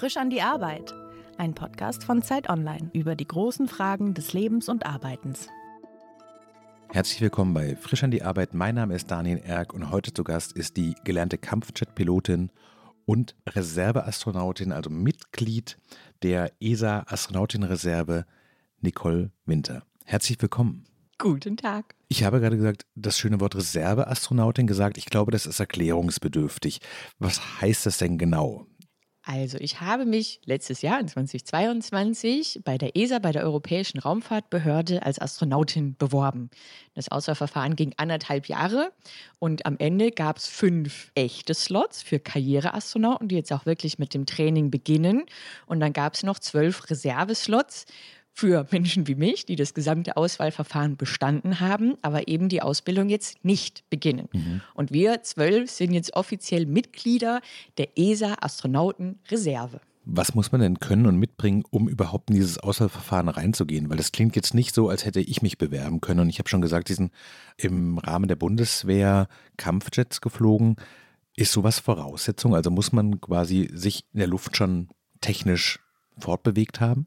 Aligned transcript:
Frisch 0.00 0.16
an 0.16 0.30
die 0.30 0.40
Arbeit. 0.40 0.94
Ein 1.36 1.54
Podcast 1.54 2.04
von 2.04 2.22
Zeit 2.22 2.48
Online 2.48 2.88
über 2.94 3.14
die 3.14 3.26
großen 3.26 3.68
Fragen 3.68 4.14
des 4.14 4.32
Lebens 4.32 4.70
und 4.70 4.86
Arbeitens. 4.86 5.48
Herzlich 6.88 7.20
willkommen 7.20 7.52
bei 7.52 7.76
Frisch 7.76 8.02
an 8.02 8.10
die 8.10 8.22
Arbeit. 8.22 8.54
Mein 8.54 8.76
Name 8.76 8.94
ist 8.94 9.10
Daniel 9.10 9.42
Erck 9.44 9.74
und 9.74 9.90
heute 9.90 10.14
zu 10.14 10.24
Gast 10.24 10.52
ist 10.52 10.78
die 10.78 10.94
gelernte 11.04 11.36
Kampfjet-Pilotin 11.36 12.50
und 13.04 13.36
Reserveastronautin, 13.46 14.72
also 14.72 14.88
Mitglied 14.88 15.76
der 16.22 16.50
ESA 16.60 17.04
Astronautin-Reserve, 17.06 18.24
Nicole 18.80 19.32
Winter. 19.44 19.82
Herzlich 20.06 20.40
willkommen. 20.40 20.86
Guten 21.18 21.58
Tag. 21.58 21.94
Ich 22.08 22.24
habe 22.24 22.40
gerade 22.40 22.56
gesagt, 22.56 22.86
das 22.94 23.18
schöne 23.18 23.38
Wort 23.40 23.54
Reserveastronautin 23.54 24.66
gesagt. 24.66 24.96
Ich 24.96 25.04
glaube, 25.04 25.30
das 25.30 25.44
ist 25.44 25.60
erklärungsbedürftig. 25.60 26.80
Was 27.18 27.60
heißt 27.60 27.84
das 27.84 27.98
denn 27.98 28.16
genau? 28.16 28.66
Also, 29.22 29.58
ich 29.58 29.82
habe 29.82 30.06
mich 30.06 30.40
letztes 30.46 30.80
Jahr 30.80 30.98
in 30.98 31.06
2022 31.06 32.60
bei 32.64 32.78
der 32.78 32.96
ESA, 32.96 33.18
bei 33.18 33.32
der 33.32 33.42
Europäischen 33.42 33.98
Raumfahrtbehörde, 33.98 35.02
als 35.02 35.20
Astronautin 35.20 35.94
beworben. 35.96 36.48
Das 36.94 37.10
Auswahlverfahren 37.10 37.76
ging 37.76 37.92
anderthalb 37.98 38.46
Jahre 38.46 38.92
und 39.38 39.66
am 39.66 39.76
Ende 39.78 40.10
gab 40.10 40.38
es 40.38 40.46
fünf 40.46 41.12
echte 41.14 41.52
Slots 41.52 42.02
für 42.02 42.18
Karriereastronauten, 42.18 43.28
die 43.28 43.36
jetzt 43.36 43.52
auch 43.52 43.66
wirklich 43.66 43.98
mit 43.98 44.14
dem 44.14 44.24
Training 44.24 44.70
beginnen. 44.70 45.24
Und 45.66 45.80
dann 45.80 45.92
gab 45.92 46.14
es 46.14 46.22
noch 46.22 46.38
zwölf 46.38 46.88
Reserveslots 46.88 47.84
für 48.32 48.66
Menschen 48.70 49.06
wie 49.06 49.14
mich, 49.14 49.44
die 49.44 49.56
das 49.56 49.74
gesamte 49.74 50.16
Auswahlverfahren 50.16 50.96
bestanden 50.96 51.60
haben, 51.60 51.94
aber 52.02 52.28
eben 52.28 52.48
die 52.48 52.62
Ausbildung 52.62 53.08
jetzt 53.08 53.44
nicht 53.44 53.88
beginnen. 53.90 54.28
Mhm. 54.32 54.60
Und 54.74 54.92
wir 54.92 55.22
zwölf 55.22 55.70
sind 55.70 55.92
jetzt 55.92 56.14
offiziell 56.14 56.66
Mitglieder 56.66 57.40
der 57.78 57.98
ESA 57.98 58.36
Astronauten 58.40 59.18
Reserve. 59.30 59.80
Was 60.04 60.34
muss 60.34 60.50
man 60.50 60.62
denn 60.62 60.80
können 60.80 61.06
und 61.06 61.18
mitbringen, 61.18 61.62
um 61.70 61.86
überhaupt 61.86 62.30
in 62.30 62.36
dieses 62.36 62.58
Auswahlverfahren 62.58 63.28
reinzugehen? 63.28 63.90
Weil 63.90 63.98
das 63.98 64.12
klingt 64.12 64.34
jetzt 64.34 64.54
nicht 64.54 64.74
so, 64.74 64.88
als 64.88 65.04
hätte 65.04 65.20
ich 65.20 65.42
mich 65.42 65.58
bewerben 65.58 66.00
können. 66.00 66.20
Und 66.20 66.30
ich 66.30 66.38
habe 66.38 66.48
schon 66.48 66.62
gesagt, 66.62 66.88
die 66.88 66.94
sind 66.94 67.12
im 67.58 67.98
Rahmen 67.98 68.26
der 68.26 68.36
Bundeswehr 68.36 69.28
Kampfjets 69.58 70.20
geflogen. 70.20 70.76
Ist 71.36 71.52
sowas 71.52 71.78
Voraussetzung? 71.78 72.54
Also 72.54 72.70
muss 72.70 72.92
man 72.92 73.20
quasi 73.20 73.70
sich 73.74 74.04
in 74.12 74.20
der 74.20 74.26
Luft 74.26 74.56
schon 74.56 74.88
technisch 75.20 75.80
fortbewegt 76.18 76.80
haben? 76.80 77.06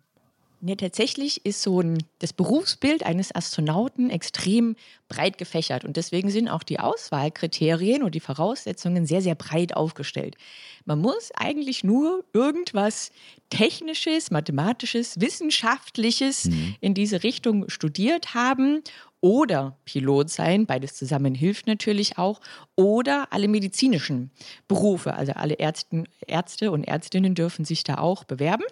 Nee, 0.66 0.78
tatsächlich 0.78 1.45
ist 1.45 1.61
so 1.61 1.81
ein, 1.81 1.97
das 2.19 2.31
Berufsbild 2.31 3.06
eines 3.06 3.36
Astronauten 3.36 4.09
extrem 4.09 4.78
breit 5.09 5.38
gefächert 5.38 5.83
und 5.83 5.97
deswegen 5.97 6.30
sind 6.30 6.47
auch 6.47 6.64
die 6.64 6.80
Auswahlkriterien 6.80 8.02
und 8.02 8.16
die 8.16 8.22
Voraussetzungen 8.22 9.05
sehr, 9.05 9.22
sehr 9.22 9.36
breit 9.36 9.75
aufgestellt. 9.75 10.38
Man 10.86 11.00
muss 11.00 11.31
eigentlich 11.36 11.83
nur 11.83 12.23
irgendwas 12.31 13.11
Technisches, 13.50 14.31
Mathematisches, 14.31 15.20
Wissenschaftliches 15.20 16.45
mhm. 16.45 16.75
in 16.80 16.94
diese 16.94 17.23
Richtung 17.23 17.67
studiert 17.70 18.33
haben 18.33 18.83
oder 19.23 19.77
Pilot 19.85 20.29
sein, 20.29 20.66
beides 20.66 20.95
zusammen 20.95 21.33
hilft 21.33 21.66
natürlich 21.66 22.17
auch, 22.17 22.41
oder 22.75 23.27
alle 23.31 23.47
medizinischen 23.47 24.31
Berufe, 24.67 25.13
also 25.13 25.31
alle 25.31 25.53
Ärzten, 25.53 26.09
Ärzte 26.27 26.71
und 26.71 26.83
Ärztinnen 26.83 27.33
dürfen 27.33 27.63
sich 27.63 27.85
da 27.85 27.99
auch 27.99 28.25
bewerben. 28.25 28.65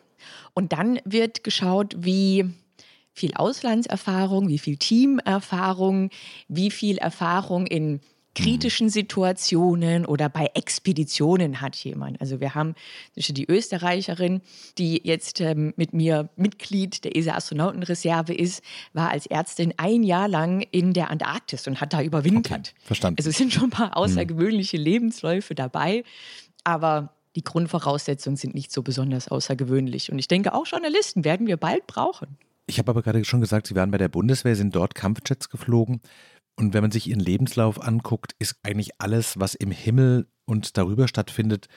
Und 0.54 0.74
dann 0.74 1.00
wird 1.06 1.46
geschaut, 1.46 1.96
wie 2.00 2.54
viel 3.14 3.34
Auslandserfahrung, 3.34 4.50
wie 4.50 4.60
viel 4.60 4.76
Teamerfahrung, 4.76 6.10
wie 6.50 6.70
viel 6.70 6.98
Erfahrung 6.98 7.66
in 7.66 8.02
kritischen 8.36 8.90
Situationen 8.90 10.06
oder 10.06 10.30
bei 10.30 10.50
Expeditionen 10.54 11.62
hat 11.62 11.76
jemand. 11.76 12.22
Also 12.22 12.40
wir 12.40 12.56
haben 12.56 12.76
die 13.16 13.50
Österreicherin, 13.50 14.42
die 14.78 15.02
jetzt 15.04 15.42
ähm, 15.42 15.74
mit 15.76 15.94
mir 15.94 16.30
Mitglied 16.36 17.04
der 17.04 17.16
ESA 17.16 17.36
Astronautenreserve 17.36 18.34
ist, 18.34 18.64
war 18.94 19.10
als 19.10 19.26
Ärztin 19.26 19.74
ein 19.78 20.04
Jahr 20.04 20.28
lang 20.28 20.62
in 20.72 20.94
der 20.94 21.10
Antarktis 21.10 21.68
und 21.68 21.82
hat 21.82 21.94
da 21.94 22.02
überwintert. 22.02 22.74
Okay, 22.74 22.86
verstanden. 22.86 23.18
Also 23.20 23.30
es 23.30 23.38
sind 23.38 23.54
schon 23.54 23.66
ein 23.66 23.70
paar 23.70 23.98
außergewöhnliche 23.98 24.78
mhm. 24.78 24.84
Lebensläufe 24.84 25.56
dabei, 25.56 26.04
aber 26.64 27.14
die 27.36 27.44
Grundvoraussetzungen 27.44 28.38
sind 28.38 28.56
nicht 28.56 28.72
so 28.72 28.82
besonders 28.82 29.30
außergewöhnlich. 29.30 30.12
Und 30.12 30.20
ich 30.20 30.28
denke, 30.28 30.54
auch 30.54 30.66
Journalisten 30.68 31.24
werden 31.24 31.48
wir 31.48 31.58
bald 31.58 31.88
brauchen. 31.88 32.38
Ich 32.68 32.78
habe 32.78 32.92
aber 32.92 33.02
gerade 33.02 33.24
schon 33.26 33.42
gesagt, 33.42 33.68
Sie 33.68 33.76
waren 33.76 33.92
bei 33.92 33.98
der 33.98 34.10
Bundeswehr, 34.10 34.56
sind 34.56 34.76
dort 34.76 34.96
Kampfjets 34.96 35.50
geflogen. 35.50 36.02
Und 36.62 36.76
wenn 36.76 36.84
man 36.84 36.92
sich 36.92 37.08
Ihren 37.08 37.20
Lebenslauf 37.20 37.82
anguckt, 37.82 38.36
ist 38.38 38.56
eigentlich 38.62 38.92
alles, 39.00 39.40
was 39.40 39.56
im 39.56 39.72
Himmel 39.72 40.28
und 40.46 40.78
darüber 40.78 41.08
stattfindet, 41.08 41.68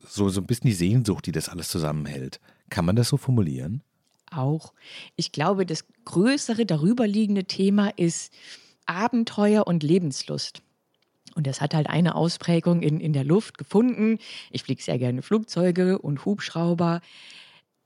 so, 0.00 0.28
so 0.28 0.42
ein 0.42 0.46
bisschen 0.46 0.68
die 0.68 0.74
Sehnsucht, 0.74 1.24
die 1.24 1.32
das 1.32 1.48
alles 1.48 1.70
zusammenhält. 1.70 2.38
Kann 2.68 2.84
man 2.84 2.94
das 2.94 3.08
so 3.08 3.16
formulieren? 3.16 3.82
Auch. 4.30 4.74
Ich 5.16 5.32
glaube, 5.32 5.64
das 5.64 5.86
größere 6.04 6.66
darüberliegende 6.66 7.44
Thema 7.44 7.88
ist 7.96 8.34
Abenteuer 8.84 9.66
und 9.66 9.82
Lebenslust. 9.82 10.60
Und 11.34 11.46
das 11.46 11.62
hat 11.62 11.72
halt 11.72 11.86
eine 11.86 12.14
Ausprägung 12.14 12.82
in, 12.82 13.00
in 13.00 13.14
der 13.14 13.24
Luft 13.24 13.56
gefunden. 13.56 14.18
Ich 14.50 14.64
fliege 14.64 14.82
sehr 14.82 14.98
gerne 14.98 15.22
Flugzeuge 15.22 15.98
und 15.98 16.26
Hubschrauber. 16.26 17.00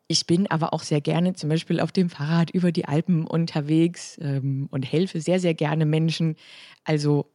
Ich 0.09 0.27
bin 0.27 0.47
aber 0.49 0.73
auch 0.73 0.83
sehr 0.83 1.01
gerne 1.01 1.35
zum 1.35 1.51
Beispiel 1.51 1.81
auf 1.81 1.91
dem 1.91 2.11
Fahrrad 2.11 2.51
über 2.51 2.71
die 2.71 2.85
Alpen 2.85 3.27
unterwegs 3.27 4.19
ähm, 4.21 4.69
und 4.71 4.85
helfe 4.85 5.21
sehr, 5.21 5.41
sehr 5.41 5.55
gerne 5.55 5.85
Menschen. 5.85 6.37
Also 6.85 7.31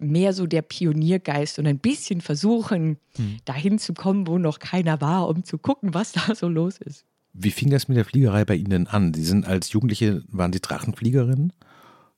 mehr 0.00 0.32
so 0.32 0.46
der 0.46 0.62
Pioniergeist 0.62 1.58
und 1.58 1.66
ein 1.66 1.78
bisschen 1.78 2.20
versuchen, 2.20 2.98
hm. 3.16 3.38
dahin 3.44 3.78
zu 3.78 3.94
kommen, 3.94 4.26
wo 4.26 4.38
noch 4.38 4.58
keiner 4.58 5.00
war, 5.00 5.28
um 5.28 5.44
zu 5.44 5.58
gucken, 5.58 5.94
was 5.94 6.12
da 6.12 6.34
so 6.34 6.48
los 6.48 6.78
ist. 6.78 7.04
Wie 7.32 7.50
fing 7.50 7.70
das 7.70 7.88
mit 7.88 7.96
der 7.96 8.04
Fliegerei 8.04 8.44
bei 8.44 8.56
Ihnen 8.56 8.86
an? 8.86 9.12
Sie 9.12 9.24
sind 9.24 9.46
als 9.46 9.72
Jugendliche, 9.72 10.22
waren 10.28 10.52
Sie 10.52 10.60
Drachenfliegerin? 10.60 11.52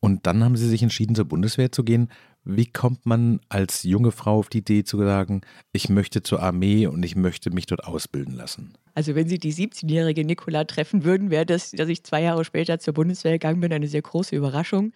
Und 0.00 0.26
dann 0.26 0.44
haben 0.44 0.56
Sie 0.56 0.68
sich 0.68 0.82
entschieden, 0.82 1.16
zur 1.16 1.24
Bundeswehr 1.24 1.72
zu 1.72 1.82
gehen. 1.82 2.08
Wie 2.50 2.64
kommt 2.64 3.04
man 3.04 3.40
als 3.50 3.82
junge 3.82 4.10
Frau 4.10 4.38
auf 4.38 4.48
die 4.48 4.58
Idee 4.58 4.82
zu 4.82 4.96
sagen, 4.96 5.42
ich 5.72 5.90
möchte 5.90 6.22
zur 6.22 6.42
Armee 6.42 6.86
und 6.86 7.02
ich 7.02 7.14
möchte 7.14 7.50
mich 7.50 7.66
dort 7.66 7.84
ausbilden 7.84 8.34
lassen? 8.34 8.72
Also 8.94 9.14
wenn 9.14 9.28
Sie 9.28 9.38
die 9.38 9.52
17-jährige 9.52 10.24
Nicola 10.24 10.64
treffen 10.64 11.04
würden, 11.04 11.30
wäre 11.30 11.44
das, 11.44 11.72
dass 11.72 11.90
ich 11.90 12.04
zwei 12.04 12.22
Jahre 12.22 12.46
später 12.46 12.78
zur 12.78 12.94
Bundeswehr 12.94 13.32
gegangen 13.32 13.60
bin, 13.60 13.70
eine 13.70 13.86
sehr 13.86 14.00
große 14.00 14.34
Überraschung. 14.34 14.92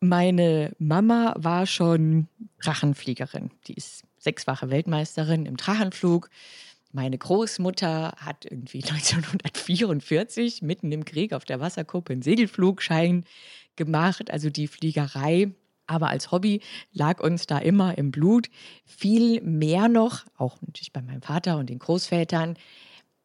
Meine 0.00 0.74
Mama 0.80 1.36
war 1.38 1.64
schon 1.64 2.26
Drachenfliegerin. 2.60 3.52
Die 3.68 3.74
ist 3.74 4.02
sechsfache 4.18 4.68
Weltmeisterin 4.68 5.46
im 5.46 5.56
Drachenflug. 5.56 6.28
Meine 6.90 7.18
Großmutter 7.18 8.16
hat 8.16 8.46
irgendwie 8.46 8.82
1944 8.82 10.62
mitten 10.62 10.90
im 10.90 11.04
Krieg 11.04 11.32
auf 11.32 11.44
der 11.44 11.60
Wasserkuppe 11.60 12.14
einen 12.14 12.22
Segelflugschein 12.22 13.24
gemacht. 13.76 14.32
Also 14.32 14.50
die 14.50 14.66
Fliegerei 14.66 15.52
aber 15.88 16.08
als 16.08 16.30
Hobby 16.30 16.60
lag 16.92 17.20
uns 17.20 17.46
da 17.46 17.58
immer 17.58 17.98
im 17.98 18.12
Blut. 18.12 18.48
Viel 18.84 19.40
mehr 19.40 19.88
noch, 19.88 20.24
auch 20.36 20.58
natürlich 20.60 20.92
bei 20.92 21.02
meinem 21.02 21.22
Vater 21.22 21.58
und 21.58 21.68
den 21.70 21.80
Großvätern, 21.80 22.56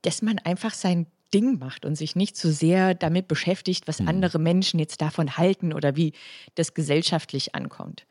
dass 0.01 0.21
man 0.21 0.39
einfach 0.39 0.73
sein 0.73 1.07
Ding 1.33 1.59
macht 1.59 1.85
und 1.85 1.95
sich 1.95 2.15
nicht 2.15 2.37
so 2.37 2.51
sehr 2.51 2.93
damit 2.93 3.27
beschäftigt, 3.27 3.87
was 3.87 3.99
mhm. 3.99 4.07
andere 4.07 4.39
Menschen 4.39 4.79
jetzt 4.79 5.01
davon 5.01 5.37
halten 5.37 5.73
oder 5.73 5.95
wie 5.95 6.13
das 6.55 6.73
gesellschaftlich 6.73 7.55
ankommt. 7.55 8.05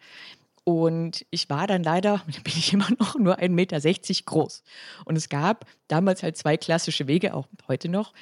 Und 0.65 1.27
ich 1.31 1.51
war 1.51 1.67
dann 1.67 1.83
leider, 1.83 2.23
bin 2.45 2.55
ich 2.57 2.73
immer 2.73 2.89
noch 2.99 3.17
nur 3.17 3.39
1,60 3.39 3.49
Meter 3.51 3.81
groß. 4.27 4.63
Und 5.05 5.17
es 5.17 5.29
gab 5.29 5.67
damals 5.89 6.23
halt 6.23 6.37
zwei 6.37 6.57
klassische 6.57 7.07
Wege, 7.07 7.35
auch 7.35 7.49
heute 7.69 7.89
noch, 7.89 8.13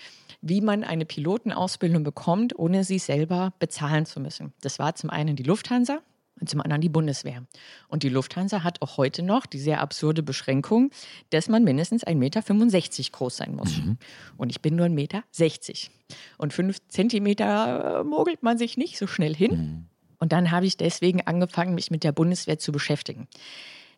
wie 0.43 0.61
man 0.61 0.85
eine 0.85 1.05
Pilotenausbildung 1.05 2.03
bekommt, 2.03 2.59
ohne 2.59 2.85
sie 2.85 2.99
selber 2.99 3.53
bezahlen 3.59 4.07
zu 4.07 4.21
müssen. 4.21 4.53
Das 4.63 4.79
war 4.79 4.95
zum 4.95 5.11
einen 5.11 5.37
die 5.37 5.43
Lufthansa 5.43 6.01
und 6.41 6.49
zum 6.49 6.61
anderen 6.61 6.81
die 6.81 6.89
Bundeswehr. 6.89 7.45
Und 7.89 8.03
die 8.03 8.09
Lufthansa 8.09 8.63
hat 8.63 8.83
auch 8.83 8.97
heute 8.97 9.23
noch 9.23 9.47
die 9.47 9.59
sehr 9.59 9.81
absurde 9.81 10.23
Beschränkung, 10.23 10.91
dass 11.31 11.49
man 11.49 11.65
mindestens 11.65 12.07
1,65 12.07 12.15
Meter 12.17 12.43
groß 13.13 13.37
sein 13.37 13.55
muss. 13.55 13.77
Mhm. 13.77 13.99
Und 14.37 14.51
ich 14.51 14.61
bin 14.61 14.77
nur 14.77 14.87
1,60 14.87 14.91
Meter. 14.91 15.23
Und 16.39 16.53
fünf 16.53 16.79
Zentimeter 16.89 18.01
äh, 18.01 18.05
mogelt 18.05 18.43
man 18.43 18.59
sich 18.59 18.77
nicht 18.77 18.99
so 18.99 19.07
schnell 19.07 19.35
hin. 19.35 19.51
Mhm. 19.51 19.87
Und 20.19 20.33
dann 20.33 20.51
habe 20.51 20.67
ich 20.67 20.77
deswegen 20.77 21.23
angefangen, 21.23 21.75
mich 21.75 21.91
mit 21.91 22.05
der 22.05 22.13
Bundeswehr 22.13 22.59
zu 22.59 22.73
beschäftigen. 22.73 23.27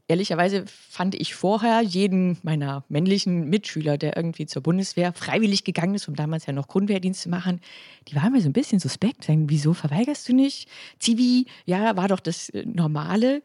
Ehrlicherweise 0.09 0.65
fand 0.67 1.15
ich 1.15 1.35
vorher 1.35 1.81
jeden 1.81 2.37
meiner 2.43 2.85
männlichen 2.89 3.49
Mitschüler, 3.49 3.97
der 3.99 4.17
irgendwie 4.17 4.47
zur 4.47 4.63
Bundeswehr 4.63 5.13
freiwillig 5.13 5.65
gegangen 5.65 5.95
ist, 5.95 6.09
um 6.09 6.17
damals 6.17 6.47
ja 6.47 6.53
noch 6.53 6.67
Grundwehrdienst 6.67 7.23
zu 7.23 7.29
machen, 7.29 7.61
die 8.09 8.17
waren 8.17 8.33
mir 8.33 8.41
so 8.41 8.49
ein 8.49 8.53
bisschen 8.53 8.81
suspekt. 8.81 9.25
Sagen, 9.25 9.49
wieso 9.49 9.75
verweigerst 9.75 10.29
du 10.29 10.35
nicht? 10.35 10.69
Zivi, 10.99 11.47
ja, 11.67 11.97
war 11.97 12.09
doch 12.09 12.21
das 12.21 12.49
äh, 12.51 12.65
Normale. 12.67 13.43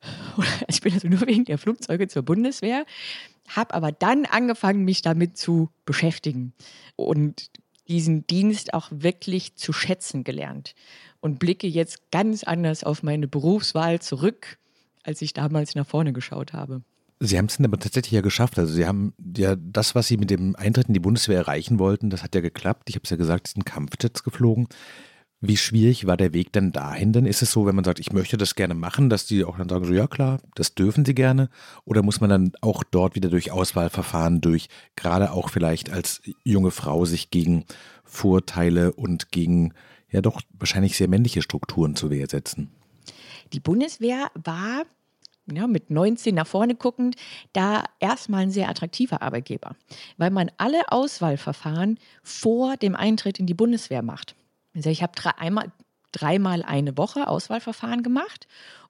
Ich 0.68 0.80
bin 0.80 0.92
also 0.94 1.08
nur 1.08 1.26
wegen 1.26 1.44
der 1.44 1.58
Flugzeuge 1.58 2.06
zur 2.06 2.22
Bundeswehr, 2.22 2.86
habe 3.48 3.74
aber 3.74 3.90
dann 3.90 4.26
angefangen, 4.26 4.84
mich 4.84 5.02
damit 5.02 5.36
zu 5.36 5.70
beschäftigen 5.84 6.52
und 6.94 7.50
diesen 7.88 8.24
Dienst 8.28 8.74
auch 8.74 8.88
wirklich 8.92 9.56
zu 9.56 9.72
schätzen 9.72 10.22
gelernt 10.22 10.76
und 11.20 11.40
blicke 11.40 11.66
jetzt 11.66 12.12
ganz 12.12 12.44
anders 12.44 12.84
auf 12.84 13.02
meine 13.02 13.26
Berufswahl 13.26 14.00
zurück 14.00 14.58
als 15.08 15.22
ich 15.22 15.32
damals 15.32 15.74
nach 15.74 15.86
vorne 15.86 16.12
geschaut 16.12 16.52
habe. 16.52 16.82
Sie 17.18 17.36
haben 17.36 17.46
es 17.46 17.56
dann 17.56 17.66
aber 17.66 17.80
tatsächlich 17.80 18.12
ja 18.12 18.20
geschafft. 18.20 18.58
Also 18.58 18.72
Sie 18.72 18.86
haben 18.86 19.12
ja 19.36 19.56
das, 19.56 19.96
was 19.96 20.06
Sie 20.06 20.18
mit 20.18 20.30
dem 20.30 20.54
Eintritt 20.54 20.86
in 20.86 20.94
die 20.94 21.00
Bundeswehr 21.00 21.38
erreichen 21.38 21.80
wollten, 21.80 22.10
das 22.10 22.22
hat 22.22 22.34
ja 22.34 22.40
geklappt. 22.40 22.88
Ich 22.90 22.94
habe 22.94 23.02
es 23.04 23.10
ja 23.10 23.16
gesagt, 23.16 23.48
Sie 23.48 23.54
sind 23.54 23.64
Kampfjets 23.64 24.22
geflogen. 24.22 24.68
Wie 25.40 25.56
schwierig 25.56 26.06
war 26.06 26.16
der 26.16 26.32
Weg 26.34 26.52
denn 26.52 26.72
dahin? 26.72 27.12
Dann 27.12 27.24
ist 27.24 27.42
es 27.42 27.52
so, 27.52 27.64
wenn 27.64 27.74
man 27.74 27.84
sagt, 27.84 28.00
ich 28.00 28.12
möchte 28.12 28.36
das 28.36 28.54
gerne 28.54 28.74
machen, 28.74 29.08
dass 29.08 29.26
die 29.26 29.44
auch 29.44 29.56
dann 29.56 29.68
sagen, 29.68 29.84
so 29.84 29.92
ja 29.92 30.08
klar, 30.08 30.40
das 30.54 30.74
dürfen 30.74 31.04
sie 31.04 31.14
gerne. 31.14 31.48
Oder 31.84 32.02
muss 32.02 32.20
man 32.20 32.30
dann 32.30 32.52
auch 32.60 32.84
dort 32.84 33.14
wieder 33.14 33.30
durch 33.30 33.50
Auswahlverfahren 33.50 34.40
durch, 34.40 34.68
gerade 34.94 35.32
auch 35.32 35.48
vielleicht 35.48 35.90
als 35.90 36.22
junge 36.44 36.72
Frau 36.72 37.04
sich 37.04 37.30
gegen 37.30 37.64
Vorteile 38.04 38.92
und 38.92 39.30
gegen 39.30 39.74
ja 40.10 40.20
doch 40.20 40.42
wahrscheinlich 40.58 40.96
sehr 40.96 41.08
männliche 41.08 41.42
Strukturen 41.42 41.94
zu 41.96 42.10
Wehr 42.10 42.28
setzen? 42.28 42.70
Die 43.52 43.60
Bundeswehr 43.60 44.30
war 44.34 44.84
ja, 45.52 45.66
mit 45.66 45.90
19 45.90 46.34
nach 46.34 46.46
vorne 46.46 46.74
guckend, 46.74 47.16
da 47.52 47.84
erstmal 48.00 48.42
ein 48.42 48.50
sehr 48.50 48.68
attraktiver 48.68 49.22
Arbeitgeber, 49.22 49.76
weil 50.16 50.30
man 50.30 50.50
alle 50.56 50.92
Auswahlverfahren 50.92 51.98
vor 52.22 52.76
dem 52.76 52.94
Eintritt 52.94 53.38
in 53.38 53.46
die 53.46 53.54
Bundeswehr 53.54 54.02
macht. 54.02 54.34
Also 54.74 54.90
ich 54.90 55.02
habe 55.02 55.12
dreimal, 55.14 55.72
dreimal 56.12 56.62
eine 56.62 56.96
Woche 56.96 57.28
Auswahlverfahren 57.28 58.02
gemacht 58.02 58.46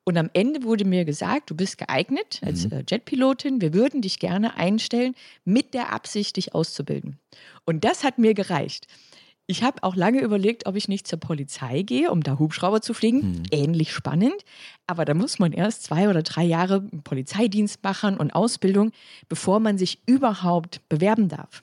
und 0.08 0.16
am 0.16 0.30
Ende 0.32 0.62
wurde 0.62 0.86
mir 0.86 1.04
gesagt, 1.04 1.50
du 1.50 1.54
bist 1.54 1.76
geeignet 1.76 2.40
als 2.42 2.64
mhm. 2.64 2.72
Äh, 2.72 2.84
Jetpilotin, 2.88 3.60
wir 3.60 3.74
würden 3.74 4.00
dich 4.00 4.18
gerne 4.18 4.56
einstellen 4.56 5.14
mit 5.44 5.74
der 5.74 5.92
Absicht, 5.92 6.36
dich 6.36 6.54
auszubilden. 6.54 7.18
Und 7.66 7.84
das 7.84 8.04
hat 8.04 8.16
mir 8.16 8.32
gereicht. 8.32 8.86
Ich 9.50 9.62
habe 9.62 9.82
auch 9.82 9.96
lange 9.96 10.20
überlegt, 10.20 10.66
ob 10.66 10.76
ich 10.76 10.88
nicht 10.88 11.06
zur 11.06 11.18
Polizei 11.18 11.80
gehe, 11.80 12.12
um 12.12 12.22
da 12.22 12.38
Hubschrauber 12.38 12.82
zu 12.82 12.92
fliegen. 12.92 13.22
Hm. 13.22 13.42
Ähnlich 13.50 13.94
spannend. 13.94 14.44
Aber 14.86 15.06
da 15.06 15.14
muss 15.14 15.38
man 15.38 15.52
erst 15.52 15.84
zwei 15.84 16.10
oder 16.10 16.22
drei 16.22 16.44
Jahre 16.44 16.82
Polizeidienst 16.82 17.82
machen 17.82 18.18
und 18.18 18.34
Ausbildung, 18.34 18.92
bevor 19.30 19.58
man 19.58 19.78
sich 19.78 20.00
überhaupt 20.04 20.86
bewerben 20.90 21.30
darf. 21.30 21.62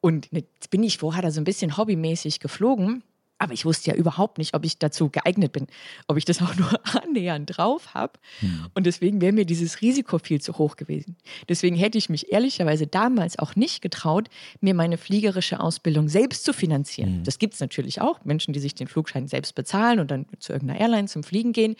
Und 0.00 0.28
jetzt 0.32 0.70
bin 0.70 0.82
ich 0.82 0.98
vorher 0.98 1.22
da 1.22 1.30
so 1.30 1.40
ein 1.40 1.44
bisschen 1.44 1.76
hobbymäßig 1.76 2.40
geflogen. 2.40 3.04
Aber 3.40 3.54
ich 3.54 3.64
wusste 3.64 3.90
ja 3.90 3.96
überhaupt 3.96 4.36
nicht, 4.36 4.54
ob 4.54 4.66
ich 4.66 4.78
dazu 4.78 5.08
geeignet 5.08 5.52
bin, 5.52 5.66
ob 6.08 6.18
ich 6.18 6.26
das 6.26 6.42
auch 6.42 6.54
nur 6.56 6.78
annähernd 7.02 7.56
drauf 7.56 7.94
habe. 7.94 8.12
Hm. 8.40 8.66
Und 8.74 8.84
deswegen 8.84 9.22
wäre 9.22 9.32
mir 9.32 9.46
dieses 9.46 9.80
Risiko 9.80 10.18
viel 10.18 10.42
zu 10.42 10.58
hoch 10.58 10.76
gewesen. 10.76 11.16
Deswegen 11.48 11.74
hätte 11.74 11.96
ich 11.96 12.10
mich 12.10 12.30
ehrlicherweise 12.32 12.86
damals 12.86 13.38
auch 13.38 13.56
nicht 13.56 13.80
getraut, 13.80 14.28
mir 14.60 14.74
meine 14.74 14.98
fliegerische 14.98 15.58
Ausbildung 15.58 16.10
selbst 16.10 16.44
zu 16.44 16.52
finanzieren. 16.52 17.16
Hm. 17.16 17.24
Das 17.24 17.38
gibt 17.38 17.54
es 17.54 17.60
natürlich 17.60 18.02
auch. 18.02 18.22
Menschen, 18.26 18.52
die 18.52 18.60
sich 18.60 18.74
den 18.74 18.88
Flugschein 18.88 19.26
selbst 19.26 19.54
bezahlen 19.54 20.00
und 20.00 20.10
dann 20.10 20.26
zu 20.38 20.52
irgendeiner 20.52 20.78
Airline 20.78 21.08
zum 21.08 21.22
Fliegen 21.22 21.54
gehen. 21.54 21.76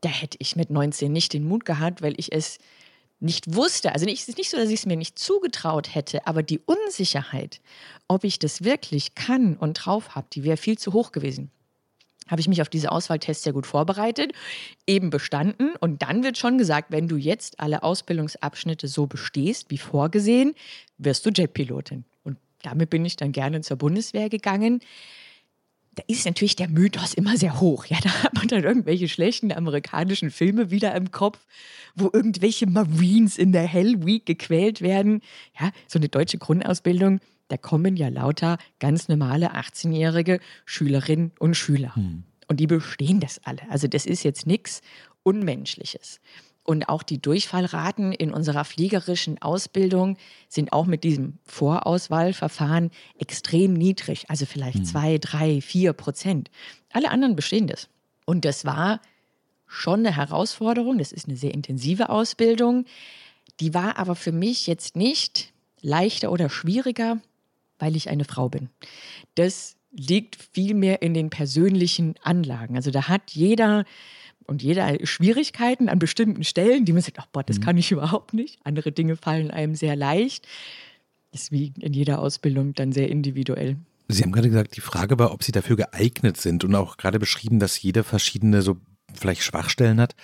Da 0.00 0.10
hätte 0.10 0.36
ich 0.38 0.54
mit 0.54 0.70
19 0.70 1.10
nicht 1.10 1.32
den 1.32 1.42
Mut 1.42 1.64
gehabt, 1.64 2.02
weil 2.02 2.14
ich 2.18 2.30
es 2.30 2.58
nicht 3.24 3.54
wusste, 3.54 3.92
also 3.92 4.06
es 4.06 4.28
ist 4.28 4.38
nicht 4.38 4.50
so, 4.50 4.56
dass 4.56 4.68
ich 4.68 4.80
es 4.80 4.86
mir 4.86 4.96
nicht 4.96 5.18
zugetraut 5.18 5.94
hätte, 5.94 6.26
aber 6.26 6.42
die 6.42 6.60
Unsicherheit, 6.60 7.60
ob 8.06 8.24
ich 8.24 8.38
das 8.38 8.64
wirklich 8.64 9.14
kann 9.14 9.56
und 9.56 9.74
drauf 9.74 10.14
habe, 10.14 10.26
die 10.32 10.44
wäre 10.44 10.56
viel 10.56 10.78
zu 10.78 10.92
hoch 10.92 11.10
gewesen. 11.10 11.50
Habe 12.28 12.40
ich 12.40 12.48
mich 12.48 12.62
auf 12.62 12.68
diese 12.68 12.90
Auswahltests 12.90 13.44
sehr 13.44 13.52
gut 13.52 13.66
vorbereitet, 13.66 14.32
eben 14.86 15.10
bestanden 15.10 15.74
und 15.80 16.02
dann 16.02 16.22
wird 16.22 16.38
schon 16.38 16.56
gesagt, 16.56 16.90
wenn 16.90 17.08
du 17.08 17.16
jetzt 17.16 17.60
alle 17.60 17.82
Ausbildungsabschnitte 17.82 18.88
so 18.88 19.06
bestehst 19.06 19.70
wie 19.70 19.78
vorgesehen, 19.78 20.54
wirst 20.96 21.26
du 21.26 21.30
Jetpilotin. 21.30 22.04
Und 22.22 22.38
damit 22.62 22.88
bin 22.88 23.04
ich 23.04 23.16
dann 23.16 23.32
gerne 23.32 23.60
zur 23.60 23.76
Bundeswehr 23.76 24.28
gegangen 24.30 24.80
da 25.94 26.02
ist 26.06 26.26
natürlich 26.26 26.56
der 26.56 26.68
Mythos 26.68 27.14
immer 27.14 27.36
sehr 27.36 27.60
hoch. 27.60 27.86
Ja, 27.86 27.98
da 28.02 28.10
hat 28.22 28.34
man 28.34 28.48
dann 28.48 28.64
irgendwelche 28.64 29.08
schlechten 29.08 29.52
amerikanischen 29.52 30.30
Filme 30.30 30.70
wieder 30.70 30.94
im 30.94 31.10
Kopf, 31.10 31.38
wo 31.94 32.10
irgendwelche 32.12 32.66
Marines 32.66 33.38
in 33.38 33.52
der 33.52 33.66
Hell 33.66 34.04
Week 34.04 34.26
gequält 34.26 34.80
werden. 34.80 35.20
Ja, 35.58 35.70
so 35.86 35.98
eine 35.98 36.08
deutsche 36.08 36.38
Grundausbildung, 36.38 37.20
da 37.48 37.56
kommen 37.56 37.96
ja 37.96 38.08
lauter 38.08 38.58
ganz 38.80 39.08
normale 39.08 39.54
18-jährige 39.54 40.40
Schülerinnen 40.64 41.32
und 41.38 41.54
Schüler. 41.56 41.94
Hm. 41.94 42.24
Und 42.48 42.60
die 42.60 42.66
bestehen 42.66 43.20
das 43.20 43.40
alle. 43.44 43.62
Also 43.70 43.86
das 43.86 44.06
ist 44.06 44.22
jetzt 44.22 44.46
nichts 44.46 44.80
Unmenschliches. 45.22 46.20
Und 46.64 46.88
auch 46.88 47.02
die 47.02 47.20
Durchfallraten 47.20 48.12
in 48.12 48.32
unserer 48.32 48.64
fliegerischen 48.64 49.40
Ausbildung 49.42 50.16
sind 50.48 50.72
auch 50.72 50.86
mit 50.86 51.04
diesem 51.04 51.38
Vorauswahlverfahren 51.44 52.90
extrem 53.18 53.74
niedrig. 53.74 54.24
Also 54.30 54.46
vielleicht 54.46 54.78
mhm. 54.78 54.84
zwei, 54.84 55.18
drei, 55.18 55.60
vier 55.60 55.92
Prozent. 55.92 56.50
Alle 56.90 57.10
anderen 57.10 57.36
bestehen 57.36 57.66
das. 57.66 57.88
Und 58.24 58.46
das 58.46 58.64
war 58.64 59.00
schon 59.66 60.00
eine 60.00 60.16
Herausforderung. 60.16 60.98
Das 60.98 61.12
ist 61.12 61.28
eine 61.28 61.36
sehr 61.36 61.52
intensive 61.52 62.08
Ausbildung. 62.08 62.86
Die 63.60 63.74
war 63.74 63.98
aber 63.98 64.14
für 64.14 64.32
mich 64.32 64.66
jetzt 64.66 64.96
nicht 64.96 65.52
leichter 65.82 66.32
oder 66.32 66.48
schwieriger, 66.48 67.20
weil 67.78 67.94
ich 67.94 68.08
eine 68.08 68.24
Frau 68.24 68.48
bin. 68.48 68.70
Das 69.34 69.76
liegt 69.90 70.36
vielmehr 70.52 71.02
in 71.02 71.12
den 71.12 71.30
persönlichen 71.30 72.14
Anlagen. 72.22 72.76
Also 72.76 72.90
da 72.90 73.08
hat 73.08 73.32
jeder 73.32 73.84
und 74.46 74.62
jeder 74.62 74.98
Schwierigkeiten 75.04 75.88
an 75.88 75.98
bestimmten 75.98 76.44
Stellen, 76.44 76.84
die 76.84 76.92
man 76.92 77.02
sagt, 77.02 77.18
ach 77.18 77.26
boah, 77.26 77.42
das 77.42 77.58
mhm. 77.58 77.62
kann 77.62 77.78
ich 77.78 77.90
überhaupt 77.92 78.34
nicht. 78.34 78.58
Andere 78.64 78.92
Dinge 78.92 79.16
fallen 79.16 79.50
einem 79.50 79.74
sehr 79.74 79.96
leicht. 79.96 80.46
Das 81.32 81.42
ist 81.42 81.52
wie 81.52 81.72
in 81.80 81.92
jeder 81.92 82.20
Ausbildung 82.20 82.74
dann 82.74 82.92
sehr 82.92 83.08
individuell. 83.08 83.76
Sie 84.08 84.22
haben 84.22 84.32
gerade 84.32 84.48
gesagt, 84.48 84.76
die 84.76 84.82
Frage 84.82 85.18
war, 85.18 85.32
ob 85.32 85.42
Sie 85.42 85.52
dafür 85.52 85.76
geeignet 85.76 86.36
sind 86.36 86.62
und 86.64 86.74
auch 86.74 86.96
gerade 86.96 87.18
beschrieben, 87.18 87.58
dass 87.58 87.80
jeder 87.80 88.04
verschiedene 88.04 88.62
so 88.62 88.76
vielleicht 89.14 89.42
Schwachstellen 89.42 90.00
hat. 90.00 90.14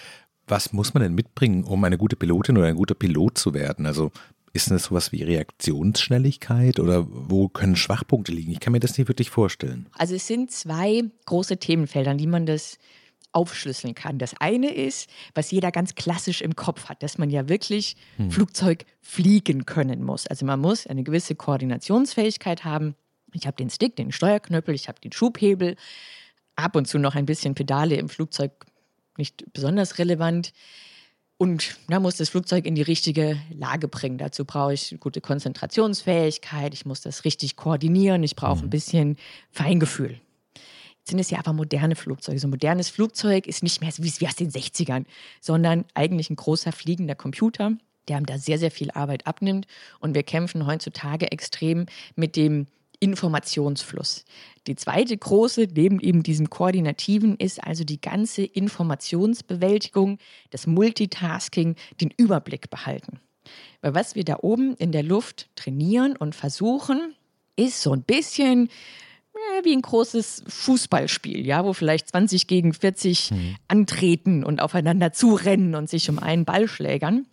Was 0.47 0.73
muss 0.73 0.95
man 0.95 1.03
denn 1.03 1.15
mitbringen, 1.15 1.65
um 1.65 1.83
eine 1.85 1.97
gute 1.97 2.17
Pilotin 2.17 2.59
oder 2.59 2.67
ein 2.67 2.75
guter 2.75 2.95
Pilot 2.95 3.39
zu 3.39 3.55
werden? 3.55 3.87
Also 3.87 4.11
ist 4.53 4.71
das 4.71 4.85
sowas 4.85 5.13
wie 5.13 5.23
Reaktionsschnelligkeit 5.23 6.81
oder 6.81 7.07
wo 7.09 7.49
können 7.49 7.77
Schwachpunkte 7.77 8.33
liegen? 8.33 8.53
Ich 8.53 8.61
kann 8.61 8.73
mir 8.73 8.81
das 8.81 8.99
nicht 8.99 9.09
wirklich 9.09 9.31
vorstellen. 9.31 9.87
Also 9.93 10.17
es 10.17 10.27
sind 10.27 10.51
zwei 10.51 11.05
große 11.27 11.59
Themenfelder, 11.59 12.11
an 12.11 12.19
die 12.19 12.27
man 12.27 12.47
das 12.47 12.79
aufschlüsseln 13.33 13.95
kann. 13.95 14.19
Das 14.19 14.35
eine 14.41 14.73
ist, 14.73 15.09
was 15.35 15.51
jeder 15.51 15.71
ganz 15.71 15.95
klassisch 15.95 16.41
im 16.41 16.57
Kopf 16.57 16.89
hat, 16.89 17.03
dass 17.03 17.19
man 17.19 17.31
ja 17.31 17.49
wirklich 17.49 17.97
hm. 18.17 18.31
Flugzeug 18.31 18.85
fliegen 19.01 19.67
können 19.67 20.03
muss. 20.03 20.27
Also 20.27 20.45
man 20.47 20.61
muss 20.61 20.87
eine 20.87 21.03
gewisse 21.03 21.35
Koordinationsfähigkeit 21.35 22.65
haben. 22.65 22.95
Ich 23.33 23.47
habe 23.47 23.57
den 23.57 23.71
Stick, 23.71 23.97
den 23.97 24.13
Steuerknüppel, 24.13 24.75
ich 24.75 24.89
habe 24.89 25.01
den 25.01 25.13
Schubhebel, 25.13 25.77
ab 26.57 26.75
und 26.75 26.87
zu 26.87 26.99
noch 26.99 27.15
ein 27.15 27.27
bisschen 27.27 27.55
Pedale 27.55 27.97
im 27.97 28.09
Flugzeug, 28.09 28.53
nicht 29.17 29.45
besonders 29.53 29.99
relevant. 29.99 30.53
Und 31.37 31.77
da 31.89 32.01
muss 32.01 32.17
das 32.17 32.29
Flugzeug 32.29 32.67
in 32.67 32.75
die 32.75 32.83
richtige 32.83 33.41
Lage 33.51 33.89
bringen. 33.89 34.19
Dazu 34.19 34.45
brauche 34.45 34.75
ich 34.75 34.97
gute 35.01 35.21
Konzentrationsfähigkeit, 35.21 36.75
ich 36.75 36.85
muss 36.85 37.01
das 37.01 37.25
richtig 37.25 37.57
koordinieren, 37.57 38.23
ich 38.23 38.37
brauche 38.37 38.59
ein 38.59 38.65
hm. 38.65 38.71
bisschen 38.71 39.17
Feingefühl 39.51 40.21
sind 41.11 41.19
es 41.19 41.31
ja 41.31 41.39
aber 41.39 41.53
moderne 41.53 41.97
Flugzeuge. 41.97 42.39
So 42.39 42.47
ein 42.47 42.51
modernes 42.51 42.89
Flugzeug 42.89 43.47
ist 43.47 43.63
nicht 43.63 43.81
mehr 43.81 43.91
wie 43.97 44.27
aus 44.27 44.37
den 44.37 44.51
60ern, 44.51 45.05
sondern 45.41 45.85
eigentlich 45.95 46.31
ein 46.31 46.37
großer 46.37 46.73
fliegender 46.73 47.15
Computer, 47.15 47.73
der 48.09 48.17
einem 48.17 48.27
da 48.27 48.39
sehr, 48.39 48.59
sehr 48.59 48.71
viel 48.71 48.91
Arbeit 48.93 49.27
abnimmt. 49.27 49.67
Und 50.01 50.15
wir 50.15 50.23
kämpfen 50.23 50.67
heutzutage 50.67 51.31
extrem 51.31 51.87
mit 52.17 52.37
dem 52.37 52.67
Informationsfluss. 53.01 54.25
Die 54.67 54.77
zweite 54.77 55.17
große, 55.17 55.69
neben 55.75 56.01
eben 56.01 56.23
diesem 56.23 56.51
Koordinativen, 56.51 57.37
ist 57.37 57.63
also 57.65 57.83
die 57.83 58.01
ganze 58.01 58.45
Informationsbewältigung, 58.45 60.19
das 60.51 60.67
Multitasking, 60.67 61.77
den 62.01 62.11
Überblick 62.17 62.69
behalten. 62.69 63.21
Weil 63.81 63.95
was 63.95 64.15
wir 64.15 64.25
da 64.25 64.39
oben 64.43 64.75
in 64.77 64.93
der 64.93 65.03
Luft 65.03 65.49
trainieren 65.57 66.15
und 66.15 66.35
versuchen, 66.35 67.15
ist 67.57 67.81
so 67.81 67.93
ein 67.93 68.03
bisschen 68.03 68.69
ja, 69.61 69.65
wie 69.65 69.77
ein 69.77 69.83
großes 69.83 70.45
Fußballspiel, 70.47 71.47
ja, 71.47 71.65
wo 71.65 71.73
vielleicht 71.73 72.09
20 72.09 72.47
gegen 72.47 72.73
40 72.73 73.31
mhm. 73.31 73.57
antreten 73.69 74.45
und 74.45 74.61
aufeinander 74.61 75.13
zurennen 75.13 75.75
und 75.75 75.89
sich 75.89 76.09
um 76.11 76.19
einen 76.19 76.45
Ball 76.45 76.69
schlägern. 76.69 77.27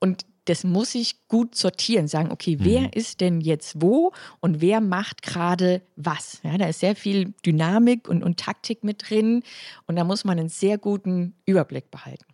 Und 0.00 0.26
das 0.46 0.64
muss 0.64 0.94
ich 0.94 1.26
gut 1.28 1.54
sortieren, 1.54 2.06
sagen, 2.06 2.30
okay, 2.30 2.58
wer 2.60 2.82
mhm. 2.82 2.90
ist 2.92 3.20
denn 3.20 3.40
jetzt 3.40 3.80
wo 3.80 4.12
und 4.40 4.60
wer 4.60 4.80
macht 4.80 5.22
gerade 5.22 5.80
was? 5.96 6.40
Ja, 6.42 6.58
da 6.58 6.66
ist 6.66 6.80
sehr 6.80 6.96
viel 6.96 7.32
Dynamik 7.46 8.08
und, 8.08 8.22
und 8.22 8.38
Taktik 8.38 8.84
mit 8.84 9.08
drin 9.08 9.42
und 9.86 9.96
da 9.96 10.04
muss 10.04 10.24
man 10.24 10.38
einen 10.38 10.50
sehr 10.50 10.76
guten 10.76 11.34
Überblick 11.46 11.90
behalten. 11.90 12.26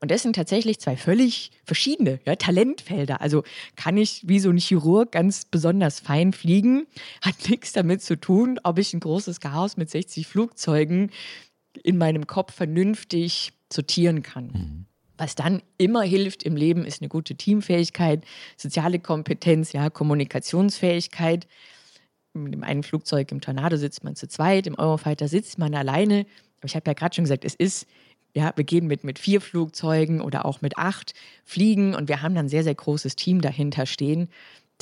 Und 0.00 0.10
das 0.10 0.22
sind 0.22 0.36
tatsächlich 0.36 0.80
zwei 0.80 0.96
völlig 0.96 1.50
verschiedene 1.64 2.20
ja, 2.24 2.36
Talentfelder. 2.36 3.20
Also 3.20 3.42
kann 3.76 3.96
ich 3.96 4.22
wie 4.26 4.40
so 4.40 4.50
ein 4.50 4.58
Chirurg 4.58 5.12
ganz 5.12 5.44
besonders 5.44 6.00
fein 6.00 6.32
fliegen, 6.32 6.86
hat 7.20 7.34
nichts 7.48 7.72
damit 7.72 8.02
zu 8.02 8.18
tun, 8.18 8.60
ob 8.62 8.78
ich 8.78 8.92
ein 8.94 9.00
großes 9.00 9.40
Chaos 9.40 9.76
mit 9.76 9.90
60 9.90 10.26
Flugzeugen 10.26 11.10
in 11.82 11.98
meinem 11.98 12.26
Kopf 12.26 12.54
vernünftig 12.54 13.52
sortieren 13.72 14.22
kann. 14.22 14.46
Mhm. 14.46 14.86
Was 15.16 15.36
dann 15.36 15.62
immer 15.78 16.02
hilft 16.02 16.42
im 16.42 16.56
Leben, 16.56 16.84
ist 16.84 17.00
eine 17.00 17.08
gute 17.08 17.36
Teamfähigkeit, 17.36 18.24
soziale 18.56 18.98
Kompetenz, 18.98 19.72
ja, 19.72 19.88
Kommunikationsfähigkeit. 19.90 21.46
Mit 22.32 22.52
dem 22.52 22.64
einen 22.64 22.82
Flugzeug 22.82 23.30
im 23.30 23.40
Tornado 23.40 23.76
sitzt 23.76 24.02
man 24.02 24.16
zu 24.16 24.26
zweit, 24.26 24.66
im 24.66 24.76
Eurofighter 24.76 25.28
sitzt 25.28 25.58
man 25.58 25.74
alleine. 25.74 26.26
Aber 26.58 26.66
ich 26.66 26.74
habe 26.74 26.90
ja 26.90 26.94
gerade 26.94 27.14
schon 27.14 27.24
gesagt, 27.24 27.44
es 27.44 27.54
ist 27.54 27.86
Ja, 28.34 28.52
wir 28.56 28.64
gehen 28.64 28.86
mit, 28.86 29.04
mit 29.04 29.18
vier 29.18 29.40
Flugzeugen 29.40 30.20
oder 30.20 30.44
auch 30.44 30.60
mit 30.60 30.76
acht 30.76 31.14
fliegen 31.44 31.94
und 31.94 32.08
wir 32.08 32.20
haben 32.20 32.34
dann 32.34 32.46
ein 32.46 32.48
sehr, 32.48 32.64
sehr 32.64 32.74
großes 32.74 33.14
Team 33.16 33.40
dahinter 33.40 33.86
stehen. 33.86 34.28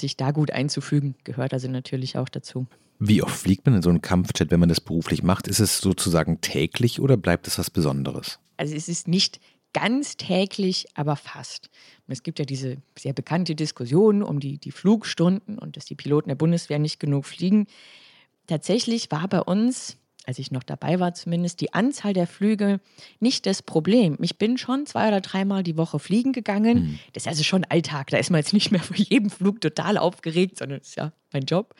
Sich 0.00 0.16
da 0.16 0.30
gut 0.30 0.50
einzufügen, 0.50 1.14
gehört 1.24 1.52
also 1.52 1.68
natürlich 1.68 2.16
auch 2.16 2.30
dazu. 2.30 2.66
Wie 2.98 3.22
oft 3.22 3.36
fliegt 3.36 3.66
man 3.66 3.74
in 3.74 3.82
so 3.82 3.90
einem 3.90 4.00
Kampfjet, 4.00 4.50
wenn 4.50 4.60
man 4.60 4.70
das 4.70 4.80
beruflich 4.80 5.22
macht? 5.22 5.48
Ist 5.48 5.58
es 5.58 5.78
sozusagen 5.78 6.40
täglich 6.40 6.98
oder 6.98 7.16
bleibt 7.18 7.46
es 7.46 7.58
was 7.58 7.68
Besonderes? 7.68 8.38
Also 8.56 8.74
es 8.74 8.88
ist 8.88 9.06
nicht 9.06 9.38
ganz 9.72 10.16
täglich, 10.16 10.86
aber 10.94 11.16
fast. 11.16 11.68
Und 12.06 12.12
es 12.12 12.22
gibt 12.22 12.38
ja 12.38 12.44
diese 12.44 12.76
sehr 12.98 13.12
bekannte 13.12 13.54
Diskussion 13.54 14.22
um 14.22 14.40
die, 14.40 14.58
die 14.58 14.70
Flugstunden 14.70 15.58
und 15.58 15.76
dass 15.76 15.84
die 15.84 15.94
Piloten 15.94 16.28
der 16.28 16.36
Bundeswehr 16.36 16.78
nicht 16.78 17.00
genug 17.00 17.26
fliegen. 17.26 17.66
Tatsächlich 18.46 19.10
war 19.10 19.28
bei 19.28 19.40
uns, 19.40 19.96
als 20.24 20.38
ich 20.38 20.50
noch 20.50 20.62
dabei 20.62 21.00
war 21.00 21.14
zumindest, 21.14 21.60
die 21.60 21.74
Anzahl 21.74 22.12
der 22.12 22.26
Flüge 22.26 22.80
nicht 23.18 23.46
das 23.46 23.62
Problem. 23.62 24.16
Ich 24.20 24.38
bin 24.38 24.56
schon 24.56 24.86
zwei 24.86 25.08
oder 25.08 25.20
dreimal 25.20 25.62
die 25.62 25.76
Woche 25.76 25.98
fliegen 25.98 26.32
gegangen. 26.32 26.78
Mhm. 26.78 26.98
Das 27.12 27.24
ist 27.24 27.28
also 27.28 27.42
schon 27.42 27.64
Alltag. 27.64 28.10
Da 28.10 28.18
ist 28.18 28.30
man 28.30 28.38
jetzt 28.38 28.52
nicht 28.52 28.70
mehr 28.70 28.82
vor 28.82 28.96
jedem 28.96 29.30
Flug 29.30 29.60
total 29.60 29.98
aufgeregt, 29.98 30.58
sondern 30.58 30.78
das 30.78 30.90
ist 30.90 30.96
ja 30.96 31.12
mein 31.32 31.44
Job. 31.44 31.74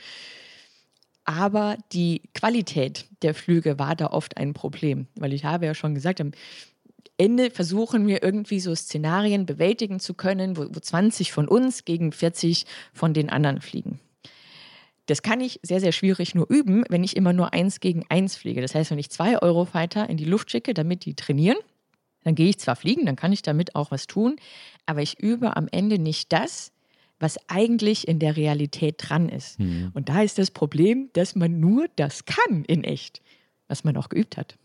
Aber 1.24 1.78
die 1.92 2.22
Qualität 2.34 3.06
der 3.22 3.34
Flüge 3.34 3.78
war 3.78 3.94
da 3.94 4.08
oft 4.08 4.36
ein 4.36 4.54
Problem, 4.54 5.06
weil 5.14 5.32
ich 5.32 5.44
habe 5.44 5.66
ja 5.66 5.74
schon 5.74 5.94
gesagt, 5.94 6.20
am 6.20 6.32
Ende 7.16 7.50
versuchen 7.50 8.08
wir 8.08 8.24
irgendwie 8.24 8.58
so 8.58 8.74
Szenarien 8.74 9.46
bewältigen 9.46 10.00
zu 10.00 10.14
können, 10.14 10.56
wo, 10.56 10.62
wo 10.62 10.80
20 10.80 11.30
von 11.30 11.46
uns 11.46 11.84
gegen 11.84 12.10
40 12.10 12.66
von 12.92 13.14
den 13.14 13.30
anderen 13.30 13.60
fliegen. 13.60 14.00
Das 15.12 15.20
kann 15.20 15.42
ich 15.42 15.60
sehr, 15.62 15.78
sehr 15.78 15.92
schwierig 15.92 16.34
nur 16.34 16.48
üben, 16.48 16.84
wenn 16.88 17.04
ich 17.04 17.18
immer 17.18 17.34
nur 17.34 17.52
eins 17.52 17.80
gegen 17.80 18.02
eins 18.08 18.34
fliege. 18.34 18.62
Das 18.62 18.74
heißt, 18.74 18.90
wenn 18.90 18.98
ich 18.98 19.10
zwei 19.10 19.42
Eurofighter 19.42 20.08
in 20.08 20.16
die 20.16 20.24
Luft 20.24 20.50
schicke, 20.50 20.72
damit 20.72 21.04
die 21.04 21.12
trainieren, 21.12 21.58
dann 22.24 22.34
gehe 22.34 22.48
ich 22.48 22.58
zwar 22.58 22.76
fliegen, 22.76 23.04
dann 23.04 23.14
kann 23.14 23.30
ich 23.30 23.42
damit 23.42 23.74
auch 23.74 23.90
was 23.90 24.06
tun, 24.06 24.36
aber 24.86 25.02
ich 25.02 25.20
übe 25.20 25.54
am 25.54 25.68
Ende 25.70 25.98
nicht 25.98 26.32
das, 26.32 26.72
was 27.18 27.36
eigentlich 27.50 28.08
in 28.08 28.20
der 28.20 28.38
Realität 28.38 28.94
dran 29.00 29.28
ist. 29.28 29.60
Mhm. 29.60 29.90
Und 29.92 30.08
da 30.08 30.22
ist 30.22 30.38
das 30.38 30.50
Problem, 30.50 31.10
dass 31.12 31.34
man 31.34 31.60
nur 31.60 31.88
das 31.96 32.24
kann 32.24 32.64
in 32.64 32.82
echt, 32.82 33.20
was 33.68 33.84
man 33.84 33.98
auch 33.98 34.08
geübt 34.08 34.38
hat. 34.38 34.56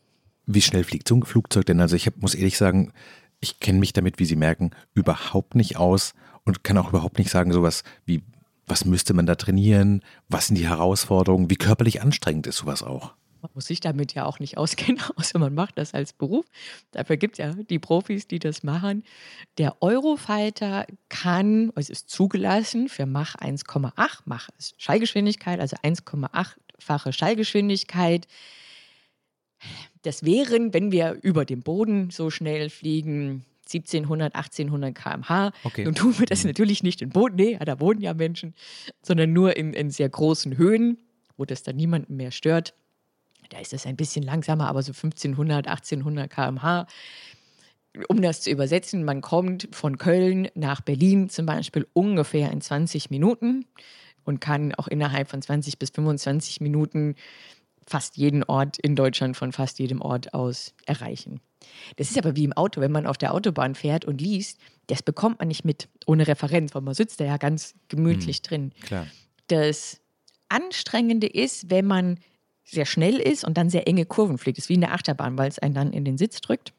Wie 0.46 0.62
schnell 0.62 0.86
fliegt 0.86 1.10
so 1.10 1.16
ein 1.18 1.24
Flugzeug 1.24 1.66
denn? 1.66 1.82
Also 1.82 1.98
ich 1.98 2.06
hab, 2.06 2.22
muss 2.22 2.36
ehrlich 2.36 2.58
sagen, 2.58 2.94
ich 3.42 3.60
kenne 3.60 3.80
mich 3.80 3.92
damit, 3.92 4.18
wie 4.18 4.26
Sie 4.26 4.38
merken, 4.38 4.72
überhaupt 4.94 5.56
nicht 5.56 5.76
aus 5.76 6.14
und 6.46 6.64
kann 6.64 6.78
auch 6.78 6.88
überhaupt 6.88 7.18
nicht 7.18 7.32
sagen, 7.32 7.52
sowas 7.52 7.84
wie, 8.06 8.24
was 8.68 8.86
müsste 8.86 9.14
man 9.14 9.26
da 9.26 9.36
trainieren? 9.36 10.04
Was 10.28 10.48
sind 10.48 10.58
die 10.58 10.68
Herausforderungen? 10.68 11.50
Wie 11.50 11.56
körperlich 11.56 12.02
anstrengend 12.02 12.46
ist 12.48 12.58
sowas 12.58 12.84
auch? 12.84 13.14
Man 13.42 13.52
muss 13.54 13.68
sich 13.68 13.80
damit 13.80 14.14
ja 14.14 14.26
auch 14.26 14.40
nicht 14.40 14.58
auskennen, 14.58 15.02
außer 15.16 15.40
man 15.40 15.54
macht 15.54 15.78
das 15.78 15.94
als 15.94 16.12
Beruf. 16.12 16.46
Dafür 16.92 17.18
gibt 17.18 17.40
es 17.40 17.46
ja 17.46 17.54
die 17.54 17.80
Profis, 17.80 18.28
die 18.28 18.40
das 18.40 18.64
machen. 18.64 19.04
Der 19.58 19.82
Eurofighter 19.82 20.86
kann, 21.08 21.72
es 21.76 21.90
ist 21.90 22.10
zugelassen 22.10 22.90
für 22.90 23.06
Mach 23.06 23.36
1,8, 23.36 24.22
Mach 24.26 24.50
ist 24.58 24.82
Schallgeschwindigkeit, 24.82 25.60
also 25.60 25.78
1,8-fache 25.78 27.14
Schallgeschwindigkeit. 27.14 28.28
Das 30.02 30.24
wären, 30.24 30.74
wenn 30.74 30.92
wir 30.92 31.18
über 31.22 31.46
dem 31.46 31.62
Boden 31.62 32.10
so 32.10 32.30
schnell 32.30 32.70
fliegen, 32.70 33.46
1700, 33.74 34.36
1800 34.36 34.96
km/h. 34.96 35.52
Okay. 35.64 35.84
Nun 35.84 35.96
tun 35.96 36.20
wir 36.20 36.26
das 36.26 36.44
mhm. 36.44 36.50
natürlich 36.50 36.84
nicht 36.84 37.02
in 37.02 37.10
Boden, 37.10 37.36
nee, 37.36 37.58
da 37.64 37.80
wohnen 37.80 38.02
ja 38.02 38.14
Menschen, 38.14 38.54
sondern 39.02 39.34
nur 39.34 39.56
in, 39.58 39.74
in 39.74 39.90
sehr 39.90 40.10
großen 40.10 40.58
Höhen, 40.58 40.98
wo 41.38 41.46
das 41.46 41.64
dann 41.64 41.76
niemanden 41.76 42.16
mehr 42.16 42.32
stört. 42.32 42.74
Da 43.50 43.60
ist 43.60 43.74
es 43.74 43.86
ein 43.86 43.96
bisschen 43.96 44.24
langsamer, 44.24 44.68
aber 44.68 44.84
so 44.84 44.92
1500, 44.92 45.68
1800 45.68 46.30
km/h. 46.30 46.88
Um 48.10 48.22
das 48.22 48.42
zu 48.42 48.52
übersetzen, 48.52 49.04
man 49.04 49.22
kommt 49.22 49.70
von 49.72 49.98
Köln 49.98 50.50
nach 50.54 50.82
Berlin 50.82 51.30
zum 51.30 51.46
Beispiel 51.46 51.88
ungefähr 51.94 52.52
in 52.52 52.62
20 52.62 53.10
Minuten 53.10 53.66
und 54.24 54.42
kann 54.42 54.76
auch 54.76 54.88
innerhalb 54.88 55.30
von 55.30 55.42
20 55.42 55.80
bis 55.80 55.90
25 55.92 56.62
Minuten 56.62 57.16
fast 57.88 58.18
jeden 58.18 58.44
Ort 58.44 58.78
in 58.78 58.96
Deutschland 58.96 59.38
von 59.38 59.52
fast 59.52 59.80
jedem 59.80 60.02
Ort 60.02 60.34
aus 60.34 60.74
erreichen. 60.86 61.40
Das 61.96 62.12
ist 62.12 62.18
aber 62.18 62.36
wie 62.36 62.44
im 62.44 62.54
Auto, 62.54 62.82
wenn 62.82 62.92
man 62.92 63.08
auf 63.08 63.18
der 63.18 63.34
Autobahn 63.34 63.76
fährt 63.76 64.06
und 64.06 64.22
liest, 64.22 64.60
das 64.88 65.02
bekommt 65.02 65.40
man 65.40 65.48
nicht 65.48 65.66
mit 65.66 65.90
ohne 66.06 66.28
Referenz, 66.28 66.76
weil 66.76 66.82
man 66.82 66.94
sitzt 66.94 67.20
da 67.20 67.26
ja 67.26 67.38
ganz 67.38 67.76
gemütlich 67.88 68.40
mhm, 68.40 68.48
drin. 68.48 68.72
Klar. 68.82 69.08
Das 69.48 70.00
Anstrengende 70.50 71.28
ist, 71.28 71.70
wenn 71.70 71.86
man 71.86 72.20
sehr 72.64 72.86
schnell 72.86 73.16
ist 73.16 73.46
und 73.46 73.58
dann 73.58 73.70
sehr 73.70 73.88
enge 73.88 74.06
Kurven 74.06 74.38
fliegt. 74.38 74.58
Das 74.58 74.66
ist 74.66 74.70
wie 74.70 74.76
in 74.76 74.82
der 74.82 74.94
Achterbahn, 74.94 75.38
weil 75.38 75.50
es 75.50 75.60
einen 75.60 75.74
dann 75.74 75.94
in 75.94 76.06
den 76.06 76.18
Sitz 76.18 76.42
drückt. 76.42 76.74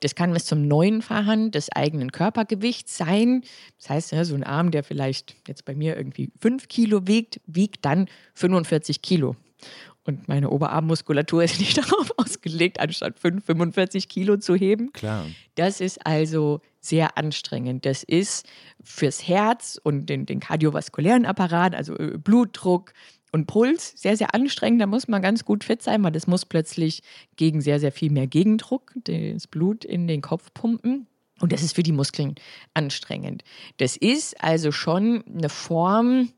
Das 0.00 0.14
kann 0.14 0.32
bis 0.32 0.44
zum 0.44 0.66
Neunfachen 0.66 1.50
des 1.50 1.70
eigenen 1.72 2.12
Körpergewichts 2.12 2.96
sein. 2.96 3.42
Das 3.78 3.90
heißt, 3.90 4.26
so 4.26 4.34
ein 4.34 4.44
Arm, 4.44 4.70
der 4.70 4.84
vielleicht 4.84 5.36
jetzt 5.46 5.64
bei 5.64 5.74
mir 5.74 5.96
irgendwie 5.96 6.30
fünf 6.40 6.68
Kilo 6.68 7.06
wiegt, 7.06 7.40
wiegt 7.46 7.84
dann 7.84 8.08
45 8.34 9.02
Kilo. 9.02 9.36
Und 10.08 10.26
meine 10.26 10.48
Oberarmmuskulatur 10.48 11.44
ist 11.44 11.58
nicht 11.60 11.76
darauf 11.76 12.10
ausgelegt, 12.16 12.80
anstatt 12.80 13.18
5, 13.18 13.44
45 13.44 14.08
Kilo 14.08 14.38
zu 14.38 14.54
heben. 14.54 14.90
Klar. 14.94 15.26
Das 15.54 15.82
ist 15.82 16.06
also 16.06 16.62
sehr 16.80 17.18
anstrengend. 17.18 17.84
Das 17.84 18.04
ist 18.04 18.46
fürs 18.82 19.28
Herz 19.28 19.78
und 19.82 20.06
den, 20.06 20.24
den 20.24 20.40
kardiovaskulären 20.40 21.26
Apparat, 21.26 21.74
also 21.74 21.94
äh, 21.98 22.16
Blutdruck, 22.16 22.94
und 23.30 23.46
Puls, 23.46 23.92
sehr, 23.94 24.16
sehr 24.16 24.34
anstrengend. 24.34 24.80
Da 24.80 24.86
muss 24.86 25.06
man 25.06 25.20
ganz 25.20 25.44
gut 25.44 25.62
fit 25.62 25.82
sein, 25.82 26.02
weil 26.02 26.12
das 26.12 26.26
muss 26.26 26.46
plötzlich 26.46 27.02
gegen 27.36 27.60
sehr, 27.60 27.78
sehr 27.78 27.92
viel 27.92 28.10
mehr 28.10 28.26
Gegendruck 28.26 28.94
das 29.04 29.46
Blut 29.46 29.84
in 29.84 30.08
den 30.08 30.22
Kopf 30.22 30.54
pumpen. 30.54 31.06
Und 31.38 31.52
das 31.52 31.62
ist 31.62 31.74
für 31.74 31.82
die 31.82 31.92
Muskeln 31.92 32.36
anstrengend. 32.72 33.44
Das 33.76 33.98
ist 33.98 34.42
also 34.42 34.72
schon 34.72 35.22
eine 35.26 35.50
Form 35.50 36.32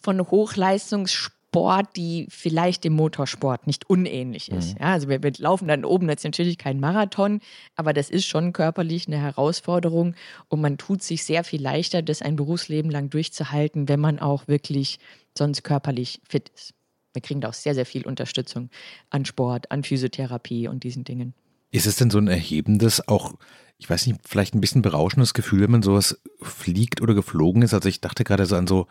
von 0.00 0.20
Hochleistungssport 0.20 1.37
Sport, 1.50 1.96
die 1.96 2.26
vielleicht 2.28 2.84
dem 2.84 2.92
Motorsport 2.92 3.66
nicht 3.66 3.88
unähnlich 3.88 4.50
ist. 4.50 4.74
Mhm. 4.74 4.80
Ja, 4.82 4.92
also 4.92 5.08
wir, 5.08 5.22
wir, 5.22 5.32
laufen 5.38 5.66
dann 5.66 5.86
oben 5.86 6.06
jetzt 6.10 6.24
natürlich 6.24 6.58
kein 6.58 6.78
Marathon, 6.78 7.40
aber 7.74 7.94
das 7.94 8.10
ist 8.10 8.26
schon 8.26 8.52
körperlich 8.52 9.06
eine 9.06 9.18
Herausforderung 9.18 10.14
und 10.48 10.60
man 10.60 10.76
tut 10.76 11.02
sich 11.02 11.24
sehr 11.24 11.44
viel 11.44 11.62
leichter, 11.62 12.02
das 12.02 12.20
ein 12.20 12.36
Berufsleben 12.36 12.90
lang 12.90 13.08
durchzuhalten, 13.08 13.88
wenn 13.88 13.98
man 13.98 14.18
auch 14.18 14.46
wirklich 14.46 14.98
sonst 15.36 15.64
körperlich 15.64 16.20
fit 16.28 16.50
ist. 16.54 16.74
Wir 17.14 17.22
kriegen 17.22 17.40
da 17.40 17.48
auch 17.48 17.54
sehr, 17.54 17.74
sehr 17.74 17.86
viel 17.86 18.06
Unterstützung 18.06 18.68
an 19.08 19.24
Sport, 19.24 19.70
an 19.70 19.84
Physiotherapie 19.84 20.68
und 20.68 20.84
diesen 20.84 21.04
Dingen. 21.04 21.32
Ist 21.70 21.86
es 21.86 21.96
denn 21.96 22.10
so 22.10 22.18
ein 22.18 22.28
erhebendes, 22.28 23.08
auch 23.08 23.34
ich 23.80 23.88
weiß 23.88 24.08
nicht, 24.08 24.20
vielleicht 24.24 24.54
ein 24.54 24.60
bisschen 24.60 24.82
berauschendes 24.82 25.34
Gefühl, 25.34 25.62
wenn 25.62 25.70
man 25.70 25.82
sowas 25.82 26.20
fliegt 26.42 27.00
oder 27.00 27.14
geflogen 27.14 27.62
ist. 27.62 27.74
Also 27.74 27.88
ich 27.88 28.00
dachte 28.00 28.24
gerade 28.24 28.44
so 28.44 28.56
an 28.56 28.66
so 28.66 28.88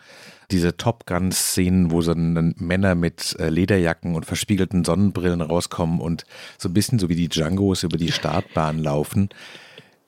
diese 0.49 0.77
Top 0.77 1.05
Gun-Szenen, 1.05 1.91
wo 1.91 2.01
so 2.01 2.13
dann 2.13 2.55
Männer 2.57 2.95
mit 2.95 3.35
äh, 3.37 3.49
Lederjacken 3.49 4.15
und 4.15 4.25
verspiegelten 4.25 4.85
Sonnenbrillen 4.85 5.41
rauskommen 5.41 5.99
und 5.99 6.25
so 6.57 6.69
ein 6.69 6.73
bisschen 6.73 6.99
so 6.99 7.09
wie 7.09 7.15
die 7.15 7.27
Djangos 7.27 7.83
über 7.83 7.97
die 7.97 8.13
Startbahn 8.13 8.79
laufen. 8.79 9.27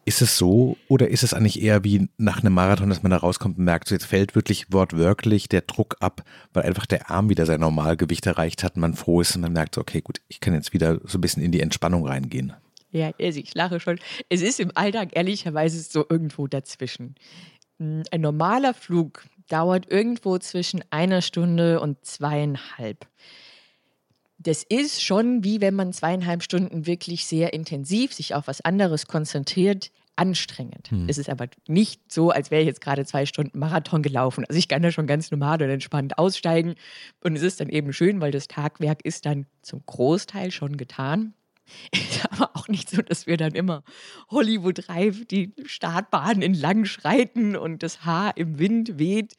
Ist 0.05 0.21
es 0.21 0.37
so 0.37 0.77
oder 0.87 1.09
ist 1.09 1.23
es 1.23 1.33
eigentlich 1.33 1.61
eher 1.61 1.83
wie 1.83 2.07
nach 2.17 2.39
einem 2.39 2.53
Marathon, 2.53 2.89
dass 2.89 3.03
man 3.03 3.11
da 3.11 3.17
rauskommt 3.17 3.57
und 3.57 3.65
merkt, 3.65 3.89
so 3.89 3.95
jetzt 3.95 4.05
fällt 4.05 4.33
wirklich 4.33 4.71
wortwörtlich 4.71 5.49
der 5.49 5.61
Druck 5.61 5.97
ab, 5.99 6.23
weil 6.53 6.63
einfach 6.63 6.85
der 6.85 7.11
Arm 7.11 7.29
wieder 7.29 7.45
sein 7.45 7.59
Normalgewicht 7.59 8.25
erreicht 8.25 8.63
hat 8.63 8.75
und 8.75 8.81
man 8.81 8.93
froh 8.95 9.19
ist 9.19 9.35
und 9.35 9.41
man 9.41 9.53
merkt 9.53 9.75
so, 9.75 9.81
okay, 9.81 9.99
gut, 9.99 10.21
ich 10.29 10.39
kann 10.39 10.53
jetzt 10.53 10.73
wieder 10.73 10.99
so 11.03 11.17
ein 11.17 11.21
bisschen 11.21 11.43
in 11.43 11.51
die 11.51 11.59
Entspannung 11.59 12.07
reingehen. 12.07 12.53
Ja, 12.91 13.11
also 13.19 13.39
ich 13.39 13.53
lache 13.53 13.79
schon. 13.79 13.99
Es 14.29 14.41
ist 14.41 14.59
im 14.59 14.71
Alltag 14.75 15.09
ehrlicherweise 15.13 15.81
so 15.81 16.05
irgendwo 16.09 16.47
dazwischen. 16.47 17.15
Hm, 17.77 18.03
ein 18.11 18.21
normaler 18.21 18.73
Flug 18.73 19.25
dauert 19.47 19.91
irgendwo 19.91 20.37
zwischen 20.37 20.83
einer 20.89 21.21
Stunde 21.21 21.79
und 21.79 22.03
zweieinhalb. 22.05 23.07
Das 24.37 24.63
ist 24.63 25.03
schon 25.03 25.43
wie 25.43 25.59
wenn 25.59 25.75
man 25.75 25.91
zweieinhalb 25.91 26.43
Stunden 26.43 26.85
wirklich 26.85 27.25
sehr 27.25 27.53
intensiv 27.53 28.13
sich 28.13 28.35
auf 28.35 28.47
was 28.47 28.61
anderes 28.61 29.05
konzentriert, 29.05 29.91
anstrengend. 30.15 30.91
Hm. 30.91 31.07
Es 31.07 31.17
ist 31.17 31.29
aber 31.29 31.47
nicht 31.67 32.11
so, 32.11 32.29
als 32.29 32.51
wäre 32.51 32.61
ich 32.61 32.67
jetzt 32.67 32.81
gerade 32.81 33.05
zwei 33.05 33.25
Stunden 33.25 33.57
Marathon 33.57 34.01
gelaufen. 34.01 34.45
Also 34.47 34.59
ich 34.59 34.67
kann 34.67 34.81
da 34.81 34.91
schon 34.91 35.07
ganz 35.07 35.31
normal 35.31 35.61
und 35.61 35.69
entspannt 35.69 36.17
aussteigen. 36.17 36.75
Und 37.23 37.35
es 37.35 37.41
ist 37.41 37.59
dann 37.59 37.69
eben 37.69 37.93
schön, 37.93 38.21
weil 38.21 38.31
das 38.31 38.47
Tagwerk 38.47 39.03
ist 39.03 39.25
dann 39.25 39.45
zum 39.61 39.81
Großteil 39.85 40.51
schon 40.51 40.77
getan. 40.77 41.33
Ist 41.91 42.25
aber 42.31 42.55
auch 42.55 42.67
nicht 42.67 42.89
so, 42.89 43.01
dass 43.01 43.27
wir 43.27 43.37
dann 43.37 43.53
immer 43.53 43.83
Hollywood 44.29 44.89
reif 44.89 45.25
die 45.25 45.53
Startbahn 45.65 46.41
entlang 46.41 46.85
schreiten 46.85 47.55
und 47.55 47.83
das 47.83 48.05
Haar 48.05 48.37
im 48.37 48.59
Wind 48.59 48.99
weht. 48.99 49.35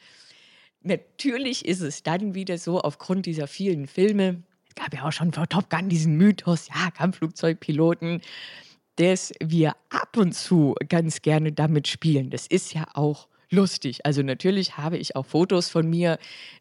Natürlich 0.83 1.67
ist 1.67 1.81
es 1.81 2.03
dann 2.03 2.35
wieder 2.35 2.57
so, 2.59 2.81
aufgrund 2.81 3.27
dieser 3.27 3.47
vielen 3.47 3.87
Filme, 3.87 4.43
es 4.69 4.75
gab 4.75 4.95
ja 4.95 5.07
auch 5.07 5.13
schon 5.13 5.33
vor 5.33 5.49
Top 5.49 5.69
Gun 5.69 5.89
diesen 5.89 6.17
Mythos, 6.17 6.69
ja, 6.69 6.91
Kampfflugzeugpiloten, 6.91 8.23
dass 8.97 9.33
wir 9.43 9.77
ab 9.91 10.17
und 10.17 10.33
zu 10.35 10.75
ganz 10.89 11.23
gerne 11.23 11.53
damit 11.53 11.89
spielen. 11.89 12.31
Das 12.31 12.47
ist 12.47 12.73
ja 12.75 12.87
auch 12.95 13.29
lustig. 13.51 14.07
Also 14.07 14.23
natürlich 14.23 14.77
habe 14.77 14.97
ich 14.97 15.17
auch 15.17 15.27
Fotos 15.27 15.69
von 15.69 15.89
mir, 15.89 16.19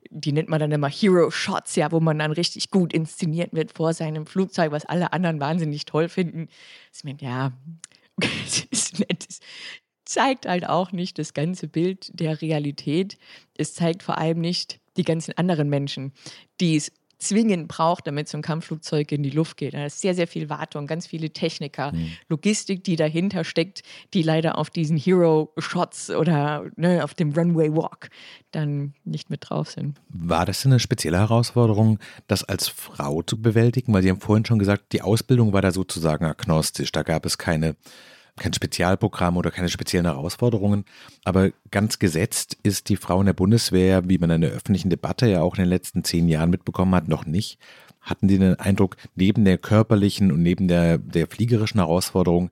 die 0.09 0.31
nennt 0.31 0.49
man 0.49 0.59
dann 0.59 0.71
immer 0.71 0.89
Hero 0.89 1.31
Shots, 1.31 1.75
ja, 1.75 1.91
wo 1.91 1.99
man 1.99 2.19
dann 2.19 2.31
richtig 2.31 2.71
gut 2.71 2.93
inszeniert 2.93 3.53
wird 3.53 3.71
vor 3.71 3.93
seinem 3.93 4.25
Flugzeug, 4.25 4.71
was 4.71 4.85
alle 4.85 5.13
anderen 5.13 5.39
wahnsinnig 5.39 5.85
toll 5.85 6.09
finden. 6.09 6.49
Ich 6.93 7.03
meine, 7.03 7.19
ja, 7.21 7.53
es 8.45 8.65
ist 8.71 8.99
nett. 8.99 9.25
Es 9.29 9.39
zeigt 10.05 10.47
halt 10.47 10.67
auch 10.67 10.91
nicht 10.91 11.19
das 11.19 11.33
ganze 11.33 11.67
Bild 11.67 12.09
der 12.13 12.41
Realität. 12.41 13.17
Es 13.57 13.73
zeigt 13.73 14.03
vor 14.03 14.17
allem 14.17 14.39
nicht 14.39 14.79
die 14.97 15.03
ganzen 15.03 15.37
anderen 15.37 15.69
Menschen, 15.69 16.13
die 16.59 16.75
es 16.75 16.91
zwingend 17.19 17.67
braucht, 17.67 18.07
damit 18.07 18.27
so 18.27 18.37
ein 18.37 18.41
Kampfflugzeug 18.41 19.11
in 19.11 19.23
die 19.23 19.29
Luft 19.29 19.57
geht. 19.57 19.73
Da 19.73 19.85
ist 19.85 20.01
sehr, 20.01 20.15
sehr 20.15 20.27
viel 20.27 20.49
Wartung, 20.49 20.87
ganz 20.87 21.05
viele 21.05 21.29
Techniker, 21.29 21.91
mhm. 21.91 22.13
Logistik, 22.29 22.83
die 22.83 22.95
dahinter 22.95 23.43
steckt, 23.43 23.83
die 24.13 24.23
leider 24.23 24.57
auf 24.57 24.69
diesen 24.69 24.97
Hero-Shots 24.97 26.11
oder 26.11 26.65
ne, 26.75 27.03
auf 27.03 27.13
dem 27.13 27.33
Runway 27.33 27.71
Walk 27.71 28.09
dann 28.51 28.93
nicht 29.03 29.29
mit 29.29 29.49
drauf 29.49 29.69
sind. 29.69 29.99
War 30.09 30.45
das 30.45 30.65
eine 30.65 30.79
spezielle 30.79 31.19
Herausforderung, 31.19 31.99
das 32.27 32.43
als 32.43 32.67
Frau 32.67 33.21
zu 33.21 33.41
bewältigen? 33.41 33.93
Weil 33.93 34.01
Sie 34.01 34.09
haben 34.09 34.21
vorhin 34.21 34.45
schon 34.45 34.59
gesagt, 34.59 34.93
die 34.93 35.01
Ausbildung 35.01 35.53
war 35.53 35.61
da 35.61 35.71
sozusagen 35.71 36.25
agnostisch. 36.25 36.91
Da 36.91 37.03
gab 37.03 37.25
es 37.25 37.37
keine 37.37 37.75
kein 38.39 38.53
Spezialprogramm 38.53 39.37
oder 39.37 39.51
keine 39.51 39.69
speziellen 39.69 40.05
Herausforderungen. 40.05 40.85
Aber 41.23 41.51
ganz 41.71 41.99
gesetzt 41.99 42.57
ist 42.63 42.89
die 42.89 42.97
Frau 42.97 43.19
in 43.19 43.27
der 43.27 43.33
Bundeswehr, 43.33 44.09
wie 44.09 44.17
man 44.17 44.31
in 44.31 44.41
der 44.41 44.51
öffentlichen 44.51 44.89
Debatte 44.89 45.27
ja 45.27 45.41
auch 45.41 45.55
in 45.55 45.63
den 45.63 45.69
letzten 45.69 46.03
zehn 46.03 46.27
Jahren 46.27 46.49
mitbekommen 46.49 46.95
hat, 46.95 47.07
noch 47.07 47.25
nicht. 47.25 47.59
Hatten 48.01 48.29
Sie 48.29 48.39
den 48.39 48.59
Eindruck, 48.59 48.97
neben 49.15 49.45
der 49.45 49.57
körperlichen 49.57 50.31
und 50.31 50.41
neben 50.41 50.67
der, 50.67 50.97
der 50.97 51.27
fliegerischen 51.27 51.79
Herausforderung, 51.79 52.49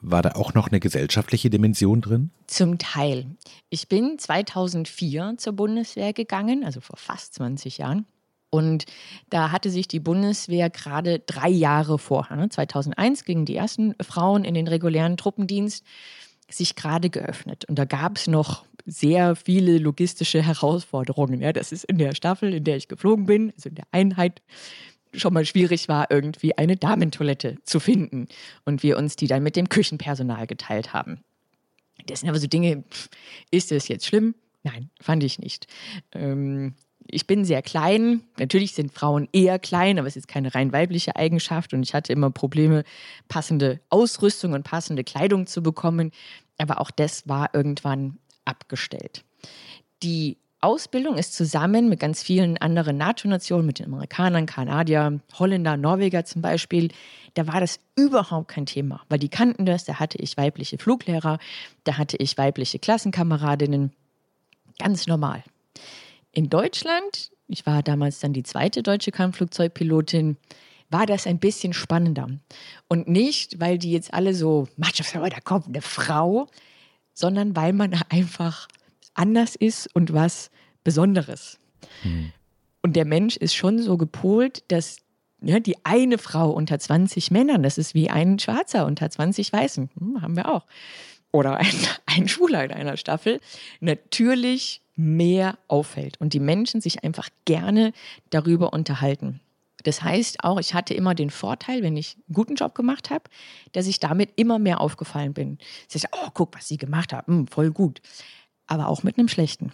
war 0.00 0.22
da 0.22 0.32
auch 0.32 0.54
noch 0.54 0.68
eine 0.68 0.80
gesellschaftliche 0.80 1.50
Dimension 1.50 2.00
drin? 2.00 2.30
Zum 2.46 2.78
Teil. 2.78 3.26
Ich 3.70 3.88
bin 3.88 4.18
2004 4.18 5.34
zur 5.38 5.52
Bundeswehr 5.54 6.12
gegangen, 6.12 6.64
also 6.64 6.80
vor 6.80 6.96
fast 6.96 7.34
20 7.34 7.78
Jahren. 7.78 8.06
Und 8.54 8.84
da 9.30 9.50
hatte 9.50 9.68
sich 9.68 9.88
die 9.88 9.98
Bundeswehr 9.98 10.70
gerade 10.70 11.18
drei 11.18 11.48
Jahre 11.48 11.98
vorher, 11.98 12.36
ne, 12.36 12.48
2001 12.48 13.24
gingen 13.24 13.46
die 13.46 13.56
ersten 13.56 13.96
Frauen 14.00 14.44
in 14.44 14.54
den 14.54 14.68
regulären 14.68 15.16
Truppendienst, 15.16 15.84
sich 16.48 16.76
gerade 16.76 17.10
geöffnet. 17.10 17.64
Und 17.64 17.80
da 17.80 17.84
gab 17.84 18.16
es 18.16 18.28
noch 18.28 18.64
sehr 18.86 19.34
viele 19.34 19.78
logistische 19.78 20.40
Herausforderungen. 20.40 21.40
Ja, 21.40 21.52
das 21.52 21.72
ist 21.72 21.82
in 21.82 21.98
der 21.98 22.14
Staffel, 22.14 22.54
in 22.54 22.62
der 22.62 22.76
ich 22.76 22.86
geflogen 22.86 23.26
bin, 23.26 23.52
also 23.56 23.70
in 23.70 23.74
der 23.74 23.86
Einheit, 23.90 24.40
schon 25.14 25.34
mal 25.34 25.44
schwierig 25.44 25.88
war, 25.88 26.12
irgendwie 26.12 26.56
eine 26.56 26.76
Damentoilette 26.76 27.56
zu 27.64 27.80
finden. 27.80 28.28
Und 28.64 28.84
wir 28.84 28.96
uns 28.98 29.16
die 29.16 29.26
dann 29.26 29.42
mit 29.42 29.56
dem 29.56 29.68
Küchenpersonal 29.68 30.46
geteilt 30.46 30.92
haben. 30.92 31.24
Das 32.06 32.20
sind 32.20 32.28
aber 32.28 32.38
so 32.38 32.46
Dinge, 32.46 32.84
ist 33.50 33.72
das 33.72 33.88
jetzt 33.88 34.06
schlimm? 34.06 34.36
Nein, 34.62 34.90
fand 35.00 35.24
ich 35.24 35.40
nicht. 35.40 35.66
Ähm, 36.12 36.74
ich 37.06 37.26
bin 37.26 37.44
sehr 37.44 37.62
klein. 37.62 38.22
Natürlich 38.38 38.74
sind 38.74 38.92
Frauen 38.92 39.28
eher 39.32 39.58
klein, 39.58 39.98
aber 39.98 40.08
es 40.08 40.16
ist 40.16 40.28
keine 40.28 40.54
rein 40.54 40.72
weibliche 40.72 41.16
Eigenschaft. 41.16 41.74
Und 41.74 41.82
ich 41.82 41.94
hatte 41.94 42.12
immer 42.12 42.30
Probleme, 42.30 42.84
passende 43.28 43.80
Ausrüstung 43.90 44.52
und 44.52 44.64
passende 44.64 45.04
Kleidung 45.04 45.46
zu 45.46 45.62
bekommen. 45.62 46.10
Aber 46.58 46.80
auch 46.80 46.90
das 46.90 47.28
war 47.28 47.50
irgendwann 47.52 48.18
abgestellt. 48.44 49.24
Die 50.02 50.38
Ausbildung 50.60 51.16
ist 51.18 51.34
zusammen 51.34 51.90
mit 51.90 52.00
ganz 52.00 52.22
vielen 52.22 52.56
anderen 52.56 52.96
NATO-Nationen, 52.96 53.66
mit 53.66 53.80
den 53.80 53.86
Amerikanern, 53.86 54.46
Kanadier, 54.46 55.20
Holländer, 55.38 55.76
Norweger 55.76 56.24
zum 56.24 56.40
Beispiel, 56.40 56.88
da 57.34 57.46
war 57.46 57.60
das 57.60 57.80
überhaupt 57.96 58.48
kein 58.48 58.64
Thema, 58.64 59.02
weil 59.10 59.18
die 59.18 59.28
kannten 59.28 59.66
das. 59.66 59.84
Da 59.84 59.98
hatte 59.98 60.18
ich 60.18 60.36
weibliche 60.36 60.78
Fluglehrer, 60.78 61.38
da 61.84 61.98
hatte 61.98 62.16
ich 62.16 62.38
weibliche 62.38 62.78
Klassenkameradinnen. 62.78 63.92
Ganz 64.78 65.06
normal. 65.06 65.42
In 66.34 66.50
Deutschland, 66.50 67.30
ich 67.48 67.64
war 67.64 67.82
damals 67.82 68.20
dann 68.20 68.32
die 68.32 68.42
zweite 68.42 68.82
deutsche 68.82 69.12
Kampfflugzeugpilotin, 69.12 70.36
war 70.90 71.06
das 71.06 71.26
ein 71.26 71.38
bisschen 71.38 71.72
spannender. 71.72 72.28
Und 72.88 73.08
nicht, 73.08 73.60
weil 73.60 73.78
die 73.78 73.92
jetzt 73.92 74.12
alle 74.12 74.34
so, 74.34 74.68
Macho, 74.76 75.02
da 75.12 75.40
kommt 75.40 75.68
eine 75.68 75.80
Frau, 75.82 76.48
sondern 77.12 77.56
weil 77.56 77.72
man 77.72 77.98
einfach 78.08 78.68
anders 79.14 79.54
ist 79.54 79.94
und 79.94 80.12
was 80.12 80.50
Besonderes. 80.82 81.58
Mhm. 82.02 82.32
Und 82.82 82.96
der 82.96 83.06
Mensch 83.06 83.36
ist 83.36 83.54
schon 83.54 83.80
so 83.80 83.96
gepolt, 83.96 84.64
dass 84.68 84.98
ne, 85.40 85.60
die 85.60 85.76
eine 85.84 86.18
Frau 86.18 86.50
unter 86.50 86.78
20 86.78 87.30
Männern, 87.30 87.62
das 87.62 87.78
ist 87.78 87.94
wie 87.94 88.10
ein 88.10 88.38
Schwarzer 88.38 88.86
unter 88.86 89.08
20 89.08 89.52
Weißen, 89.52 89.90
hm, 89.98 90.22
haben 90.22 90.36
wir 90.36 90.52
auch. 90.52 90.66
Oder 91.32 91.56
ein, 91.56 91.74
ein 92.06 92.28
Schwuler 92.28 92.64
in 92.64 92.72
einer 92.72 92.96
Staffel, 92.96 93.40
natürlich 93.80 94.82
mehr 94.96 95.58
auffällt 95.68 96.20
und 96.20 96.32
die 96.32 96.40
Menschen 96.40 96.80
sich 96.80 97.04
einfach 97.04 97.28
gerne 97.44 97.92
darüber 98.30 98.72
unterhalten. 98.72 99.40
Das 99.82 100.02
heißt 100.02 100.42
auch, 100.42 100.58
ich 100.58 100.74
hatte 100.74 100.94
immer 100.94 101.14
den 101.14 101.30
Vorteil, 101.30 101.82
wenn 101.82 101.96
ich 101.96 102.16
einen 102.16 102.34
guten 102.34 102.54
Job 102.54 102.74
gemacht 102.74 103.10
habe, 103.10 103.24
dass 103.72 103.86
ich 103.86 104.00
damit 104.00 104.30
immer 104.36 104.58
mehr 104.58 104.80
aufgefallen 104.80 105.34
bin. 105.34 105.58
Ich 105.88 106.00
sage, 106.00 106.14
oh, 106.16 106.28
guck, 106.32 106.56
was 106.56 106.68
sie 106.68 106.78
gemacht 106.78 107.12
haben, 107.12 107.40
hm, 107.40 107.46
voll 107.48 107.70
gut. 107.70 108.00
Aber 108.66 108.88
auch 108.88 109.02
mit 109.02 109.18
einem 109.18 109.28
schlechten. 109.28 109.72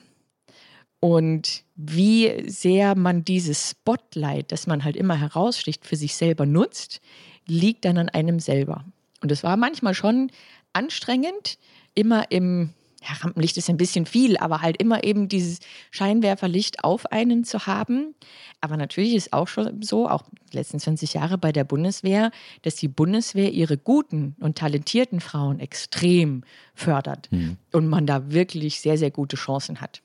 Und 0.98 1.64
wie 1.76 2.48
sehr 2.48 2.94
man 2.94 3.24
dieses 3.24 3.70
Spotlight, 3.70 4.52
das 4.52 4.66
man 4.66 4.84
halt 4.84 4.96
immer 4.96 5.18
heraussticht, 5.18 5.86
für 5.86 5.96
sich 5.96 6.14
selber 6.14 6.44
nutzt, 6.44 7.00
liegt 7.46 7.84
dann 7.84 7.96
an 7.96 8.10
einem 8.10 8.40
selber. 8.40 8.84
Und 9.22 9.32
es 9.32 9.42
war 9.42 9.56
manchmal 9.56 9.94
schon 9.94 10.30
anstrengend, 10.72 11.58
immer 11.94 12.30
im 12.30 12.70
ja, 13.02 13.14
Rampenlicht 13.20 13.56
ist 13.56 13.70
ein 13.70 13.78
bisschen 13.78 14.04
viel, 14.04 14.36
aber 14.36 14.60
halt 14.60 14.76
immer 14.76 15.04
eben 15.04 15.28
dieses 15.28 15.60
Scheinwerferlicht 15.90 16.84
auf 16.84 17.06
einen 17.06 17.44
zu 17.44 17.66
haben. 17.66 18.14
Aber 18.60 18.76
natürlich 18.76 19.14
ist 19.14 19.32
auch 19.32 19.48
schon 19.48 19.82
so, 19.82 20.08
auch 20.08 20.24
die 20.52 20.56
letzten 20.56 20.78
20 20.78 21.14
Jahre 21.14 21.38
bei 21.38 21.50
der 21.50 21.64
Bundeswehr, 21.64 22.30
dass 22.62 22.76
die 22.76 22.88
Bundeswehr 22.88 23.52
ihre 23.52 23.78
guten 23.78 24.36
und 24.38 24.58
talentierten 24.58 25.20
Frauen 25.20 25.60
extrem 25.60 26.44
fördert 26.74 27.28
mhm. 27.32 27.56
und 27.72 27.86
man 27.86 28.06
da 28.06 28.30
wirklich 28.30 28.80
sehr, 28.80 28.98
sehr 28.98 29.10
gute 29.10 29.36
Chancen 29.36 29.80
hat. 29.80 30.02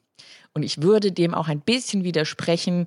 Und 0.53 0.63
ich 0.63 0.81
würde 0.81 1.11
dem 1.11 1.33
auch 1.33 1.49
ein 1.49 1.59
bisschen 1.59 2.05
widersprechen, 2.05 2.85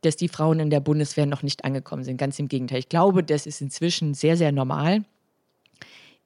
dass 0.00 0.16
die 0.16 0.28
Frauen 0.28 0.60
in 0.60 0.70
der 0.70 0.80
Bundeswehr 0.80 1.26
noch 1.26 1.42
nicht 1.42 1.66
angekommen 1.66 2.04
sind. 2.04 2.16
Ganz 2.16 2.38
im 2.38 2.48
Gegenteil. 2.48 2.78
Ich 2.78 2.88
glaube, 2.88 3.22
das 3.22 3.44
ist 3.44 3.60
inzwischen 3.60 4.14
sehr, 4.14 4.38
sehr 4.38 4.50
normal 4.50 5.04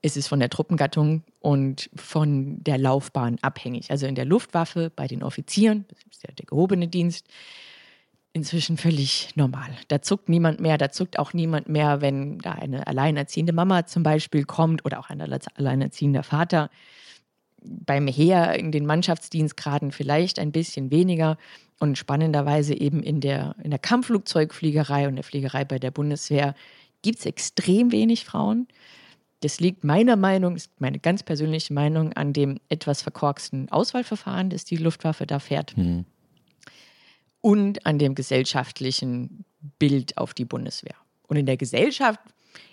ist 0.04 0.18
es 0.18 0.28
von 0.28 0.38
der 0.38 0.50
Truppengattung 0.50 1.22
und 1.40 1.88
von 1.96 2.62
der 2.62 2.76
Laufbahn 2.76 3.38
abhängig. 3.40 3.90
Also 3.90 4.06
in 4.06 4.14
der 4.14 4.26
Luftwaffe, 4.26 4.92
bei 4.94 5.06
den 5.06 5.22
Offizieren, 5.22 5.86
das 5.88 5.98
ist 6.10 6.22
ja 6.22 6.34
der 6.34 6.44
gehobene 6.44 6.88
Dienst, 6.88 7.26
inzwischen 8.34 8.76
völlig 8.76 9.30
normal. 9.34 9.70
Da 9.88 10.02
zuckt 10.02 10.28
niemand 10.28 10.60
mehr, 10.60 10.76
da 10.76 10.90
zuckt 10.90 11.18
auch 11.18 11.32
niemand 11.32 11.70
mehr, 11.70 12.02
wenn 12.02 12.38
da 12.38 12.52
eine 12.52 12.86
alleinerziehende 12.86 13.54
Mama 13.54 13.86
zum 13.86 14.02
Beispiel 14.02 14.44
kommt 14.44 14.84
oder 14.84 15.00
auch 15.00 15.08
ein 15.08 15.22
alleinerziehender 15.22 16.22
Vater. 16.22 16.68
Beim 17.62 18.06
Heer 18.06 18.58
in 18.58 18.72
den 18.72 18.84
Mannschaftsdienstgraden 18.84 19.90
vielleicht 19.90 20.38
ein 20.38 20.52
bisschen 20.52 20.90
weniger 20.90 21.38
und 21.78 21.96
spannenderweise 21.96 22.74
eben 22.78 23.02
in 23.02 23.22
der, 23.22 23.56
in 23.64 23.70
der 23.70 23.78
Kampfflugzeugfliegerei 23.78 25.08
und 25.08 25.14
der 25.16 25.24
Fliegerei 25.24 25.64
bei 25.64 25.78
der 25.78 25.92
Bundeswehr 25.92 26.54
gibt 27.00 27.20
es 27.20 27.24
extrem 27.24 27.90
wenig 27.90 28.26
Frauen. 28.26 28.68
Das 29.44 29.60
liegt 29.60 29.84
meiner 29.84 30.16
Meinung, 30.16 30.56
ist 30.56 30.70
meine 30.80 30.98
ganz 30.98 31.22
persönliche 31.22 31.74
Meinung, 31.74 32.14
an 32.14 32.32
dem 32.32 32.60
etwas 32.70 33.02
verkorksten 33.02 33.70
Auswahlverfahren, 33.70 34.48
das 34.48 34.64
die 34.64 34.78
Luftwaffe 34.78 35.26
da 35.26 35.38
fährt. 35.38 35.76
Mhm. 35.76 36.06
Und 37.42 37.84
an 37.84 37.98
dem 37.98 38.14
gesellschaftlichen 38.14 39.44
Bild 39.78 40.16
auf 40.16 40.32
die 40.32 40.46
Bundeswehr. 40.46 40.94
Und 41.28 41.36
in 41.36 41.44
der 41.44 41.58
Gesellschaft 41.58 42.20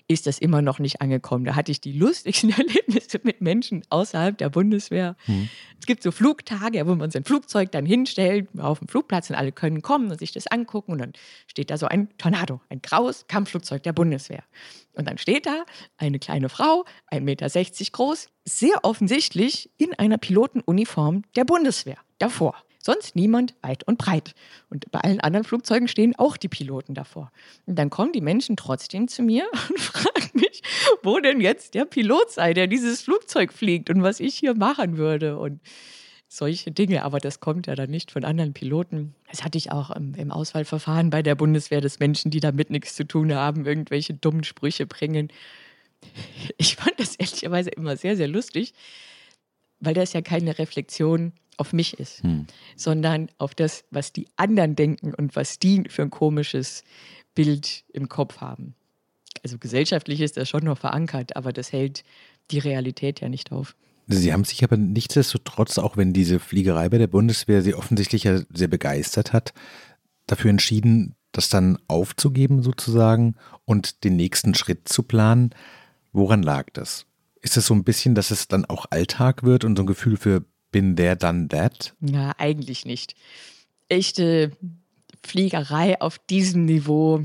ist 0.08 0.28
das 0.28 0.40
immer 0.40 0.62
noch 0.62 0.80
nicht 0.80 1.02
angekommen. 1.02 1.46
Da 1.46 1.56
hatte 1.56 1.72
ich 1.72 1.82
die 1.82 1.94
lustigsten 1.94 2.50
Erlebnisse 2.58 3.20
mit 3.24 3.42
Menschen 3.42 3.84
außerhalb 3.90 4.38
der 4.38 4.50
Bundeswehr. 4.50 5.16
Mhm. 5.28 5.50
Es 5.80 5.86
gibt 5.86 6.04
so 6.04 6.12
Flugtage, 6.12 6.86
wo 6.88 6.96
man 6.96 7.12
sein 7.12 7.24
Flugzeug 7.24 7.72
dann 7.72 7.86
hinstellt 7.86 8.50
auf 8.58 8.80
dem 8.80 8.88
Flugplatz 8.88 9.30
und 9.30 9.36
alle 9.36 9.52
können 9.52 9.82
kommen 9.82 10.12
und 10.12 10.20
sich 10.20 10.32
das 10.32 10.48
angucken. 10.48 10.94
Und 10.94 10.98
dann 11.00 11.14
steht 11.48 11.70
da 11.70 11.78
so 11.78 11.88
ein 11.88 12.10
Tornado, 12.18 12.62
ein 12.70 12.82
graues 12.82 13.26
Kampfflugzeug 13.28 13.84
der 13.84 13.94
Bundeswehr. 13.94 14.44
Und 14.94 15.08
dann 15.08 15.18
steht 15.18 15.46
da 15.46 15.66
eine 15.98 16.20
kleine 16.20 16.50
Frau, 16.50 16.86
1,60 17.12 17.22
Meter 17.22 17.48
groß, 17.92 18.30
sehr 18.46 18.84
offensichtlich 18.84 19.70
in 19.78 19.94
einer 19.94 20.18
Pilotenuniform 20.18 21.24
der 21.36 21.46
Bundeswehr 21.46 21.98
davor. 22.18 22.56
Sonst 22.84 23.16
niemand 23.16 23.54
weit 23.62 23.84
und 23.88 23.98
breit. 23.98 24.34
Und 24.70 24.90
bei 24.92 25.00
allen 25.00 25.20
anderen 25.20 25.44
Flugzeugen 25.44 25.88
stehen 25.88 26.16
auch 26.18 26.36
die 26.36 26.48
Piloten 26.48 26.96
davor. 26.96 27.32
Und 27.68 27.76
dann 27.78 27.92
kommen 27.92 28.12
die 28.12 28.22
Menschen 28.22 28.58
trotzdem 28.58 29.08
zu 29.08 29.22
mir 29.22 29.48
und 29.70 29.80
fragen 29.80 30.32
mich, 30.34 30.64
wo 31.04 31.20
denn 31.20 31.42
jetzt 31.42 31.76
der 31.76 31.86
Pilot 31.86 32.32
sei, 32.32 32.54
der 32.54 32.68
dieses 32.68 33.02
Flugzeug 33.02 33.54
fliegt 33.54 33.90
und 33.90 34.02
was 34.02 34.20
ich 34.20 34.36
hier 34.36 34.56
machen 34.56 34.98
würde. 34.98 35.38
Und 35.38 35.62
solche 36.28 36.72
Dinge, 36.72 37.04
aber 37.04 37.20
das 37.20 37.40
kommt 37.40 37.68
ja 37.68 37.76
dann 37.76 37.90
nicht 37.90 38.10
von 38.10 38.24
anderen 38.24 38.54
Piloten. 38.54 39.14
Das 39.30 39.44
hatte 39.44 39.58
ich 39.58 39.72
auch 39.72 39.92
im, 39.92 40.16
im, 40.16 40.32
Auswahlverfahren 40.32 41.10
bei 41.10 41.22
der 41.22 41.36
Bundeswehr, 41.36 41.82
dass 41.82 42.00
Menschen, 42.00 42.32
die 42.32 42.40
damit 42.40 42.70
nichts 42.70 42.96
zu 42.96 43.06
tun 43.06 43.34
haben, 43.34 43.66
irgendwelche 43.66 44.14
dummen 44.14 44.46
Sprüche 44.46 44.88
bringen. 44.88 45.28
Ich 46.58 46.78
fand 46.78 47.00
das 47.00 47.16
ehrlicherweise 47.18 47.70
immer 47.70 47.98
sehr, 47.98 48.16
sehr 48.16 48.30
lustig, 48.30 48.74
weil 49.82 49.94
das 49.94 50.14
ja 50.14 50.22
keine 50.22 50.58
Reflexion 50.58 51.34
auf 51.62 51.74
mich 51.74 52.00
ist, 52.00 52.24
hm. 52.24 52.48
sondern 52.76 53.30
auf 53.38 53.54
das, 53.56 53.86
was 53.92 54.12
die 54.12 54.28
anderen 54.36 54.76
denken 54.76 55.14
und 55.14 55.36
was 55.36 55.60
die 55.60 55.84
für 55.88 56.02
ein 56.02 56.10
komisches 56.10 56.84
Bild 57.36 57.84
im 57.94 58.10
Kopf 58.10 58.42
haben. 58.42 58.74
Also 59.44 59.58
gesellschaftlich 59.60 60.22
ist 60.22 60.38
das 60.38 60.50
schon 60.50 60.64
noch 60.64 60.80
verankert, 60.80 61.36
aber 61.36 61.54
das 61.54 61.72
hält 61.72 62.04
die 62.50 62.60
Realität 62.60 63.22
ja 63.22 63.30
nicht 63.30 63.52
auf. 63.52 63.76
Sie 64.08 64.34
haben 64.34 64.44
sich 64.44 64.64
aber 64.64 64.76
nichtsdestotrotz, 64.76 65.78
auch 65.78 65.96
wenn 65.96 66.14
diese 66.14 66.40
Fliegerei 66.40 66.90
bei 66.90 66.98
der 66.98 67.08
Bundeswehr 67.08 67.62
Sie 67.62 67.76
offensichtlich 67.76 68.24
ja 68.24 68.42
sehr 68.52 68.68
begeistert 68.68 69.32
hat, 69.32 69.54
dafür 70.26 70.50
entschieden, 70.50 71.16
das 71.32 71.50
dann 71.50 71.78
aufzugeben 71.88 72.64
sozusagen 72.64 73.36
und 73.66 74.04
den 74.04 74.16
nächsten 74.16 74.56
Schritt 74.56 74.90
zu 74.90 75.04
planen. 75.04 75.52
Woran 76.12 76.44
lag 76.44 76.66
das? 76.74 77.06
Ist 77.42 77.56
es 77.56 77.68
so 77.68 77.74
ein 77.74 77.84
bisschen, 77.84 78.16
dass 78.16 78.32
es 78.32 78.48
dann 78.48 78.66
auch 78.66 78.88
Alltag 78.90 79.44
wird 79.44 79.64
und 79.64 79.78
so 79.78 79.84
ein 79.84 79.88
Gefühl 79.88 80.18
für 80.18 80.44
bin 80.72 80.96
there, 80.96 81.16
done 81.16 81.48
that? 81.50 81.94
Ja, 82.02 82.34
eigentlich 82.38 82.86
nicht. 82.86 83.16
Echte 83.90 84.52
Fliegerei 85.24 86.00
auf 86.02 86.18
diesem 86.18 86.66
Niveau 86.66 87.24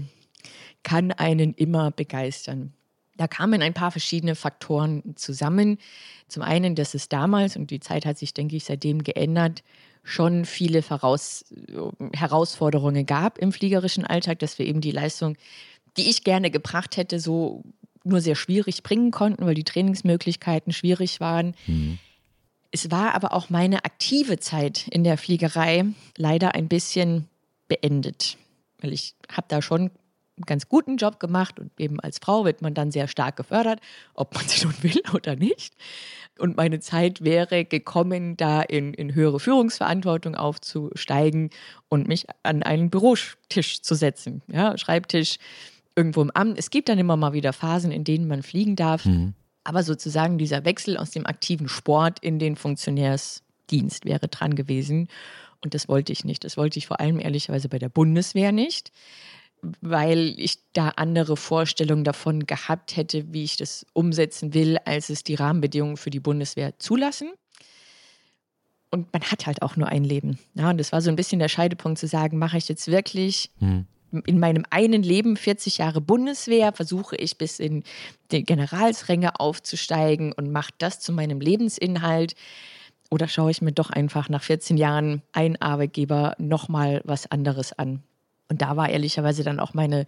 kann 0.83 1.13
einen 1.13 1.55
immer 1.55 1.91
begeistern. 1.91 2.73
Da 3.17 3.27
kamen 3.27 3.63
ein 3.63 3.75
paar 3.75 3.91
verschiedene 3.91 4.35
Faktoren 4.35 5.17
zusammen. 5.17 5.79
Zum 6.29 6.43
einen, 6.43 6.75
dass 6.75 6.95
es 6.95 7.09
damals, 7.09 7.57
und 7.57 7.71
die 7.71 7.81
Zeit 7.81 8.05
hat 8.05 8.19
sich, 8.19 8.35
denke 8.35 8.57
ich, 8.57 8.65
seitdem 8.65 9.03
geändert, 9.03 9.63
schon 10.03 10.45
viele 10.45 10.83
Voraus 10.83 11.47
Herausforderungen 12.15 13.07
gab 13.07 13.39
im 13.39 13.53
fliegerischen 13.53 14.05
Alltag, 14.05 14.39
dass 14.39 14.59
wir 14.59 14.67
eben 14.67 14.81
die 14.81 14.93
Leistung, 14.93 15.37
die 15.97 16.09
ich 16.11 16.25
gerne 16.25 16.51
gebracht 16.51 16.97
hätte, 16.97 17.19
so 17.19 17.65
nur 18.05 18.21
sehr 18.21 18.37
schwierig 18.37 18.83
bringen 18.83 19.11
konnten, 19.11 19.47
weil 19.47 19.55
die 19.55 19.65
Trainingsmöglichkeiten 19.65 20.73
schwierig 20.73 21.19
waren. 21.19 21.55
Mhm. 21.67 21.99
Es 22.77 22.91
war 22.91 23.15
aber 23.15 23.33
auch 23.33 23.49
meine 23.49 23.87
aktive 23.87 24.39
Zeit 24.39 24.87
in 24.89 25.03
der 25.03 25.17
Fliegerei 25.17 25.87
leider 26.19 26.55
ein 26.55 26.69
bisschen 26.69 27.27
beendet, 27.69 28.37
weil 28.83 28.93
ich 28.93 29.15
habe 29.33 29.47
da 29.49 29.63
schon 29.63 29.81
einen 29.81 30.45
ganz 30.45 30.69
guten 30.69 30.99
Job 30.99 31.19
gemacht 31.19 31.59
und 31.59 31.71
eben 31.81 32.01
als 32.01 32.19
Frau 32.19 32.45
wird 32.45 32.61
man 32.61 32.75
dann 32.75 32.91
sehr 32.91 33.09
stark 33.09 33.37
gefördert, 33.37 33.81
ob 34.13 34.35
man 34.35 34.45
sie 34.47 34.67
nun 34.67 34.75
will 34.83 35.01
oder 35.15 35.37
nicht. 35.37 35.75
Und 36.39 36.59
meine 36.59 36.79
Zeit 36.79 37.25
wäre 37.25 37.65
gekommen, 37.65 38.37
da 38.37 38.61
in, 38.61 38.93
in 38.93 39.15
höhere 39.15 39.41
Führungsverantwortung 39.41 40.35
aufzusteigen 40.35 41.49
und 41.89 42.07
mich 42.09 42.27
an 42.43 42.63
einen 42.63 42.91
Bürotisch 42.91 43.81
zu 43.81 43.95
setzen. 43.95 44.43
Ja, 44.49 44.77
Schreibtisch 44.77 45.39
irgendwo 45.95 46.21
im 46.21 46.31
Amt. 46.33 46.59
Es 46.59 46.69
gibt 46.69 46.91
dann 46.91 46.99
immer 46.99 47.17
mal 47.17 47.33
wieder 47.33 47.55
Phasen, 47.55 47.91
in 47.91 48.05
denen 48.05 48.29
man 48.29 48.43
fliegen 48.43 48.77
darf. 48.77 49.07
Mhm. 49.07 49.33
Aber 49.67 49.83
sozusagen 49.83 50.39
dieser 50.39 50.65
Wechsel 50.65 50.97
aus 50.97 51.11
dem 51.11 51.27
aktiven 51.27 51.69
Sport 51.69 52.21
in 52.21 52.39
den 52.39 52.55
Funktionärsdienst 52.55 54.05
wäre 54.05 54.29
dran 54.29 54.55
gewesen. 54.55 55.09
Und 55.61 55.75
das 55.75 55.89
wollte 55.89 56.13
ich 56.13 56.25
nicht. 56.25 56.45
Das 56.45 56.57
wollte 56.57 56.79
ich 56.79 56.87
vor 56.87 57.01
allem 57.01 57.19
ehrlicherweise 57.19 57.69
bei 57.69 57.81
der 57.81 57.89
Bundeswehr 57.89 58.53
nicht, 58.53 58.93
weil 59.81 60.37
ich 60.39 60.59
da 60.73 60.91
andere 60.91 61.37
Vorstellungen 61.37 62.05
davon 62.05 62.47
gehabt 62.47 62.97
hätte, 62.97 63.33
wie 63.33 63.43
ich 63.43 63.57
das 63.57 63.85
umsetzen 63.93 64.55
will, 64.55 64.79
als 64.85 65.11
es 65.11 65.25
die 65.25 65.35
Rahmenbedingungen 65.35 65.97
für 65.97 66.11
die 66.11 66.21
Bundeswehr 66.21 66.79
zulassen. 66.79 67.33
Und 68.93 69.13
man 69.13 69.23
hat 69.23 69.47
halt 69.47 69.63
auch 69.63 69.75
nur 69.75 69.89
ein 69.89 70.05
Leben. 70.05 70.39
Ja, 70.55 70.71
und 70.71 70.79
das 70.79 70.93
war 70.93 71.03
so 71.03 71.11
ein 71.11 71.17
bisschen 71.17 71.41
der 71.41 71.49
Scheidepunkt 71.49 71.99
zu 71.99 72.07
sagen, 72.07 72.39
mache 72.39 72.57
ich 72.57 72.69
jetzt 72.69 72.87
wirklich 72.87 73.51
hm 73.59 73.85
in 74.27 74.39
meinem 74.39 74.65
einen 74.71 75.03
Leben 75.03 75.37
40 75.37 75.79
Jahre 75.79 76.01
Bundeswehr, 76.01 76.73
versuche 76.73 77.17
ich 77.17 77.39
bis 77.39 77.59
in 77.59 77.83
die 78.31 78.45
Generalsränge 78.45 79.41
aufzusteigen 79.41 80.33
und 80.33 80.51
mache 80.51 80.73
das 80.79 81.01
zu 81.01 81.13
meinem 81.13 81.41
Lebensinhalt. 81.41 82.35
Oder 83.11 83.29
schaue 83.29 83.51
ich 83.51 83.63
mir 83.63 83.73
doch 83.73 83.91
einfach 83.91 84.29
nach 84.29 84.43
14 84.43 84.77
Jahren 84.77 85.23
ein 85.33 85.61
Arbeitgeber 85.61 86.35
nochmal 86.39 87.03
was 87.05 87.31
anderes 87.31 87.73
an? 87.73 88.03
Und 88.49 88.63
da 88.63 88.77
war 88.77 88.89
ehrlicherweise 88.89 89.45
dann 89.45 89.61
auch 89.61 89.75
meine, 89.75 90.07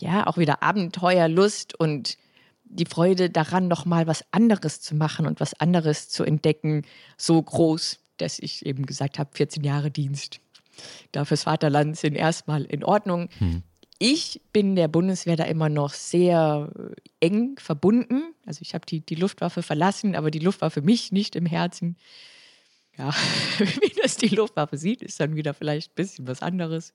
ja, 0.00 0.26
auch 0.26 0.38
wieder 0.38 0.62
Abenteuerlust 0.62 1.78
und 1.78 2.16
die 2.64 2.86
Freude 2.86 3.30
daran, 3.30 3.68
nochmal 3.68 4.06
was 4.06 4.24
anderes 4.32 4.80
zu 4.80 4.94
machen 4.94 5.26
und 5.26 5.40
was 5.40 5.54
anderes 5.54 6.08
zu 6.08 6.24
entdecken, 6.24 6.82
so 7.16 7.40
groß, 7.40 8.00
dass 8.16 8.38
ich 8.38 8.64
eben 8.66 8.86
gesagt 8.86 9.18
habe, 9.18 9.30
14 9.32 9.62
Jahre 9.62 9.90
Dienst 9.90 10.40
da 11.12 11.24
fürs 11.24 11.44
Vaterland 11.44 11.96
sind 11.96 12.14
erstmal 12.14 12.64
in 12.64 12.84
Ordnung. 12.84 13.28
Hm. 13.38 13.62
Ich 13.98 14.42
bin 14.52 14.74
der 14.74 14.88
Bundeswehr 14.88 15.36
da 15.36 15.44
immer 15.44 15.68
noch 15.68 15.92
sehr 15.92 16.70
äh, 17.20 17.26
eng 17.26 17.56
verbunden. 17.58 18.34
Also 18.44 18.60
ich 18.62 18.74
habe 18.74 18.84
die, 18.86 19.00
die 19.00 19.14
Luftwaffe 19.14 19.62
verlassen, 19.62 20.16
aber 20.16 20.30
die 20.30 20.40
Luftwaffe 20.40 20.82
mich 20.82 21.12
nicht 21.12 21.36
im 21.36 21.46
Herzen. 21.46 21.96
Ja, 22.98 23.10
wie 23.58 23.92
das 24.02 24.16
die 24.16 24.28
Luftwaffe 24.28 24.76
sieht, 24.76 25.02
ist 25.02 25.20
dann 25.20 25.36
wieder 25.36 25.54
vielleicht 25.54 25.92
ein 25.92 25.94
bisschen 25.94 26.26
was 26.26 26.42
anderes. 26.42 26.92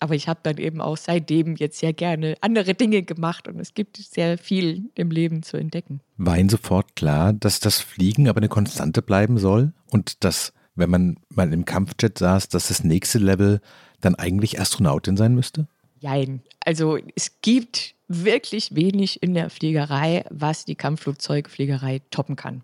Aber 0.00 0.14
ich 0.14 0.28
habe 0.28 0.40
dann 0.42 0.58
eben 0.58 0.80
auch 0.80 0.96
seitdem 0.96 1.56
jetzt 1.56 1.78
sehr 1.78 1.92
gerne 1.92 2.36
andere 2.40 2.74
Dinge 2.74 3.02
gemacht 3.02 3.48
und 3.48 3.58
es 3.60 3.74
gibt 3.74 3.96
sehr 3.96 4.38
viel 4.38 4.90
im 4.94 5.10
Leben 5.10 5.42
zu 5.42 5.56
entdecken. 5.56 6.00
War 6.16 6.36
Ihnen 6.36 6.48
sofort 6.48 6.96
klar, 6.96 7.32
dass 7.32 7.60
das 7.60 7.80
Fliegen 7.80 8.28
aber 8.28 8.38
eine 8.38 8.48
Konstante 8.48 9.02
bleiben 9.02 9.38
soll 9.38 9.72
und 9.86 10.24
dass 10.24 10.52
wenn 10.74 10.90
man 10.90 11.16
mal 11.28 11.52
im 11.52 11.64
Kampfjet 11.64 12.18
saß, 12.18 12.48
dass 12.48 12.68
das 12.68 12.84
nächste 12.84 13.18
Level 13.18 13.60
dann 14.00 14.14
eigentlich 14.14 14.60
Astronautin 14.60 15.16
sein 15.16 15.34
müsste? 15.34 15.66
Nein, 16.00 16.42
also 16.64 16.98
es 17.14 17.40
gibt 17.40 17.94
wirklich 18.08 18.74
wenig 18.74 19.22
in 19.22 19.34
der 19.34 19.50
Fliegerei, 19.50 20.24
was 20.30 20.64
die 20.64 20.74
Kampfflugzeugfliegerei 20.74 22.02
toppen 22.10 22.36
kann. 22.36 22.62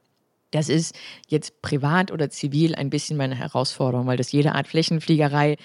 Das 0.50 0.68
ist 0.68 0.94
jetzt 1.28 1.62
privat 1.62 2.10
oder 2.10 2.28
zivil 2.28 2.74
ein 2.74 2.90
bisschen 2.90 3.16
meine 3.16 3.36
Herausforderung, 3.36 4.06
weil 4.06 4.16
das 4.16 4.32
jede 4.32 4.54
Art 4.54 4.68
Flächenfliegerei 4.68 5.56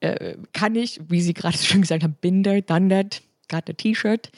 äh, 0.00 0.36
kann 0.52 0.76
ich, 0.76 1.00
wie 1.08 1.22
Sie 1.22 1.34
gerade 1.34 1.58
schon 1.62 1.80
gesagt 1.80 2.04
haben, 2.04 2.16
Binder, 2.20 2.64
Thundered, 2.64 3.22
got 3.48 3.68
a 3.68 3.72
T-Shirt. 3.72 4.30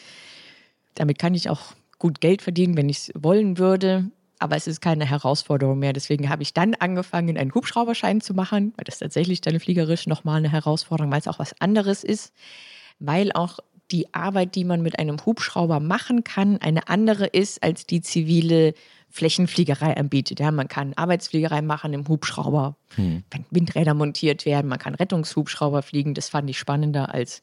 Damit 0.94 1.18
kann 1.18 1.34
ich 1.34 1.50
auch 1.50 1.74
gut 1.98 2.20
Geld 2.20 2.42
verdienen, 2.42 2.76
wenn 2.76 2.88
ich 2.88 2.98
es 2.98 3.12
wollen 3.14 3.58
würde 3.58 4.10
aber 4.38 4.56
es 4.56 4.66
ist 4.66 4.80
keine 4.80 5.06
Herausforderung 5.06 5.78
mehr. 5.78 5.92
Deswegen 5.92 6.28
habe 6.28 6.42
ich 6.42 6.52
dann 6.52 6.74
angefangen, 6.74 7.38
einen 7.38 7.54
Hubschrauberschein 7.54 8.20
zu 8.20 8.34
machen, 8.34 8.72
weil 8.76 8.84
das 8.84 8.98
tatsächlich 8.98 9.40
dann 9.40 9.58
fliegerisch 9.60 10.06
nochmal 10.06 10.38
eine 10.38 10.50
Herausforderung, 10.50 11.10
weil 11.10 11.20
es 11.20 11.28
auch 11.28 11.38
was 11.38 11.58
anderes 11.60 12.04
ist, 12.04 12.32
weil 12.98 13.32
auch 13.32 13.58
die 13.90 14.12
Arbeit, 14.14 14.54
die 14.54 14.64
man 14.64 14.82
mit 14.82 14.98
einem 14.98 15.24
Hubschrauber 15.24 15.80
machen 15.80 16.24
kann, 16.24 16.58
eine 16.58 16.88
andere 16.88 17.26
ist, 17.26 17.62
als 17.62 17.86
die 17.86 18.00
zivile 18.00 18.74
Flächenfliegerei 19.10 19.96
anbietet. 19.96 20.40
Ja, 20.40 20.50
man 20.50 20.68
kann 20.68 20.92
Arbeitsfliegerei 20.94 21.62
machen 21.62 21.92
im 21.92 22.08
Hubschrauber, 22.08 22.76
hm. 22.96 23.22
wenn 23.30 23.44
Windräder 23.50 23.94
montiert 23.94 24.44
werden, 24.44 24.68
man 24.68 24.78
kann 24.78 24.94
Rettungshubschrauber 24.94 25.82
fliegen. 25.82 26.14
Das 26.14 26.28
fand 26.28 26.50
ich 26.50 26.58
spannender 26.58 27.14
als 27.14 27.42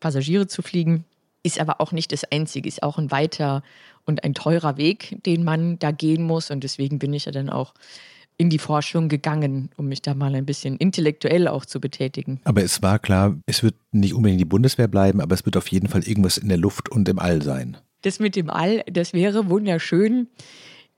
Passagiere 0.00 0.46
zu 0.46 0.62
fliegen. 0.62 1.04
Ist 1.42 1.60
aber 1.60 1.80
auch 1.80 1.92
nicht 1.92 2.12
das 2.12 2.24
Einzige, 2.24 2.68
ist 2.68 2.82
auch 2.82 2.98
ein 2.98 3.10
weiter 3.10 3.62
und 4.04 4.24
ein 4.24 4.34
teurer 4.34 4.76
Weg, 4.76 5.16
den 5.24 5.44
man 5.44 5.78
da 5.78 5.90
gehen 5.90 6.22
muss. 6.22 6.50
Und 6.50 6.64
deswegen 6.64 6.98
bin 6.98 7.12
ich 7.12 7.24
ja 7.24 7.32
dann 7.32 7.48
auch 7.48 7.74
in 8.40 8.48
die 8.48 8.58
Forschung 8.58 9.08
gegangen, 9.08 9.68
um 9.76 9.88
mich 9.88 10.00
da 10.00 10.14
mal 10.14 10.34
ein 10.34 10.46
bisschen 10.46 10.78
intellektuell 10.78 11.46
auch 11.46 11.66
zu 11.66 11.78
betätigen. 11.78 12.40
Aber 12.44 12.62
es 12.62 12.80
war 12.80 12.98
klar, 12.98 13.36
es 13.44 13.62
wird 13.62 13.74
nicht 13.92 14.14
unbedingt 14.14 14.40
die 14.40 14.46
Bundeswehr 14.46 14.88
bleiben, 14.88 15.20
aber 15.20 15.34
es 15.34 15.44
wird 15.44 15.58
auf 15.58 15.68
jeden 15.68 15.88
Fall 15.88 16.02
irgendwas 16.04 16.38
in 16.38 16.48
der 16.48 16.56
Luft 16.56 16.88
und 16.88 17.06
im 17.08 17.18
All 17.18 17.42
sein. 17.42 17.76
Das 18.00 18.18
mit 18.18 18.36
dem 18.36 18.48
All, 18.48 18.82
das 18.90 19.12
wäre 19.12 19.50
wunderschön. 19.50 20.28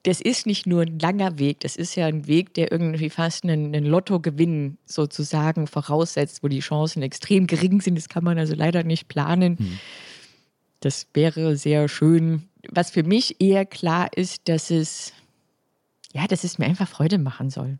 Das 0.04 0.20
ist 0.20 0.46
nicht 0.46 0.66
nur 0.66 0.82
ein 0.82 1.00
langer 1.00 1.38
Weg, 1.40 1.60
das 1.60 1.74
ist 1.76 1.96
ja 1.96 2.06
ein 2.06 2.28
Weg, 2.28 2.54
der 2.54 2.70
irgendwie 2.70 3.10
fast 3.10 3.44
einen, 3.44 3.74
einen 3.74 3.86
Lottogewinn 3.86 4.78
sozusagen 4.84 5.66
voraussetzt, 5.66 6.44
wo 6.44 6.48
die 6.48 6.60
Chancen 6.60 7.02
extrem 7.02 7.46
gering 7.48 7.80
sind. 7.80 7.96
Das 7.96 8.08
kann 8.08 8.22
man 8.22 8.38
also 8.38 8.54
leider 8.54 8.84
nicht 8.84 9.08
planen. 9.08 9.58
Hm. 9.58 9.78
Das 10.82 11.06
wäre 11.14 11.56
sehr 11.56 11.88
schön. 11.88 12.48
Was 12.70 12.90
für 12.90 13.04
mich 13.04 13.40
eher 13.40 13.64
klar 13.64 14.08
ist, 14.14 14.48
dass 14.48 14.70
es, 14.70 15.12
ja, 16.12 16.26
dass 16.26 16.42
es 16.42 16.58
mir 16.58 16.66
einfach 16.66 16.88
Freude 16.88 17.18
machen 17.18 17.50
soll. 17.50 17.78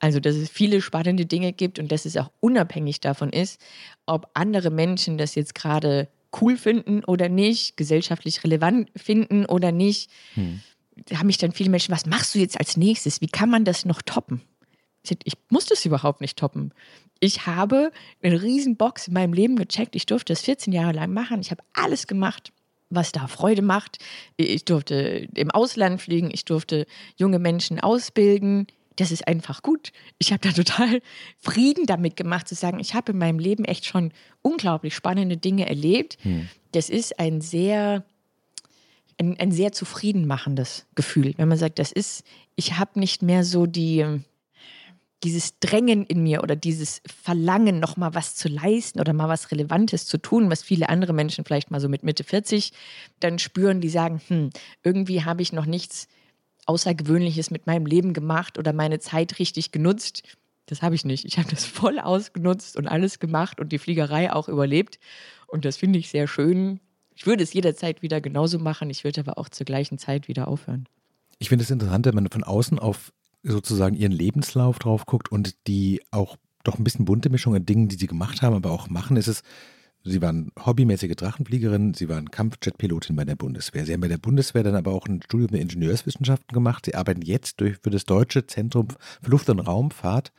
Also, 0.00 0.18
dass 0.18 0.34
es 0.34 0.50
viele 0.50 0.82
spannende 0.82 1.24
Dinge 1.24 1.52
gibt 1.52 1.78
und 1.78 1.92
dass 1.92 2.04
es 2.04 2.16
auch 2.16 2.30
unabhängig 2.40 3.00
davon 3.00 3.30
ist, 3.30 3.60
ob 4.06 4.28
andere 4.34 4.70
Menschen 4.70 5.18
das 5.18 5.36
jetzt 5.36 5.54
gerade 5.54 6.08
cool 6.40 6.56
finden 6.56 7.04
oder 7.04 7.28
nicht, 7.28 7.76
gesellschaftlich 7.76 8.42
relevant 8.42 8.90
finden 8.96 9.46
oder 9.46 9.70
nicht. 9.70 10.10
Hm. 10.34 10.60
Da 10.96 11.18
haben 11.18 11.28
mich 11.28 11.38
dann 11.38 11.52
viele 11.52 11.70
Menschen, 11.70 11.94
was 11.94 12.06
machst 12.06 12.34
du 12.34 12.40
jetzt 12.40 12.58
als 12.58 12.76
nächstes? 12.76 13.20
Wie 13.20 13.28
kann 13.28 13.50
man 13.50 13.64
das 13.64 13.84
noch 13.84 14.02
toppen? 14.02 14.42
Ich 15.02 15.34
muss 15.48 15.66
das 15.66 15.84
überhaupt 15.84 16.20
nicht 16.20 16.38
toppen. 16.38 16.72
Ich 17.20 17.46
habe 17.46 17.92
eine 18.22 18.42
riesen 18.42 18.76
Box 18.76 19.08
in 19.08 19.14
meinem 19.14 19.32
Leben 19.32 19.56
gecheckt. 19.56 19.96
Ich 19.96 20.06
durfte 20.06 20.32
das 20.32 20.42
14 20.42 20.72
Jahre 20.72 20.92
lang 20.92 21.12
machen. 21.12 21.40
Ich 21.40 21.50
habe 21.50 21.62
alles 21.72 22.06
gemacht, 22.06 22.52
was 22.90 23.12
da 23.12 23.26
Freude 23.26 23.62
macht. 23.62 23.98
Ich 24.36 24.64
durfte 24.64 25.28
im 25.34 25.50
Ausland 25.50 26.00
fliegen. 26.00 26.30
Ich 26.32 26.44
durfte 26.44 26.86
junge 27.16 27.38
Menschen 27.38 27.80
ausbilden. 27.80 28.66
Das 28.96 29.10
ist 29.10 29.26
einfach 29.26 29.62
gut. 29.62 29.92
Ich 30.18 30.32
habe 30.32 30.40
da 30.40 30.52
total 30.52 31.00
Frieden 31.38 31.86
damit 31.86 32.16
gemacht, 32.16 32.48
zu 32.48 32.54
sagen, 32.54 32.78
ich 32.78 32.94
habe 32.94 33.12
in 33.12 33.18
meinem 33.18 33.38
Leben 33.38 33.64
echt 33.64 33.86
schon 33.86 34.12
unglaublich 34.42 34.94
spannende 34.94 35.36
Dinge 35.36 35.68
erlebt. 35.68 36.18
Hm. 36.22 36.48
Das 36.72 36.90
ist 36.90 37.18
ein 37.18 37.40
sehr 37.40 38.04
ein, 39.18 39.38
ein 39.38 39.52
sehr 39.52 39.72
zufrieden 39.72 40.26
machendes 40.26 40.86
Gefühl, 40.94 41.34
wenn 41.36 41.48
man 41.48 41.58
sagt, 41.58 41.78
das 41.78 41.92
ist, 41.92 42.24
ich 42.56 42.78
habe 42.78 42.98
nicht 42.98 43.22
mehr 43.22 43.44
so 43.44 43.66
die, 43.66 44.20
dieses 45.22 45.58
Drängen 45.60 46.04
in 46.04 46.22
mir 46.22 46.42
oder 46.42 46.56
dieses 46.56 47.00
Verlangen, 47.06 47.80
noch 47.80 47.96
mal 47.96 48.14
was 48.14 48.34
zu 48.34 48.48
leisten 48.48 49.00
oder 49.00 49.12
mal 49.12 49.28
was 49.28 49.50
Relevantes 49.50 50.06
zu 50.06 50.18
tun, 50.18 50.50
was 50.50 50.62
viele 50.62 50.88
andere 50.88 51.12
Menschen 51.12 51.44
vielleicht 51.44 51.70
mal 51.70 51.80
so 51.80 51.88
mit 51.88 52.02
Mitte 52.02 52.24
40 52.24 52.72
dann 53.20 53.38
spüren, 53.38 53.80
die 53.80 53.88
sagen, 53.88 54.20
hm, 54.28 54.50
irgendwie 54.82 55.24
habe 55.24 55.42
ich 55.42 55.52
noch 55.52 55.66
nichts 55.66 56.08
Außergewöhnliches 56.66 57.50
mit 57.50 57.66
meinem 57.66 57.86
Leben 57.86 58.12
gemacht 58.12 58.58
oder 58.58 58.72
meine 58.72 59.00
Zeit 59.00 59.38
richtig 59.38 59.72
genutzt. 59.72 60.22
Das 60.66 60.82
habe 60.82 60.94
ich 60.94 61.04
nicht. 61.04 61.24
Ich 61.24 61.38
habe 61.38 61.48
das 61.50 61.64
voll 61.64 61.98
ausgenutzt 61.98 62.76
und 62.76 62.86
alles 62.86 63.18
gemacht 63.18 63.60
und 63.60 63.72
die 63.72 63.78
Fliegerei 63.78 64.32
auch 64.32 64.48
überlebt. 64.48 64.98
Und 65.46 65.64
das 65.64 65.76
finde 65.76 65.98
ich 65.98 66.08
sehr 66.08 66.26
schön. 66.26 66.80
Ich 67.14 67.26
würde 67.26 67.42
es 67.42 67.52
jederzeit 67.52 68.02
wieder 68.02 68.20
genauso 68.20 68.58
machen. 68.58 68.90
Ich 68.90 69.04
würde 69.04 69.20
aber 69.20 69.38
auch 69.38 69.48
zur 69.48 69.66
gleichen 69.66 69.98
Zeit 69.98 70.28
wieder 70.28 70.48
aufhören. 70.48 70.86
Ich 71.38 71.48
finde 71.48 71.64
es 71.64 71.70
interessant, 71.70 72.06
wenn 72.06 72.14
man 72.14 72.28
von 72.30 72.44
außen 72.44 72.78
auf 72.78 73.12
sozusagen 73.42 73.96
ihren 73.96 74.12
Lebenslauf 74.12 74.78
drauf 74.78 75.06
guckt 75.06 75.30
und 75.30 75.66
die 75.66 76.02
auch 76.10 76.36
doch 76.64 76.78
ein 76.78 76.84
bisschen 76.84 77.04
bunte 77.04 77.30
Mischung 77.30 77.54
an 77.54 77.66
Dingen, 77.66 77.88
die 77.88 77.96
sie 77.96 78.06
gemacht 78.06 78.42
haben, 78.42 78.54
aber 78.54 78.70
auch 78.70 78.88
machen, 78.88 79.16
ist 79.16 79.26
es, 79.26 79.42
sie 80.04 80.22
waren 80.22 80.50
hobbymäßige 80.64 81.14
Drachenfliegerin, 81.16 81.94
sie 81.94 82.08
waren 82.08 82.30
Kampfjetpilotin 82.30 83.16
bei 83.16 83.24
der 83.24 83.36
Bundeswehr. 83.36 83.84
Sie 83.84 83.92
haben 83.92 84.00
bei 84.00 84.08
der 84.08 84.18
Bundeswehr 84.18 84.62
dann 84.62 84.76
aber 84.76 84.92
auch 84.92 85.06
ein 85.06 85.22
Studium 85.22 85.50
der 85.50 85.60
Ingenieurswissenschaften 85.60 86.52
gemacht. 86.54 86.86
Sie 86.86 86.94
arbeiten 86.94 87.22
jetzt 87.22 87.60
durch, 87.60 87.78
für 87.82 87.90
das 87.90 88.04
Deutsche 88.04 88.46
Zentrum 88.46 88.88
für 89.22 89.30
Luft- 89.30 89.50
und 89.50 89.60
Raumfahrt 89.60 90.32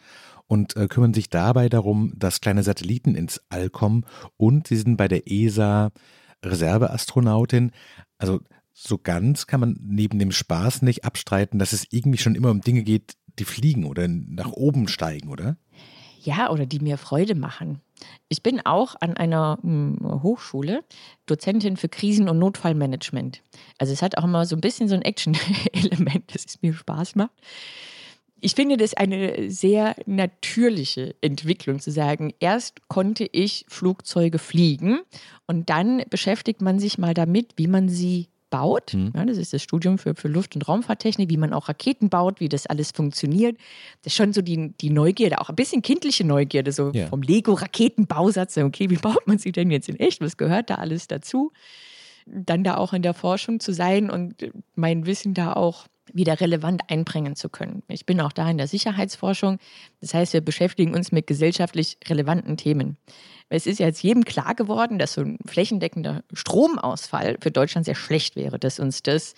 und 0.47 0.75
äh, 0.75 0.87
kümmern 0.87 1.13
sich 1.13 1.29
dabei 1.29 1.69
darum, 1.69 2.13
dass 2.15 2.41
kleine 2.41 2.63
Satelliten 2.63 3.15
ins 3.15 3.41
All 3.49 3.69
kommen 3.69 4.05
und 4.37 4.67
sie 4.67 4.77
sind 4.77 4.97
bei 4.97 5.07
der 5.07 5.29
ESA 5.29 5.91
Reserveastronautin. 6.43 7.71
Also 8.17 8.41
so 8.73 8.97
ganz 8.97 9.47
kann 9.47 9.59
man 9.59 9.77
neben 9.81 10.19
dem 10.19 10.31
Spaß 10.31 10.81
nicht 10.81 11.05
abstreiten, 11.05 11.59
dass 11.59 11.73
es 11.73 11.85
irgendwie 11.91 12.17
schon 12.17 12.35
immer 12.35 12.51
um 12.51 12.61
Dinge 12.61 12.83
geht, 12.83 13.13
die 13.39 13.45
fliegen 13.45 13.85
oder 13.85 14.07
nach 14.07 14.51
oben 14.51 14.87
steigen, 14.87 15.29
oder? 15.29 15.57
Ja, 16.21 16.49
oder 16.49 16.65
die 16.65 16.79
mir 16.79 16.97
Freude 16.97 17.35
machen. 17.35 17.81
Ich 18.29 18.43
bin 18.43 18.65
auch 18.65 18.95
an 18.99 19.15
einer 19.15 19.59
hm, 19.61 19.97
Hochschule 20.23 20.83
Dozentin 21.25 21.77
für 21.77 21.89
Krisen- 21.89 22.29
und 22.29 22.39
Notfallmanagement. 22.39 23.41
Also 23.77 23.93
es 23.93 24.01
hat 24.01 24.17
auch 24.17 24.23
immer 24.23 24.45
so 24.45 24.55
ein 24.55 24.61
bisschen 24.61 24.87
so 24.87 24.95
ein 24.95 25.01
Action-Element, 25.01 26.23
das 26.33 26.45
es 26.45 26.61
mir 26.61 26.73
Spaß 26.73 27.15
macht. 27.15 27.33
Ich 28.39 28.55
finde 28.55 28.75
das 28.75 28.93
eine 28.93 29.49
sehr 29.49 29.95
natürliche 30.05 31.15
Entwicklung 31.21 31.79
zu 31.79 31.91
sagen, 31.91 32.33
erst 32.41 32.89
konnte 32.89 33.25
ich 33.31 33.65
Flugzeuge 33.69 34.37
fliegen 34.37 34.99
und 35.47 35.69
dann 35.69 36.03
beschäftigt 36.09 36.61
man 36.61 36.77
sich 36.77 36.97
mal 36.97 37.13
damit, 37.13 37.53
wie 37.55 37.67
man 37.67 37.87
sie 37.87 38.27
baut. 38.53 38.93
Mhm. 38.93 39.11
Ja, 39.15 39.25
das 39.25 39.37
ist 39.37 39.51
das 39.51 39.63
Studium 39.63 39.97
für, 39.97 40.13
für 40.13 40.27
Luft- 40.27 40.53
und 40.53 40.67
Raumfahrttechnik, 40.67 41.27
wie 41.27 41.37
man 41.37 41.53
auch 41.53 41.69
Raketen 41.69 42.11
baut, 42.11 42.39
wie 42.39 42.49
das 42.49 42.67
alles 42.67 42.91
funktioniert. 42.91 43.57
Das 44.03 44.13
ist 44.13 44.15
schon 44.15 44.31
so 44.31 44.43
die, 44.43 44.75
die 44.79 44.91
Neugierde, 44.91 45.41
auch 45.41 45.49
ein 45.49 45.55
bisschen 45.55 45.81
kindliche 45.81 46.23
Neugierde, 46.23 46.71
so 46.71 46.91
ja. 46.93 47.07
vom 47.07 47.23
Lego-Raketenbausatz. 47.23 48.57
Okay, 48.57 48.91
wie 48.91 48.97
baut 48.97 49.25
man 49.25 49.39
sie 49.39 49.51
denn 49.51 49.71
jetzt 49.71 49.89
in 49.89 49.99
echt? 49.99 50.21
Was 50.21 50.37
gehört 50.37 50.69
da 50.69 50.75
alles 50.75 51.07
dazu? 51.07 51.51
Dann 52.27 52.63
da 52.63 52.77
auch 52.77 52.93
in 52.93 53.01
der 53.01 53.15
Forschung 53.15 53.59
zu 53.59 53.73
sein 53.73 54.11
und 54.11 54.35
mein 54.75 55.07
Wissen 55.07 55.33
da 55.33 55.53
auch 55.53 55.87
wieder 56.11 56.39
relevant 56.41 56.81
einbringen 56.89 57.35
zu 57.35 57.49
können. 57.49 57.83
Ich 57.87 58.05
bin 58.05 58.19
auch 58.19 58.33
da 58.33 58.49
in 58.49 58.57
der 58.57 58.67
Sicherheitsforschung. 58.67 59.59
Das 60.01 60.13
heißt, 60.13 60.33
wir 60.33 60.41
beschäftigen 60.41 60.93
uns 60.93 61.11
mit 61.11 61.27
gesellschaftlich 61.27 61.97
relevanten 62.07 62.57
Themen. 62.57 62.97
Es 63.49 63.67
ist 63.67 63.79
ja 63.79 63.85
jetzt 63.85 64.03
jedem 64.03 64.25
klar 64.25 64.55
geworden, 64.55 64.97
dass 64.97 65.13
so 65.13 65.21
ein 65.21 65.37
flächendeckender 65.45 66.23
Stromausfall 66.33 67.37
für 67.39 67.51
Deutschland 67.51 67.85
sehr 67.85 67.95
schlecht 67.95 68.35
wäre, 68.35 68.57
dass 68.59 68.79
uns 68.79 69.03
das 69.03 69.35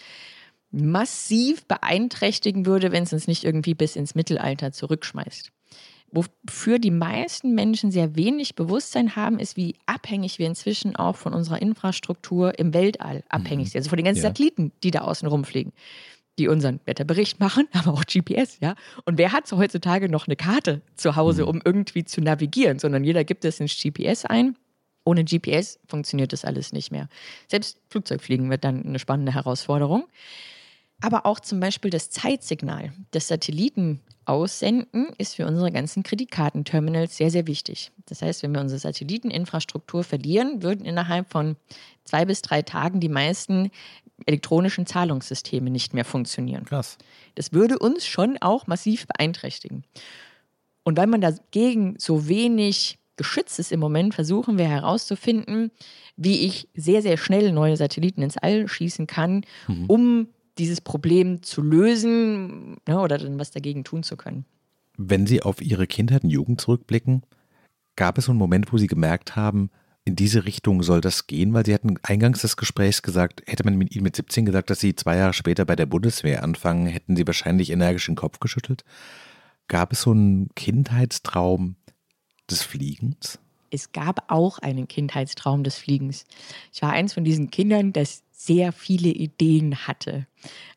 massiv 0.71 1.65
beeinträchtigen 1.65 2.65
würde, 2.65 2.91
wenn 2.91 3.03
es 3.03 3.13
uns 3.13 3.27
nicht 3.27 3.43
irgendwie 3.43 3.73
bis 3.73 3.95
ins 3.95 4.15
Mittelalter 4.15 4.71
zurückschmeißt. 4.71 5.51
Wofür 6.11 6.79
die 6.79 6.91
meisten 6.91 7.55
Menschen 7.55 7.91
sehr 7.91 8.15
wenig 8.15 8.55
Bewusstsein 8.55 9.15
haben, 9.15 9.37
ist, 9.39 9.57
wie 9.57 9.75
abhängig 9.85 10.39
wir 10.39 10.47
inzwischen 10.47 10.95
auch 10.95 11.17
von 11.17 11.33
unserer 11.33 11.61
Infrastruktur 11.61 12.57
im 12.57 12.73
Weltall 12.73 13.23
abhängig 13.27 13.67
mhm. 13.67 13.71
sind. 13.71 13.79
Also 13.79 13.89
von 13.89 13.97
den 13.97 14.05
ganzen 14.05 14.23
ja. 14.23 14.29
Satelliten, 14.29 14.71
die 14.83 14.91
da 14.91 15.01
außen 15.01 15.27
rumfliegen 15.27 15.73
die 16.37 16.47
unseren 16.47 16.79
Wetterbericht 16.85 17.39
machen, 17.39 17.67
aber 17.73 17.93
auch 17.93 18.05
GPS, 18.05 18.59
ja. 18.59 18.75
Und 19.05 19.17
wer 19.17 19.31
hat 19.31 19.47
so 19.47 19.57
heutzutage 19.57 20.09
noch 20.09 20.27
eine 20.27 20.35
Karte 20.35 20.81
zu 20.95 21.15
Hause, 21.15 21.43
mhm. 21.43 21.47
um 21.49 21.61
irgendwie 21.63 22.05
zu 22.05 22.21
navigieren, 22.21 22.79
sondern 22.79 23.03
jeder 23.03 23.23
gibt 23.23 23.45
es 23.45 23.59
ins 23.59 23.75
GPS 23.75 24.25
ein. 24.25 24.55
Ohne 25.05 25.23
GPS 25.23 25.79
funktioniert 25.87 26.33
das 26.33 26.45
alles 26.45 26.73
nicht 26.73 26.91
mehr. 26.91 27.07
Selbst 27.47 27.79
Flugzeugfliegen 27.89 28.49
wird 28.49 28.63
dann 28.63 28.83
eine 28.85 28.97
spannende 28.97 29.33
Herausforderung. 29.33 30.05
Aber 31.01 31.25
auch 31.25 31.39
zum 31.39 31.59
Beispiel 31.59 31.91
das 31.91 32.09
Zeitsignal, 32.09 32.93
das 33.11 33.27
Satelliten 33.27 34.01
aussenden, 34.25 35.09
ist 35.17 35.35
für 35.35 35.45
unsere 35.45 35.71
ganzen 35.71 36.03
Kreditkartenterminals 36.03 37.17
sehr, 37.17 37.29
sehr 37.29 37.47
wichtig. 37.47 37.91
Das 38.07 38.21
heißt, 38.21 38.41
wenn 38.41 38.53
wir 38.53 38.61
unsere 38.61 38.79
Satelliteninfrastruktur 38.79 40.03
verlieren, 40.03 40.63
würden 40.63 40.85
innerhalb 40.85 41.31
von 41.31 41.57
zwei 42.05 42.25
bis 42.25 42.41
drei 42.41 42.61
Tagen 42.61 42.99
die 42.99 43.09
meisten 43.09 43.71
elektronischen 44.25 44.85
Zahlungssysteme 44.85 45.69
nicht 45.69 45.93
mehr 45.93 46.05
funktionieren. 46.05 46.65
Krass. 46.65 46.97
Das 47.35 47.53
würde 47.53 47.79
uns 47.79 48.05
schon 48.05 48.37
auch 48.39 48.67
massiv 48.67 49.07
beeinträchtigen. 49.07 49.83
Und 50.83 50.97
weil 50.97 51.07
man 51.07 51.21
dagegen 51.21 51.95
so 51.97 52.27
wenig 52.27 52.97
geschützt 53.17 53.59
ist 53.59 53.71
im 53.71 53.79
Moment, 53.79 54.13
versuchen 54.13 54.57
wir 54.57 54.67
herauszufinden, 54.67 55.71
wie 56.17 56.45
ich 56.45 56.69
sehr, 56.75 57.01
sehr 57.01 57.17
schnell 57.17 57.51
neue 57.51 57.77
Satelliten 57.77 58.21
ins 58.21 58.37
All 58.37 58.67
schießen 58.67 59.07
kann, 59.07 59.45
mhm. 59.67 59.85
um 59.87 60.27
dieses 60.57 60.81
Problem 60.81 61.43
zu 61.43 61.61
lösen 61.61 62.77
ne, 62.87 62.99
oder 62.99 63.17
dann 63.17 63.39
was 63.39 63.51
dagegen 63.51 63.83
tun 63.83 64.03
zu 64.03 64.15
können. 64.15 64.45
Wenn 64.97 65.27
Sie 65.27 65.41
auf 65.41 65.61
Ihre 65.61 65.87
Kindheit 65.87 66.23
und 66.23 66.29
Jugend 66.29 66.61
zurückblicken, 66.61 67.23
gab 67.95 68.17
es 68.17 68.25
so 68.25 68.31
einen 68.31 68.39
Moment, 68.39 68.71
wo 68.71 68.77
Sie 68.77 68.87
gemerkt 68.87 69.35
haben, 69.35 69.69
in 70.05 70.15
diese 70.15 70.45
Richtung 70.45 70.83
soll 70.83 71.01
das 71.01 71.27
gehen? 71.27 71.53
Weil 71.53 71.65
Sie 71.65 71.73
hatten 71.73 71.95
eingangs 72.03 72.41
des 72.41 72.57
Gesprächs 72.57 73.01
gesagt, 73.01 73.41
hätte 73.47 73.63
man 73.65 73.75
mit 73.75 73.93
Ihnen 73.93 74.03
mit 74.03 74.15
17 74.15 74.45
gesagt, 74.45 74.69
dass 74.69 74.79
Sie 74.79 74.95
zwei 74.95 75.17
Jahre 75.17 75.33
später 75.33 75.65
bei 75.65 75.75
der 75.75 75.87
Bundeswehr 75.87 76.43
anfangen, 76.43 76.85
hätten 76.85 77.15
Sie 77.15 77.25
wahrscheinlich 77.25 77.71
energisch 77.71 78.05
den 78.05 78.15
Kopf 78.15 78.39
geschüttelt. 78.39 78.85
Gab 79.67 79.91
es 79.91 80.03
so 80.03 80.11
einen 80.11 80.49
Kindheitstraum 80.55 81.75
des 82.49 82.61
Fliegens? 82.61 83.39
Es 83.71 83.91
gab 83.91 84.31
auch 84.31 84.59
einen 84.59 84.87
Kindheitstraum 84.87 85.63
des 85.63 85.75
Fliegens. 85.75 86.25
Ich 86.71 86.81
war 86.83 86.91
eins 86.91 87.13
von 87.13 87.23
diesen 87.23 87.49
Kindern, 87.49 87.91
das 87.91 88.23
sehr 88.31 88.71
viele 88.71 89.09
Ideen 89.09 89.87
hatte. 89.87 90.27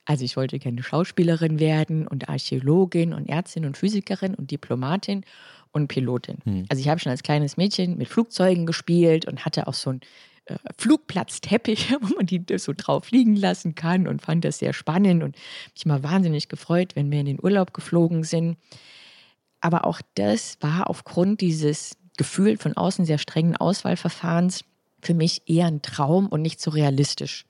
Also 0.04 0.24
ich 0.24 0.36
wollte 0.36 0.58
gerne 0.58 0.82
Schauspielerin 0.82 1.60
werden 1.60 2.08
und 2.08 2.28
Archäologin 2.28 3.12
und 3.12 3.28
Ärztin 3.28 3.66
und 3.66 3.76
Physikerin 3.76 4.34
und 4.34 4.50
Diplomatin 4.50 5.24
und 5.72 5.88
Pilotin. 5.88 6.38
Hm. 6.44 6.66
Also 6.68 6.80
ich 6.80 6.88
habe 6.88 7.00
schon 7.00 7.10
als 7.10 7.22
kleines 7.22 7.56
Mädchen 7.56 7.96
mit 7.96 8.08
Flugzeugen 8.08 8.66
gespielt 8.66 9.26
und 9.26 9.44
hatte 9.44 9.66
auch 9.66 9.74
so 9.74 9.90
einen 9.90 10.00
äh, 10.46 10.56
Flugplatzteppich, 10.76 11.94
wo 12.00 12.16
man 12.16 12.26
die 12.26 12.42
so 12.58 12.72
drauf 12.76 13.10
liegen 13.10 13.36
lassen 13.36 13.74
kann 13.74 14.08
und 14.08 14.22
fand 14.22 14.44
das 14.44 14.58
sehr 14.58 14.72
spannend 14.72 15.22
und 15.22 15.36
mich 15.74 15.86
mal 15.86 16.02
wahnsinnig 16.02 16.48
gefreut, 16.48 16.96
wenn 16.96 17.10
wir 17.10 17.20
in 17.20 17.26
den 17.26 17.42
Urlaub 17.42 17.74
geflogen 17.74 18.24
sind. 18.24 18.56
Aber 19.60 19.86
auch 19.86 20.00
das 20.14 20.56
war 20.60 20.88
aufgrund 20.88 21.40
dieses 21.40 21.96
Gefühl 22.16 22.56
von 22.56 22.76
außen 22.76 23.04
sehr 23.04 23.18
strengen 23.18 23.56
Auswahlverfahrens 23.56 24.64
für 25.00 25.14
mich 25.14 25.42
eher 25.46 25.66
ein 25.66 25.82
Traum 25.82 26.26
und 26.26 26.42
nicht 26.42 26.60
so 26.60 26.70
realistisch. 26.70 27.46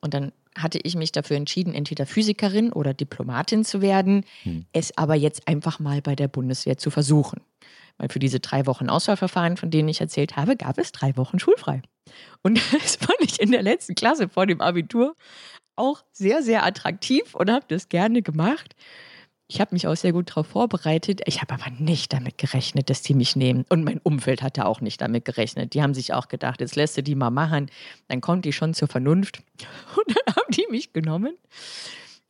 Und 0.00 0.14
dann 0.14 0.32
hatte 0.56 0.78
ich 0.82 0.96
mich 0.96 1.12
dafür 1.12 1.36
entschieden, 1.36 1.74
entweder 1.74 2.06
Physikerin 2.06 2.72
oder 2.72 2.94
Diplomatin 2.94 3.64
zu 3.64 3.80
werden, 3.80 4.24
hm. 4.42 4.66
es 4.72 4.96
aber 4.96 5.14
jetzt 5.14 5.48
einfach 5.48 5.78
mal 5.78 6.02
bei 6.02 6.14
der 6.14 6.28
Bundeswehr 6.28 6.76
zu 6.76 6.90
versuchen. 6.90 7.40
Weil 8.02 8.08
für 8.08 8.18
diese 8.18 8.40
drei 8.40 8.66
Wochen 8.66 8.88
Auswahlverfahren, 8.88 9.56
von 9.56 9.70
denen 9.70 9.88
ich 9.88 10.00
erzählt 10.00 10.34
habe, 10.34 10.56
gab 10.56 10.76
es 10.76 10.90
drei 10.90 11.16
Wochen 11.16 11.38
schulfrei. 11.38 11.82
Und 12.42 12.58
das 12.72 12.96
fand 12.96 13.20
ich 13.20 13.40
in 13.40 13.52
der 13.52 13.62
letzten 13.62 13.94
Klasse 13.94 14.28
vor 14.28 14.44
dem 14.44 14.60
Abitur 14.60 15.14
auch 15.76 16.02
sehr, 16.10 16.42
sehr 16.42 16.66
attraktiv 16.66 17.36
und 17.36 17.48
habe 17.48 17.64
das 17.68 17.88
gerne 17.88 18.20
gemacht. 18.20 18.74
Ich 19.46 19.60
habe 19.60 19.72
mich 19.72 19.86
auch 19.86 19.94
sehr 19.94 20.10
gut 20.10 20.30
darauf 20.30 20.48
vorbereitet. 20.48 21.20
Ich 21.26 21.42
habe 21.42 21.54
aber 21.54 21.70
nicht 21.78 22.12
damit 22.12 22.38
gerechnet, 22.38 22.90
dass 22.90 23.02
die 23.02 23.14
mich 23.14 23.36
nehmen. 23.36 23.64
Und 23.68 23.84
mein 23.84 24.00
Umfeld 24.02 24.42
hatte 24.42 24.66
auch 24.66 24.80
nicht 24.80 25.00
damit 25.00 25.24
gerechnet. 25.24 25.72
Die 25.72 25.80
haben 25.80 25.94
sich 25.94 26.12
auch 26.12 26.26
gedacht, 26.26 26.60
jetzt 26.60 26.74
lässt 26.74 26.96
du 26.96 27.04
die 27.04 27.14
mal 27.14 27.30
machen, 27.30 27.70
dann 28.08 28.20
kommt 28.20 28.44
die 28.44 28.52
schon 28.52 28.74
zur 28.74 28.88
Vernunft. 28.88 29.44
Und 29.96 30.08
dann 30.08 30.34
haben 30.34 30.50
die 30.50 30.66
mich 30.70 30.92
genommen. 30.92 31.36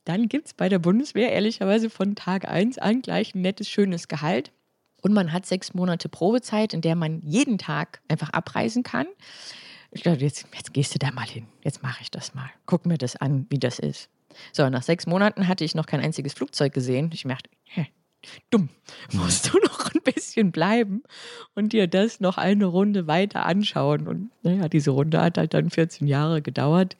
Dann 0.04 0.28
gibt 0.28 0.48
es 0.48 0.52
bei 0.52 0.68
der 0.68 0.80
Bundeswehr 0.80 1.32
ehrlicherweise 1.32 1.88
von 1.88 2.14
Tag 2.14 2.46
1 2.46 2.76
an 2.76 3.00
gleich 3.00 3.34
ein 3.34 3.40
nettes, 3.40 3.70
schönes 3.70 4.08
Gehalt. 4.08 4.52
Und 5.02 5.12
man 5.12 5.32
hat 5.32 5.44
sechs 5.46 5.74
Monate 5.74 6.08
Probezeit, 6.08 6.72
in 6.72 6.80
der 6.80 6.96
man 6.96 7.20
jeden 7.20 7.58
Tag 7.58 8.00
einfach 8.08 8.30
abreisen 8.30 8.82
kann. 8.82 9.06
Ich 9.90 10.02
dachte, 10.02 10.24
jetzt, 10.24 10.46
jetzt 10.54 10.72
gehst 10.72 10.94
du 10.94 10.98
da 10.98 11.10
mal 11.10 11.26
hin. 11.26 11.46
Jetzt 11.62 11.82
mache 11.82 11.98
ich 12.00 12.10
das 12.10 12.34
mal. 12.34 12.48
Guck 12.64 12.86
mir 12.86 12.96
das 12.96 13.16
an, 13.16 13.46
wie 13.50 13.58
das 13.58 13.78
ist. 13.78 14.08
So, 14.52 14.68
nach 14.70 14.82
sechs 14.82 15.06
Monaten 15.06 15.48
hatte 15.48 15.64
ich 15.64 15.74
noch 15.74 15.86
kein 15.86 16.00
einziges 16.00 16.32
Flugzeug 16.32 16.72
gesehen. 16.72 17.10
Ich 17.12 17.26
merkte, 17.26 17.50
hä, 17.64 17.88
dumm, 18.50 18.70
musst 19.12 19.52
du 19.52 19.58
noch 19.58 19.92
ein 19.92 20.00
bisschen 20.02 20.52
bleiben 20.52 21.02
und 21.54 21.72
dir 21.72 21.88
das 21.88 22.20
noch 22.20 22.38
eine 22.38 22.64
Runde 22.66 23.06
weiter 23.06 23.44
anschauen. 23.44 24.06
Und 24.06 24.30
naja, 24.42 24.68
diese 24.68 24.92
Runde 24.92 25.20
hat 25.20 25.36
halt 25.36 25.52
dann 25.52 25.68
14 25.68 26.06
Jahre 26.06 26.40
gedauert. 26.40 26.96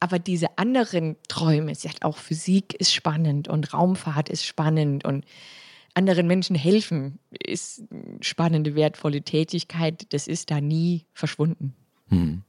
Aber 0.00 0.18
diese 0.18 0.58
anderen 0.58 1.16
Träume, 1.28 1.74
sie 1.74 1.88
hat 1.88 2.02
auch 2.02 2.16
Physik 2.16 2.74
ist 2.74 2.94
spannend 2.94 3.48
und 3.48 3.72
Raumfahrt 3.72 4.28
ist 4.28 4.44
spannend 4.44 5.04
und 5.04 5.24
anderen 5.98 6.28
Menschen 6.28 6.54
helfen 6.54 7.18
ist 7.30 7.82
spannende, 8.20 8.76
wertvolle 8.76 9.22
Tätigkeit. 9.22 10.06
Das 10.12 10.28
ist 10.28 10.52
da 10.52 10.60
nie 10.60 11.06
verschwunden. 11.12 11.74
Hm. 12.08 12.42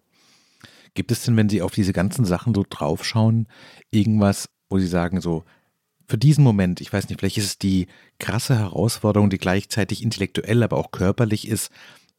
Gibt 0.93 1.12
es 1.12 1.23
denn, 1.23 1.35
wenn 1.35 1.49
Sie 1.49 1.62
auf 1.63 1.73
diese 1.73 1.93
ganzen 1.93 2.25
Sachen 2.25 2.53
so 2.53 2.63
draufschauen, 2.69 3.47
irgendwas, 3.89 4.49
wo 4.69 4.77
Sie 4.77 4.88
sagen, 4.88 5.19
so, 5.19 5.43
für 6.07 6.17
diesen 6.17 6.43
Moment, 6.43 6.81
ich 6.81 6.91
weiß 6.91 7.09
nicht, 7.09 7.19
vielleicht 7.19 7.38
ist 7.38 7.45
es 7.45 7.57
die 7.57 7.88
krasse 8.19 8.57
Herausforderung, 8.57 9.29
die 9.29 9.38
gleichzeitig 9.38 10.03
intellektuell, 10.03 10.63
aber 10.63 10.77
auch 10.77 10.91
körperlich 10.91 11.47
ist, 11.47 11.69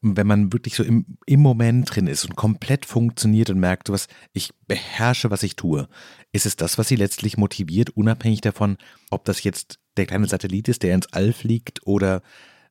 wenn 0.01 0.27
man 0.27 0.53
wirklich 0.53 0.77
so 0.77 0.83
im, 0.83 1.05
im 1.27 1.41
Moment 1.41 1.95
drin 1.95 2.07
ist 2.07 2.25
und 2.25 2.37
komplett 2.37 2.87
funktioniert 2.87 3.51
und 3.51 3.59
merkt, 3.59 3.91
was, 3.91 4.07
ich 4.33 4.51
beherrsche, 4.67 5.31
was 5.31 5.43
ich 5.43 5.57
tue, 5.57 5.89
ist 6.33 6.47
es 6.47 6.57
das, 6.57 6.79
was 6.79 6.89
sie 6.89 6.97
letztlich 6.97 7.37
motiviert, 7.37 7.91
unabhängig 7.91 8.41
davon, 8.41 8.79
ob 9.11 9.25
das 9.25 9.43
jetzt 9.43 9.80
der 9.97 10.07
kleine 10.07 10.27
Satellit 10.27 10.69
ist, 10.69 10.83
der 10.83 10.95
ins 10.95 11.13
All 11.13 11.33
fliegt 11.33 11.87
oder 11.87 12.23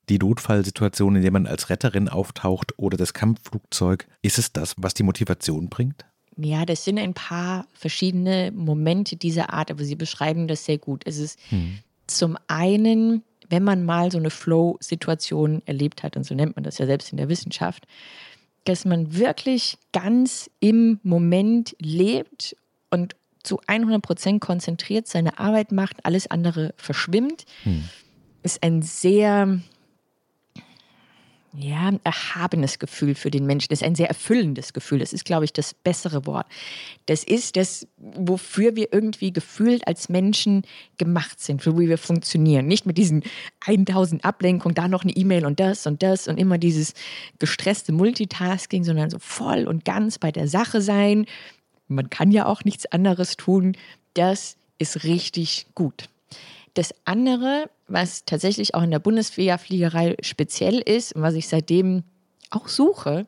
die 0.09 0.17
Notfallsituation, 0.17 1.15
in 1.15 1.21
der 1.21 1.31
man 1.31 1.45
als 1.45 1.69
Retterin 1.69 2.09
auftaucht 2.09 2.73
oder 2.77 2.97
das 2.97 3.13
Kampfflugzeug. 3.13 4.07
Ist 4.21 4.39
es 4.39 4.51
das, 4.51 4.73
was 4.77 4.93
die 4.93 5.03
Motivation 5.03 5.69
bringt? 5.69 6.05
Ja, 6.35 6.65
das 6.65 6.85
sind 6.85 6.97
ein 6.97 7.13
paar 7.13 7.67
verschiedene 7.73 8.51
Momente 8.51 9.17
dieser 9.17 9.53
Art, 9.53 9.69
aber 9.69 9.83
Sie 9.83 9.95
beschreiben 9.95 10.47
das 10.47 10.65
sehr 10.65 10.77
gut. 10.77 11.03
Es 11.05 11.17
ist 11.17 11.37
hm. 11.49 11.79
zum 12.07 12.37
einen 12.47 13.23
wenn 13.49 13.63
man 13.63 13.83
mal 13.83 14.11
so 14.11 14.17
eine 14.17 14.29
Flow-Situation 14.29 15.61
erlebt 15.65 16.03
hat, 16.03 16.15
und 16.15 16.23
so 16.23 16.35
nennt 16.35 16.55
man 16.55 16.63
das 16.63 16.77
ja 16.77 16.85
selbst 16.85 17.11
in 17.11 17.17
der 17.17 17.29
Wissenschaft, 17.29 17.85
dass 18.63 18.85
man 18.85 19.15
wirklich 19.15 19.77
ganz 19.91 20.49
im 20.59 20.99
Moment 21.03 21.75
lebt 21.79 22.55
und 22.91 23.15
zu 23.49 23.59
100 23.65 23.99
Prozent 24.03 24.41
konzentriert 24.41 25.07
seine 25.07 25.39
Arbeit 25.39 25.71
macht, 25.71 26.05
alles 26.05 26.29
andere 26.29 26.75
verschwimmt, 26.77 27.45
hm. 27.63 27.83
ist 28.43 28.61
ein 28.61 28.83
sehr 28.83 29.59
ja, 31.57 31.91
erhabenes 32.03 32.77
Gefühl 32.77 33.15
für 33.15 33.31
den 33.31 33.47
Menschen. 33.47 33.69
Das 33.69 33.81
ist 33.81 33.87
ein 33.87 33.95
sehr 33.95 34.07
erfüllendes 34.07 34.71
Gefühl. 34.71 34.99
Das 34.99 35.13
ist, 35.13 35.25
glaube 35.25 35.45
ich, 35.45 35.53
das 35.53 35.73
bessere 35.73 36.27
Wort. 36.27 36.45
Das 37.07 37.23
ist 37.23 37.57
das, 37.57 37.87
wofür 37.97 38.75
wir 38.75 38.93
irgendwie 38.93 39.33
gefühlt 39.33 39.87
als 39.87 40.09
Menschen 40.09 40.61
gemacht 40.99 41.39
sind, 41.39 41.63
für 41.63 41.75
wie 41.79 41.89
wir 41.89 41.97
funktionieren. 41.97 42.67
Nicht 42.67 42.85
mit 42.85 42.99
diesen 42.99 43.23
1000 43.65 44.25
Ablenkungen, 44.25 44.75
da 44.75 44.87
noch 44.87 45.01
eine 45.01 45.13
E-Mail 45.13 45.47
und 45.47 45.59
das 45.59 45.87
und 45.87 46.03
das 46.03 46.27
und 46.27 46.37
immer 46.37 46.59
dieses 46.59 46.93
gestresste 47.39 47.93
Multitasking, 47.93 48.83
sondern 48.83 49.09
so 49.09 49.17
voll 49.17 49.67
und 49.67 49.85
ganz 49.85 50.19
bei 50.19 50.31
der 50.31 50.47
Sache 50.47 50.81
sein. 50.81 51.25
Man 51.89 52.09
kann 52.09 52.31
ja 52.31 52.45
auch 52.45 52.63
nichts 52.63 52.85
anderes 52.85 53.35
tun. 53.35 53.75
Das 54.13 54.55
ist 54.77 55.03
richtig 55.03 55.67
gut. 55.75 56.09
Das 56.75 56.93
andere, 57.03 57.69
was 57.87 58.23
tatsächlich 58.25 58.75
auch 58.75 58.83
in 58.83 58.91
der 58.91 58.99
Bundeswehrfliegerei 58.99 60.15
speziell 60.21 60.79
ist 60.79 61.13
und 61.13 61.21
was 61.21 61.33
ich 61.33 61.47
seitdem 61.47 62.03
auch 62.51 62.67
suche, 62.67 63.25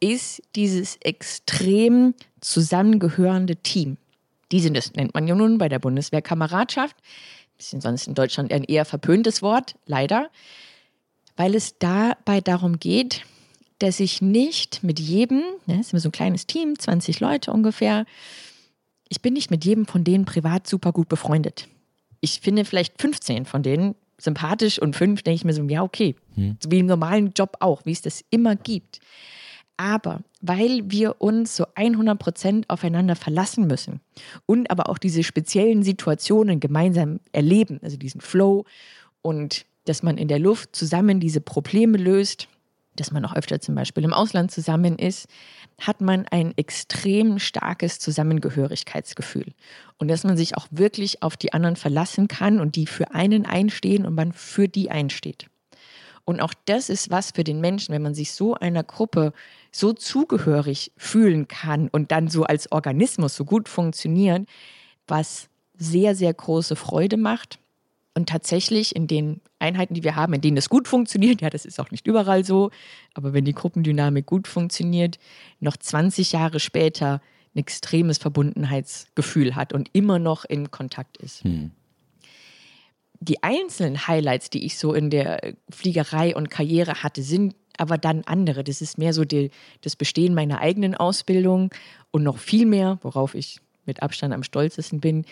ist 0.00 0.42
dieses 0.54 0.96
extrem 0.96 2.14
zusammengehörende 2.40 3.56
Team. 3.56 3.96
Diese, 4.52 4.70
das 4.70 4.92
nennt 4.92 5.14
man 5.14 5.26
ja 5.26 5.34
nun 5.34 5.58
bei 5.58 5.68
der 5.68 5.78
Bundeswehrkameradschaft. 5.78 6.96
Bisschen 7.56 7.80
sonst 7.80 8.06
in 8.06 8.14
Deutschland 8.14 8.52
ein 8.52 8.64
eher 8.64 8.84
verpöntes 8.84 9.42
Wort, 9.42 9.74
leider. 9.86 10.30
Weil 11.36 11.54
es 11.54 11.78
dabei 11.78 12.40
darum 12.40 12.78
geht, 12.78 13.24
dass 13.78 14.00
ich 14.00 14.22
nicht 14.22 14.82
mit 14.82 14.98
jedem, 14.98 15.42
ne, 15.66 15.80
ist 15.80 15.92
immer 15.92 16.00
so 16.00 16.08
ein 16.08 16.12
kleines 16.12 16.46
Team, 16.46 16.78
20 16.78 17.20
Leute 17.20 17.52
ungefähr, 17.52 18.06
ich 19.08 19.22
bin 19.22 19.34
nicht 19.34 19.50
mit 19.50 19.64
jedem 19.64 19.86
von 19.86 20.04
denen 20.04 20.24
privat 20.24 20.66
super 20.66 20.92
gut 20.92 21.08
befreundet 21.08 21.68
ich 22.20 22.40
finde 22.40 22.64
vielleicht 22.64 23.00
15 23.00 23.44
von 23.44 23.62
denen 23.62 23.94
sympathisch 24.18 24.80
und 24.80 24.96
fünf 24.96 25.22
denke 25.22 25.36
ich 25.36 25.44
mir 25.44 25.52
so, 25.52 25.62
ja, 25.64 25.82
okay. 25.82 26.16
Hm. 26.34 26.56
Wie 26.68 26.80
im 26.80 26.86
normalen 26.86 27.32
Job 27.36 27.56
auch, 27.60 27.84
wie 27.84 27.92
es 27.92 28.02
das 28.02 28.24
immer 28.30 28.56
gibt. 28.56 29.00
Aber 29.76 30.22
weil 30.40 30.82
wir 30.90 31.20
uns 31.20 31.54
so 31.54 31.66
100 31.76 32.18
Prozent 32.18 32.68
aufeinander 32.68 33.14
verlassen 33.14 33.68
müssen 33.68 34.00
und 34.44 34.70
aber 34.72 34.88
auch 34.88 34.98
diese 34.98 35.22
speziellen 35.22 35.84
Situationen 35.84 36.58
gemeinsam 36.58 37.20
erleben, 37.30 37.78
also 37.82 37.96
diesen 37.96 38.20
Flow 38.20 38.64
und 39.22 39.66
dass 39.84 40.02
man 40.02 40.18
in 40.18 40.26
der 40.26 40.40
Luft 40.40 40.74
zusammen 40.74 41.20
diese 41.20 41.40
Probleme 41.40 41.96
löst, 41.96 42.48
dass 43.00 43.12
man 43.12 43.24
auch 43.24 43.34
öfter 43.34 43.60
zum 43.60 43.74
Beispiel 43.74 44.04
im 44.04 44.12
Ausland 44.12 44.50
zusammen 44.50 44.98
ist, 44.98 45.28
hat 45.80 46.00
man 46.00 46.26
ein 46.28 46.52
extrem 46.56 47.38
starkes 47.38 47.98
Zusammengehörigkeitsgefühl. 47.98 49.52
Und 49.98 50.08
dass 50.08 50.24
man 50.24 50.36
sich 50.36 50.56
auch 50.56 50.66
wirklich 50.70 51.22
auf 51.22 51.36
die 51.36 51.52
anderen 51.52 51.76
verlassen 51.76 52.28
kann 52.28 52.60
und 52.60 52.76
die 52.76 52.86
für 52.86 53.14
einen 53.14 53.46
einstehen 53.46 54.06
und 54.06 54.14
man 54.14 54.32
für 54.32 54.68
die 54.68 54.90
einsteht. 54.90 55.46
Und 56.24 56.40
auch 56.40 56.52
das 56.66 56.90
ist 56.90 57.10
was 57.10 57.30
für 57.30 57.44
den 57.44 57.60
Menschen, 57.60 57.94
wenn 57.94 58.02
man 58.02 58.14
sich 58.14 58.32
so 58.32 58.54
einer 58.54 58.82
Gruppe 58.82 59.32
so 59.72 59.92
zugehörig 59.92 60.92
fühlen 60.96 61.48
kann 61.48 61.88
und 61.88 62.12
dann 62.12 62.28
so 62.28 62.44
als 62.44 62.70
Organismus 62.70 63.34
so 63.34 63.44
gut 63.44 63.68
funktioniert, 63.68 64.46
was 65.06 65.48
sehr, 65.78 66.14
sehr 66.14 66.34
große 66.34 66.76
Freude 66.76 67.16
macht 67.16 67.58
und 68.18 68.28
tatsächlich 68.28 68.96
in 68.96 69.06
den 69.06 69.40
Einheiten, 69.60 69.94
die 69.94 70.02
wir 70.02 70.16
haben, 70.16 70.32
in 70.34 70.40
denen 70.40 70.56
das 70.56 70.68
gut 70.68 70.88
funktioniert, 70.88 71.40
ja, 71.40 71.50
das 71.50 71.64
ist 71.64 71.78
auch 71.78 71.92
nicht 71.92 72.06
überall 72.06 72.44
so, 72.44 72.70
aber 73.14 73.32
wenn 73.32 73.44
die 73.44 73.54
Gruppendynamik 73.54 74.26
gut 74.26 74.48
funktioniert, 74.48 75.18
noch 75.60 75.76
20 75.76 76.32
Jahre 76.32 76.58
später 76.58 77.22
ein 77.54 77.60
extremes 77.60 78.18
Verbundenheitsgefühl 78.18 79.54
hat 79.54 79.72
und 79.72 79.88
immer 79.92 80.18
noch 80.18 80.44
in 80.44 80.72
Kontakt 80.72 81.16
ist. 81.18 81.44
Hm. 81.44 81.70
Die 83.20 83.42
einzelnen 83.42 84.08
Highlights, 84.08 84.50
die 84.50 84.64
ich 84.64 84.78
so 84.78 84.92
in 84.94 85.10
der 85.10 85.54
Fliegerei 85.70 86.34
und 86.34 86.50
Karriere 86.50 87.02
hatte, 87.02 87.22
sind 87.22 87.54
aber 87.76 87.98
dann 87.98 88.22
andere. 88.24 88.64
Das 88.64 88.80
ist 88.80 88.98
mehr 88.98 89.12
so 89.12 89.24
die, 89.24 89.50
das 89.80 89.94
Bestehen 89.94 90.34
meiner 90.34 90.60
eigenen 90.60 90.96
Ausbildung 90.96 91.70
und 92.10 92.24
noch 92.24 92.38
viel 92.38 92.66
mehr, 92.66 92.98
worauf 93.02 93.34
ich 93.34 93.60
mit 93.86 94.02
Abstand 94.02 94.34
am 94.34 94.42
stolzesten 94.42 95.00
bin, 95.00 95.24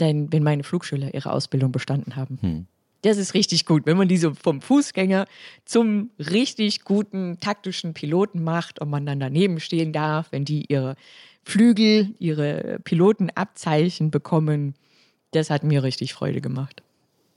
denn 0.00 0.32
wenn 0.32 0.42
meine 0.42 0.64
Flugschüler 0.64 1.14
ihre 1.14 1.32
Ausbildung 1.32 1.72
bestanden 1.72 2.16
haben. 2.16 2.38
Hm. 2.40 2.66
Das 3.02 3.16
ist 3.16 3.32
richtig 3.32 3.64
gut, 3.64 3.86
wenn 3.86 3.96
man 3.96 4.08
diese 4.08 4.34
vom 4.34 4.60
Fußgänger 4.60 5.26
zum 5.64 6.10
richtig 6.18 6.84
guten 6.84 7.38
taktischen 7.40 7.94
Piloten 7.94 8.42
macht 8.42 8.80
und 8.80 8.90
man 8.90 9.06
dann 9.06 9.20
daneben 9.20 9.58
stehen 9.58 9.92
darf, 9.92 10.32
wenn 10.32 10.44
die 10.44 10.66
ihre 10.68 10.96
Flügel, 11.42 12.14
ihre 12.18 12.78
Pilotenabzeichen 12.84 14.10
bekommen. 14.10 14.74
Das 15.30 15.48
hat 15.48 15.64
mir 15.64 15.82
richtig 15.82 16.12
Freude 16.12 16.42
gemacht. 16.42 16.82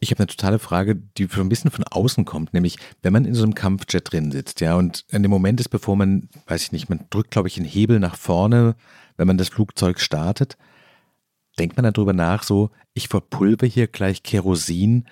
Ich 0.01 0.11
habe 0.11 0.19
eine 0.19 0.27
totale 0.27 0.59
Frage, 0.59 0.97
die 1.17 1.29
so 1.31 1.39
ein 1.39 1.47
bisschen 1.47 1.71
von 1.71 1.85
außen 1.85 2.25
kommt, 2.25 2.53
nämlich 2.53 2.75
wenn 3.01 3.13
man 3.13 3.23
in 3.23 3.33
so 3.33 3.43
einem 3.43 3.55
Kampfjet 3.55 4.11
drin 4.11 4.33
sitzt, 4.33 4.59
ja, 4.59 4.75
und 4.75 5.05
in 5.09 5.21
dem 5.21 5.31
Moment 5.31 5.61
ist, 5.61 5.69
bevor 5.69 5.95
man, 5.95 6.27
weiß 6.47 6.63
ich 6.63 6.71
nicht, 6.73 6.89
man 6.89 7.05
drückt, 7.09 7.31
glaube 7.31 7.47
ich, 7.47 7.55
einen 7.55 7.65
Hebel 7.65 8.01
nach 8.01 8.17
vorne, 8.17 8.75
wenn 9.15 9.27
man 9.27 9.37
das 9.37 9.47
Flugzeug 9.47 10.01
startet, 10.01 10.57
denkt 11.59 11.77
man 11.77 11.91
darüber 11.91 12.13
nach, 12.13 12.43
so, 12.43 12.69
ich 12.93 13.07
verpulver 13.07 13.67
hier 13.67 13.87
gleich 13.87 14.23
Kerosin 14.23 15.05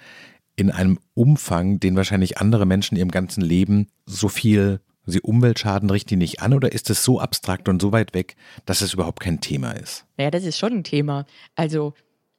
in 0.56 0.72
einem 0.72 1.00
Umfang, 1.14 1.80
den 1.80 1.96
wahrscheinlich 1.96 2.38
andere 2.38 2.66
Menschen 2.66 2.98
ihrem 2.98 3.12
ganzen 3.12 3.42
Leben 3.42 3.88
so 4.06 4.28
viel, 4.28 4.82
sie 5.06 5.22
Umweltschaden 5.22 5.90
richten 5.90 6.10
die 6.10 6.16
nicht 6.18 6.42
an 6.42 6.54
oder 6.54 6.72
ist 6.72 6.90
es 6.90 7.04
so 7.04 7.20
abstrakt 7.20 7.70
und 7.70 7.82
so 7.82 7.92
weit 7.92 8.14
weg, 8.14 8.36
dass 8.66 8.82
es 8.82 8.94
überhaupt 8.94 9.22
kein 9.22 9.42
Thema 9.42 9.72
ist? 9.72 10.06
Naja, 10.18 10.32
das 10.32 10.44
ist 10.44 10.60
schon 10.60 10.74
ein 10.74 10.84
Thema. 10.84 11.26
Also 11.56 11.94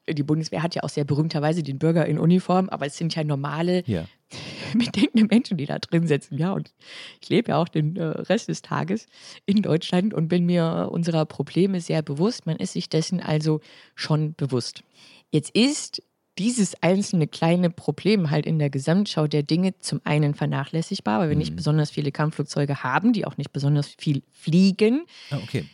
die 0.08 0.22
Bundeswehr 0.22 0.62
hat 0.62 0.74
ja 0.74 0.82
auch 0.82 0.88
sehr 0.88 1.04
berühmterweise 1.04 1.62
den 1.62 1.78
Bürger 1.78 2.06
in 2.06 2.18
Uniform, 2.18 2.68
aber 2.68 2.86
es 2.86 2.96
sind 2.96 3.14
ja 3.14 3.24
normale, 3.24 3.84
ja. 3.86 4.04
bedenkende 4.74 5.26
Menschen, 5.26 5.58
die 5.58 5.66
da 5.66 5.78
drin 5.78 6.06
sitzen. 6.06 6.38
Ja, 6.38 6.52
und 6.52 6.72
ich 7.20 7.28
lebe 7.28 7.50
ja 7.50 7.58
auch 7.58 7.68
den 7.68 7.96
äh, 7.96 8.04
Rest 8.04 8.48
des 8.48 8.62
Tages 8.62 9.06
in 9.46 9.62
Deutschland 9.62 10.14
und 10.14 10.28
bin 10.28 10.46
mir 10.46 10.88
unserer 10.90 11.26
Probleme 11.26 11.80
sehr 11.80 12.02
bewusst. 12.02 12.46
Man 12.46 12.56
ist 12.56 12.72
sich 12.72 12.88
dessen 12.88 13.20
also 13.20 13.60
schon 13.94 14.34
bewusst. 14.34 14.82
Jetzt 15.30 15.50
ist 15.50 16.02
dieses 16.38 16.82
einzelne 16.82 17.26
kleine 17.26 17.68
Problem 17.68 18.30
halt 18.30 18.46
in 18.46 18.58
der 18.58 18.70
Gesamtschau 18.70 19.26
der 19.26 19.42
Dinge 19.42 19.78
zum 19.78 20.00
einen 20.04 20.34
vernachlässigbar, 20.34 21.20
weil 21.20 21.28
wir 21.28 21.36
mhm. 21.36 21.40
nicht 21.40 21.56
besonders 21.56 21.90
viele 21.90 22.10
Kampfflugzeuge 22.10 22.82
haben, 22.82 23.12
die 23.12 23.26
auch 23.26 23.36
nicht 23.36 23.52
besonders 23.52 23.94
viel 23.98 24.22
fliegen. 24.30 25.02
Ah, 25.30 25.38
okay. 25.42 25.66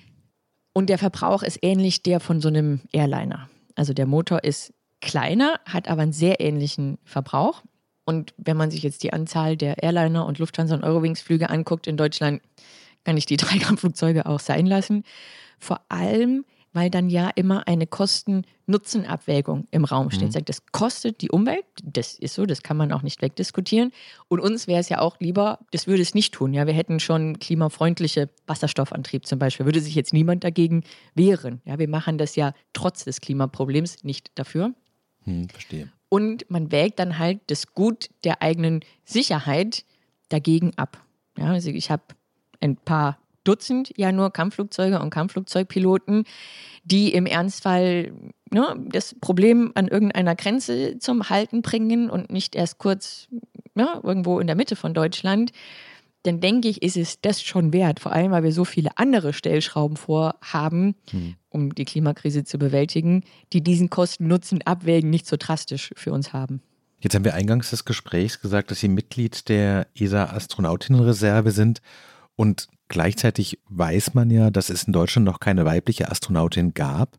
Und 0.72 0.90
der 0.90 0.98
Verbrauch 0.98 1.42
ist 1.42 1.60
ähnlich 1.62 2.02
der 2.02 2.20
von 2.20 2.40
so 2.40 2.48
einem 2.48 2.80
Airliner. 2.92 3.48
Also 3.78 3.92
der 3.92 4.06
Motor 4.06 4.42
ist 4.42 4.72
kleiner, 5.00 5.60
hat 5.64 5.86
aber 5.86 6.02
einen 6.02 6.12
sehr 6.12 6.40
ähnlichen 6.40 6.98
Verbrauch. 7.04 7.62
Und 8.04 8.34
wenn 8.36 8.56
man 8.56 8.72
sich 8.72 8.82
jetzt 8.82 9.04
die 9.04 9.12
Anzahl 9.12 9.56
der 9.56 9.82
Airliner 9.82 10.26
und 10.26 10.40
Lufthansa 10.40 10.74
und 10.74 10.82
Eurowings-Flüge 10.82 11.48
anguckt 11.48 11.86
in 11.86 11.96
Deutschland, 11.96 12.42
kann 13.04 13.16
ich 13.16 13.26
die 13.26 13.36
drei 13.38 13.58
Kampfflugzeuge 13.58 14.26
auch 14.26 14.40
sein 14.40 14.66
lassen. 14.66 15.04
Vor 15.60 15.80
allem, 15.88 16.44
weil 16.78 16.90
dann 16.90 17.10
ja 17.10 17.28
immer 17.34 17.66
eine 17.66 17.88
Kosten-Nutzen-Abwägung 17.88 19.66
im 19.72 19.84
Raum 19.84 20.12
steht. 20.12 20.28
Mhm. 20.28 20.30
Sagt, 20.30 20.48
das 20.48 20.64
kostet 20.70 21.22
die 21.22 21.30
Umwelt, 21.32 21.64
das 21.82 22.16
ist 22.16 22.34
so, 22.34 22.46
das 22.46 22.62
kann 22.62 22.76
man 22.76 22.92
auch 22.92 23.02
nicht 23.02 23.20
wegdiskutieren. 23.20 23.90
Und 24.28 24.38
uns 24.38 24.68
wäre 24.68 24.78
es 24.78 24.88
ja 24.88 25.00
auch 25.00 25.18
lieber, 25.18 25.58
das 25.72 25.88
würde 25.88 26.02
es 26.02 26.14
nicht 26.14 26.32
tun. 26.34 26.54
Ja, 26.54 26.68
wir 26.68 26.74
hätten 26.74 27.00
schon 27.00 27.40
klimafreundliche 27.40 28.30
Wasserstoffantrieb 28.46 29.26
zum 29.26 29.40
Beispiel. 29.40 29.66
Würde 29.66 29.80
sich 29.80 29.96
jetzt 29.96 30.12
niemand 30.12 30.44
dagegen 30.44 30.84
wehren. 31.16 31.60
Ja, 31.64 31.80
wir 31.80 31.88
machen 31.88 32.16
das 32.16 32.36
ja 32.36 32.52
trotz 32.74 33.02
des 33.02 33.20
Klimaproblems 33.20 34.04
nicht 34.04 34.30
dafür. 34.36 34.72
Hm, 35.24 35.48
verstehe. 35.48 35.90
Und 36.08 36.48
man 36.48 36.70
wägt 36.70 37.00
dann 37.00 37.18
halt 37.18 37.40
das 37.48 37.74
Gut 37.74 38.08
der 38.22 38.40
eigenen 38.40 38.84
Sicherheit 39.04 39.84
dagegen 40.28 40.74
ab. 40.76 41.04
Ja, 41.36 41.46
also 41.46 41.70
ich 41.70 41.90
habe 41.90 42.04
ein 42.60 42.76
paar 42.76 43.18
Dutzend 43.48 43.92
ja 43.96 44.12
nur 44.12 44.30
Kampfflugzeuge 44.32 45.00
und 45.00 45.10
Kampfflugzeugpiloten, 45.10 46.24
die 46.84 47.12
im 47.12 47.26
Ernstfall 47.26 48.12
ne, 48.50 48.76
das 48.90 49.14
Problem 49.20 49.72
an 49.74 49.88
irgendeiner 49.88 50.36
Grenze 50.36 50.98
zum 50.98 51.30
Halten 51.30 51.62
bringen 51.62 52.10
und 52.10 52.30
nicht 52.30 52.54
erst 52.54 52.78
kurz 52.78 53.28
ja, 53.74 54.00
irgendwo 54.02 54.38
in 54.40 54.46
der 54.46 54.56
Mitte 54.56 54.76
von 54.76 54.92
Deutschland, 54.92 55.52
dann 56.24 56.40
denke 56.40 56.68
ich, 56.68 56.82
ist 56.82 56.96
es 56.96 57.20
das 57.20 57.42
schon 57.42 57.72
wert, 57.72 58.00
vor 58.00 58.12
allem 58.12 58.32
weil 58.32 58.42
wir 58.42 58.52
so 58.52 58.64
viele 58.64 58.90
andere 58.96 59.32
Stellschrauben 59.32 59.96
vorhaben, 59.96 60.94
hm. 61.10 61.36
um 61.48 61.74
die 61.74 61.84
Klimakrise 61.84 62.44
zu 62.44 62.58
bewältigen, 62.58 63.22
die 63.52 63.62
diesen 63.62 63.88
Kosten-Nutzen 63.88 64.62
abwägen 64.62 65.10
nicht 65.10 65.26
so 65.26 65.36
drastisch 65.38 65.92
für 65.96 66.12
uns 66.12 66.32
haben. 66.32 66.60
Jetzt 67.00 67.14
haben 67.14 67.24
wir 67.24 67.34
eingangs 67.34 67.70
des 67.70 67.84
Gesprächs 67.84 68.40
gesagt, 68.40 68.70
dass 68.70 68.80
Sie 68.80 68.88
Mitglied 68.88 69.48
der 69.48 69.86
ESA-Astronautinnenreserve 69.94 71.52
sind 71.52 71.80
und 72.38 72.68
gleichzeitig 72.86 73.58
weiß 73.68 74.14
man 74.14 74.30
ja, 74.30 74.50
dass 74.50 74.70
es 74.70 74.84
in 74.84 74.92
Deutschland 74.92 75.26
noch 75.26 75.40
keine 75.40 75.64
weibliche 75.64 76.08
Astronautin 76.08 76.72
gab. 76.72 77.18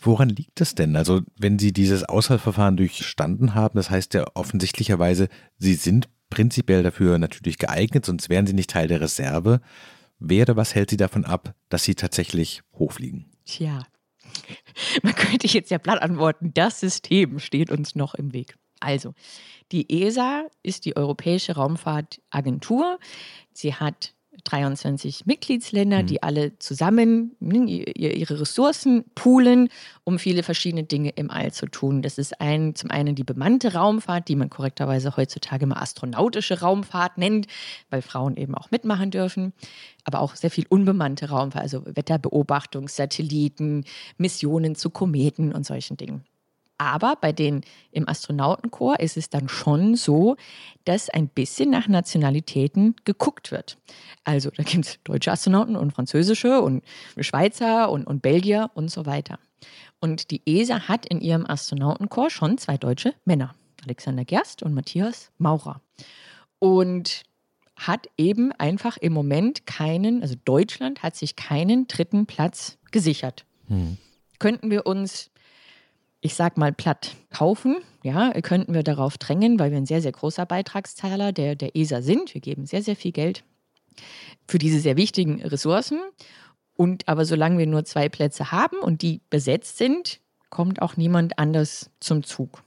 Woran 0.00 0.30
liegt 0.30 0.62
es 0.62 0.74
denn? 0.74 0.96
Also, 0.96 1.20
wenn 1.38 1.58
Sie 1.58 1.74
dieses 1.74 2.04
Auswahlverfahren 2.04 2.78
durchstanden 2.78 3.54
haben, 3.54 3.76
das 3.76 3.90
heißt 3.90 4.14
ja 4.14 4.24
offensichtlicherweise, 4.32 5.28
Sie 5.58 5.74
sind 5.74 6.08
prinzipiell 6.30 6.82
dafür 6.82 7.18
natürlich 7.18 7.58
geeignet, 7.58 8.06
sonst 8.06 8.30
wären 8.30 8.46
Sie 8.46 8.54
nicht 8.54 8.70
Teil 8.70 8.88
der 8.88 9.02
Reserve. 9.02 9.60
Wer 10.18 10.44
oder 10.44 10.56
was 10.56 10.74
hält 10.74 10.88
Sie 10.88 10.96
davon 10.96 11.26
ab, 11.26 11.54
dass 11.68 11.84
Sie 11.84 11.94
tatsächlich 11.94 12.62
hochfliegen? 12.72 13.26
Tja, 13.44 13.86
man 15.02 15.14
könnte 15.14 15.46
jetzt 15.46 15.70
ja 15.70 15.76
platt 15.76 16.00
antworten, 16.00 16.52
das 16.54 16.80
System 16.80 17.38
steht 17.38 17.70
uns 17.70 17.94
noch 17.94 18.14
im 18.14 18.32
Weg. 18.32 18.56
Also, 18.80 19.12
die 19.72 20.04
ESA 20.04 20.46
ist 20.62 20.86
die 20.86 20.96
Europäische 20.96 21.56
Raumfahrtagentur. 21.56 22.98
Sie 23.52 23.74
hat 23.74 24.14
23 24.44 25.26
Mitgliedsländer, 25.26 26.02
mhm. 26.02 26.06
die 26.06 26.22
alle 26.22 26.58
zusammen 26.58 27.36
ne, 27.40 27.64
ihre 27.66 28.40
Ressourcen 28.40 29.04
poolen, 29.14 29.68
um 30.04 30.18
viele 30.18 30.42
verschiedene 30.42 30.84
Dinge 30.84 31.10
im 31.10 31.30
All 31.30 31.52
zu 31.52 31.66
tun. 31.66 32.02
Das 32.02 32.18
ist 32.18 32.40
ein, 32.40 32.74
zum 32.74 32.90
einen 32.90 33.14
die 33.14 33.24
bemannte 33.24 33.74
Raumfahrt, 33.74 34.28
die 34.28 34.36
man 34.36 34.50
korrekterweise 34.50 35.16
heutzutage 35.16 35.64
immer 35.64 35.80
astronautische 35.80 36.60
Raumfahrt 36.60 37.18
nennt, 37.18 37.46
weil 37.90 38.02
Frauen 38.02 38.36
eben 38.36 38.54
auch 38.54 38.70
mitmachen 38.70 39.10
dürfen, 39.10 39.52
aber 40.04 40.20
auch 40.20 40.34
sehr 40.34 40.50
viel 40.50 40.66
unbemannte 40.68 41.28
Raumfahrt, 41.30 41.62
also 41.62 41.84
Wetterbeobachtung, 41.84 42.88
Satelliten, 42.88 43.84
Missionen 44.16 44.74
zu 44.74 44.90
Kometen 44.90 45.52
und 45.52 45.66
solchen 45.66 45.96
Dingen. 45.96 46.24
Aber 46.78 47.16
bei 47.20 47.32
den 47.32 47.62
im 47.90 48.08
Astronautenchor 48.08 49.00
ist 49.00 49.16
es 49.16 49.28
dann 49.28 49.48
schon 49.48 49.96
so, 49.96 50.36
dass 50.84 51.10
ein 51.10 51.28
bisschen 51.28 51.70
nach 51.70 51.88
Nationalitäten 51.88 52.94
geguckt 53.04 53.50
wird. 53.50 53.78
Also 54.24 54.50
da 54.50 54.62
gibt 54.62 54.86
es 54.86 54.98
deutsche 55.02 55.32
Astronauten 55.32 55.76
und 55.76 55.92
französische 55.92 56.60
und 56.60 56.84
Schweizer 57.18 57.90
und, 57.90 58.06
und 58.06 58.22
Belgier 58.22 58.70
und 58.74 58.90
so 58.90 59.06
weiter. 59.06 59.40
Und 60.00 60.30
die 60.30 60.42
ESA 60.46 60.86
hat 60.88 61.04
in 61.06 61.20
ihrem 61.20 61.44
Astronautenchor 61.44 62.30
schon 62.30 62.58
zwei 62.58 62.76
deutsche 62.76 63.14
Männer, 63.24 63.54
Alexander 63.82 64.24
Gerst 64.24 64.62
und 64.62 64.72
Matthias 64.72 65.32
Maurer. 65.38 65.80
Und 66.60 67.24
hat 67.74 68.08
eben 68.16 68.52
einfach 68.52 68.96
im 68.96 69.12
Moment 69.12 69.66
keinen, 69.66 70.22
also 70.22 70.34
Deutschland 70.44 71.02
hat 71.02 71.16
sich 71.16 71.36
keinen 71.36 71.86
dritten 71.86 72.26
Platz 72.26 72.76
gesichert. 72.90 73.44
Hm. 73.68 73.96
Könnten 74.38 74.70
wir 74.70 74.86
uns 74.86 75.30
ich 76.20 76.34
sag 76.34 76.56
mal, 76.56 76.72
platt 76.72 77.16
kaufen. 77.30 77.76
Ja, 78.02 78.32
könnten 78.40 78.74
wir 78.74 78.82
darauf 78.82 79.18
drängen, 79.18 79.58
weil 79.58 79.70
wir 79.70 79.78
ein 79.78 79.86
sehr, 79.86 80.02
sehr 80.02 80.12
großer 80.12 80.46
Beitragszahler 80.46 81.32
der, 81.32 81.54
der 81.54 81.76
ESA 81.76 82.02
sind. 82.02 82.34
Wir 82.34 82.40
geben 82.40 82.66
sehr, 82.66 82.82
sehr 82.82 82.96
viel 82.96 83.12
Geld 83.12 83.44
für 84.46 84.58
diese 84.58 84.80
sehr 84.80 84.96
wichtigen 84.96 85.42
Ressourcen. 85.42 86.00
Und 86.74 87.08
aber 87.08 87.24
solange 87.24 87.58
wir 87.58 87.66
nur 87.66 87.84
zwei 87.84 88.08
Plätze 88.08 88.52
haben 88.52 88.78
und 88.78 89.02
die 89.02 89.20
besetzt 89.30 89.78
sind, 89.78 90.20
kommt 90.48 90.80
auch 90.80 90.96
niemand 90.96 91.38
anders 91.38 91.90
zum 92.00 92.22
Zug. 92.22 92.62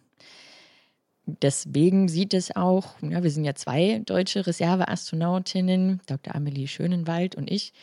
Deswegen 1.26 2.10
sieht 2.10 2.34
es 2.34 2.56
auch, 2.56 2.96
ja, 3.02 3.24
wir 3.24 3.32
sind 3.32 3.46
ja 3.46 3.56
zwei 3.56 4.02
deutsche 4.06 4.46
Reserveastronautinnen, 4.46 6.02
Dr. 6.08 6.36
Amelie 6.36 6.68
Schönenwald 6.68 7.36
und 7.36 7.50
ich, 7.50 7.74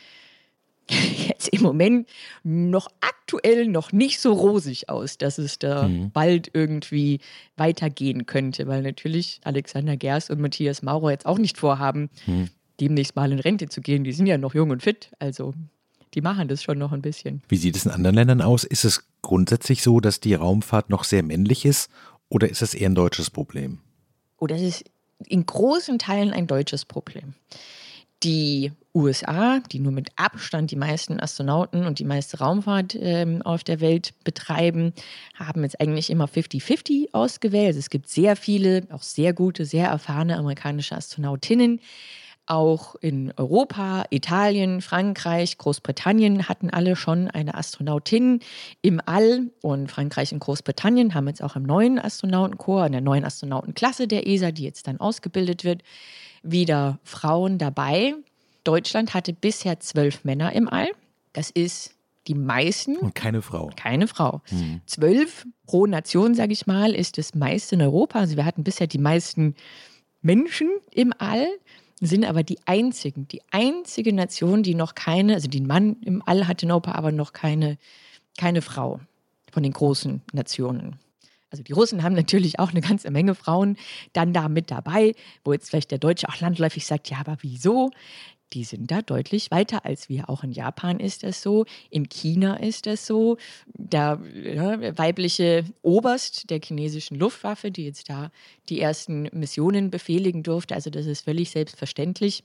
jetzt 1.27 1.49
im 1.49 1.61
Moment 1.61 2.07
noch 2.43 2.87
aktuell 3.01 3.67
noch 3.67 3.91
nicht 3.91 4.19
so 4.19 4.33
rosig 4.33 4.89
aus, 4.89 5.17
dass 5.17 5.37
es 5.37 5.59
da 5.59 5.87
mhm. 5.87 6.11
bald 6.11 6.49
irgendwie 6.53 7.19
weitergehen 7.57 8.25
könnte, 8.25 8.67
weil 8.67 8.81
natürlich 8.81 9.39
Alexander 9.43 9.97
Gers 9.97 10.29
und 10.29 10.39
Matthias 10.39 10.81
Maurer 10.81 11.11
jetzt 11.11 11.25
auch 11.25 11.37
nicht 11.37 11.57
vorhaben, 11.57 12.09
mhm. 12.25 12.49
demnächst 12.79 13.15
mal 13.15 13.31
in 13.31 13.39
Rente 13.39 13.69
zu 13.69 13.81
gehen. 13.81 14.03
Die 14.03 14.13
sind 14.13 14.25
ja 14.25 14.37
noch 14.37 14.55
jung 14.55 14.69
und 14.71 14.83
fit, 14.83 15.11
also 15.19 15.53
die 16.13 16.21
machen 16.21 16.47
das 16.47 16.63
schon 16.63 16.77
noch 16.77 16.91
ein 16.91 17.01
bisschen. 17.01 17.43
Wie 17.47 17.57
sieht 17.57 17.75
es 17.75 17.85
in 17.85 17.91
anderen 17.91 18.15
Ländern 18.15 18.41
aus? 18.41 18.63
Ist 18.63 18.83
es 18.83 19.05
grundsätzlich 19.21 19.83
so, 19.83 19.99
dass 19.99 20.19
die 20.19 20.33
Raumfahrt 20.33 20.89
noch 20.89 21.03
sehr 21.03 21.23
männlich 21.23 21.65
ist 21.65 21.89
oder 22.29 22.49
ist 22.49 22.61
es 22.61 22.73
eher 22.73 22.89
ein 22.89 22.95
deutsches 22.95 23.29
Problem? 23.29 23.79
Oh, 24.37 24.47
das 24.47 24.61
ist 24.61 24.85
in 25.27 25.45
großen 25.45 25.99
Teilen 25.99 26.31
ein 26.31 26.47
deutsches 26.47 26.85
Problem. 26.85 27.33
Die 28.23 28.71
USA, 28.99 29.59
die 29.71 29.79
nur 29.79 29.91
mit 29.91 30.09
Abstand 30.15 30.71
die 30.71 30.75
meisten 30.75 31.19
Astronauten 31.19 31.85
und 31.85 31.99
die 31.99 32.05
meiste 32.05 32.39
Raumfahrt 32.39 32.95
ähm, 32.99 33.41
auf 33.41 33.63
der 33.63 33.79
Welt 33.79 34.13
betreiben, 34.23 34.93
haben 35.35 35.63
jetzt 35.63 35.79
eigentlich 35.79 36.09
immer 36.09 36.25
50-50 36.25 37.13
ausgewählt. 37.13 37.67
Also 37.67 37.79
es 37.79 37.89
gibt 37.89 38.09
sehr 38.09 38.35
viele, 38.35 38.83
auch 38.91 39.01
sehr 39.01 39.33
gute, 39.33 39.65
sehr 39.65 39.87
erfahrene 39.87 40.37
amerikanische 40.37 40.95
Astronautinnen. 40.95 41.79
Auch 42.45 42.95
in 42.95 43.31
Europa, 43.37 44.05
Italien, 44.09 44.81
Frankreich, 44.81 45.59
Großbritannien 45.59 46.49
hatten 46.49 46.71
alle 46.71 46.95
schon 46.95 47.27
eine 47.27 47.53
Astronautin 47.53 48.39
im 48.81 48.99
All. 49.05 49.51
Und 49.61 49.91
Frankreich 49.91 50.33
und 50.33 50.39
Großbritannien 50.39 51.13
haben 51.13 51.27
jetzt 51.27 51.43
auch 51.43 51.55
im 51.55 51.61
neuen 51.61 51.99
Astronautenkorps, 51.99 52.87
in 52.87 52.93
der 52.93 53.01
neuen 53.01 53.23
Astronautenklasse 53.23 54.07
der 54.07 54.25
ESA, 54.25 54.51
die 54.51 54.63
jetzt 54.63 54.87
dann 54.87 54.99
ausgebildet 54.99 55.63
wird, 55.63 55.83
wieder 56.41 56.97
Frauen 57.03 57.59
dabei. 57.59 58.15
Deutschland 58.69 59.15
hatte 59.15 59.33
bisher 59.33 59.79
zwölf 59.79 60.23
Männer 60.23 60.53
im 60.53 60.67
All. 60.67 60.89
Das 61.33 61.49
ist 61.49 61.95
die 62.27 62.35
meisten. 62.35 62.97
Und 62.97 63.15
keine 63.15 63.41
Frau. 63.41 63.71
Keine 63.75 64.07
Frau. 64.07 64.43
Hm. 64.49 64.81
Zwölf 64.85 65.47
pro 65.65 65.87
Nation, 65.87 66.35
sage 66.35 66.53
ich 66.53 66.67
mal, 66.67 66.93
ist 66.93 67.17
das 67.17 67.33
meiste 67.33 67.73
in 67.73 67.81
Europa. 67.81 68.19
Also 68.19 68.37
wir 68.37 68.45
hatten 68.45 68.63
bisher 68.63 68.85
die 68.85 68.99
meisten 68.99 69.55
Menschen 70.21 70.69
im 70.91 71.13
All, 71.17 71.47
sind 71.99 72.25
aber 72.25 72.43
die 72.43 72.59
einzigen, 72.67 73.27
die 73.27 73.41
einzige 73.49 74.13
Nation, 74.13 74.61
die 74.61 74.75
noch 74.75 74.93
keine, 74.93 75.33
also 75.33 75.47
den 75.47 75.65
Mann 75.65 75.97
im 76.05 76.21
All 76.23 76.47
hatte 76.47 76.67
in 76.67 76.71
Europa, 76.71 76.91
aber 76.91 77.11
noch 77.11 77.33
keine, 77.33 77.79
keine 78.37 78.61
Frau 78.61 78.99
von 79.51 79.63
den 79.63 79.73
großen 79.73 80.21
Nationen. 80.31 80.99
Also 81.49 81.63
die 81.63 81.73
Russen 81.73 82.03
haben 82.03 82.13
natürlich 82.13 82.59
auch 82.59 82.69
eine 82.69 82.81
ganze 82.81 83.09
Menge 83.09 83.33
Frauen 83.33 83.77
dann 84.13 84.31
da 84.31 84.47
mit 84.47 84.69
dabei, 84.69 85.15
wo 85.43 85.53
jetzt 85.53 85.71
vielleicht 85.71 85.89
der 85.89 85.97
Deutsche 85.97 86.29
auch 86.29 86.39
landläufig 86.39 86.85
sagt, 86.85 87.09
ja, 87.09 87.17
aber 87.17 87.37
wieso? 87.41 87.89
Die 88.53 88.63
sind 88.63 88.89
da 88.89 89.01
deutlich 89.01 89.51
weiter 89.51 89.85
als 89.85 90.09
wir. 90.09 90.29
Auch 90.29 90.43
in 90.43 90.51
Japan 90.51 90.99
ist 90.99 91.23
das 91.23 91.41
so, 91.41 91.65
in 91.89 92.09
China 92.09 92.55
ist 92.55 92.87
das 92.87 93.05
so. 93.05 93.37
Der 93.73 94.19
ja, 94.33 94.97
weibliche 94.97 95.65
Oberst 95.81 96.49
der 96.49 96.59
chinesischen 96.63 97.17
Luftwaffe, 97.17 97.71
die 97.71 97.85
jetzt 97.85 98.09
da 98.09 98.31
die 98.69 98.81
ersten 98.81 99.29
Missionen 99.33 99.91
befehligen 99.91 100.43
durfte, 100.43 100.75
also 100.75 100.89
das 100.89 101.05
ist 101.05 101.21
völlig 101.21 101.51
selbstverständlich. 101.51 102.43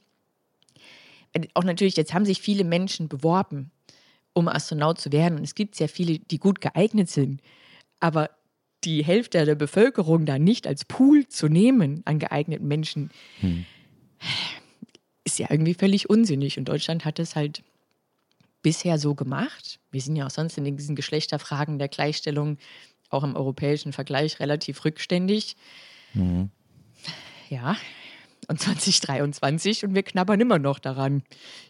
Auch 1.55 1.64
natürlich, 1.64 1.96
jetzt 1.96 2.14
haben 2.14 2.26
sich 2.26 2.40
viele 2.40 2.64
Menschen 2.64 3.09
beworben, 3.09 3.70
um 4.34 4.46
Astronaut 4.46 5.00
zu 5.00 5.11
werden. 5.11 5.38
Und 5.38 5.44
es 5.44 5.55
gibt 5.55 5.74
sehr 5.74 5.88
viele, 5.88 6.18
die 6.18 6.38
gut 6.38 6.61
geeignet 6.61 7.09
sind. 7.11 7.40
Aber 7.98 8.30
die 8.84 9.05
Hälfte 9.05 9.44
der 9.44 9.55
Bevölkerung 9.55 10.26
da 10.26 10.38
nicht 10.38 10.66
als 10.66 10.84
Pool 10.84 11.26
zu 11.26 11.48
nehmen 11.48 12.02
an 12.05 12.18
geeigneten 12.18 12.68
Menschen, 12.68 13.11
hm. 13.40 13.64
Ist 15.35 15.39
ja 15.39 15.49
irgendwie 15.51 15.74
völlig 15.74 16.09
unsinnig. 16.09 16.59
Und 16.59 16.68
Deutschland 16.68 17.05
hat 17.05 17.18
es 17.18 17.35
halt 17.37 17.62
bisher 18.62 18.99
so 18.99 19.14
gemacht. 19.14 19.80
Wir 19.91 20.01
sind 20.01 20.16
ja 20.16 20.26
auch 20.26 20.30
sonst 20.30 20.57
in 20.57 20.76
diesen 20.76 20.97
Geschlechterfragen 20.97 21.78
der 21.78 21.89
Gleichstellung 21.89 22.59
auch 23.11 23.24
im 23.24 23.37
europäischen 23.37 23.93
Vergleich 23.93 24.41
relativ 24.41 24.85
rückständig. 24.85 25.57
Mhm. 26.14 26.51
Ja, 27.51 27.76
und 28.49 28.61
2023 28.61 29.85
und 29.85 29.95
wir 29.95 30.03
knabbern 30.03 30.41
immer 30.41 30.59
noch 30.59 30.78
daran. 30.78 31.22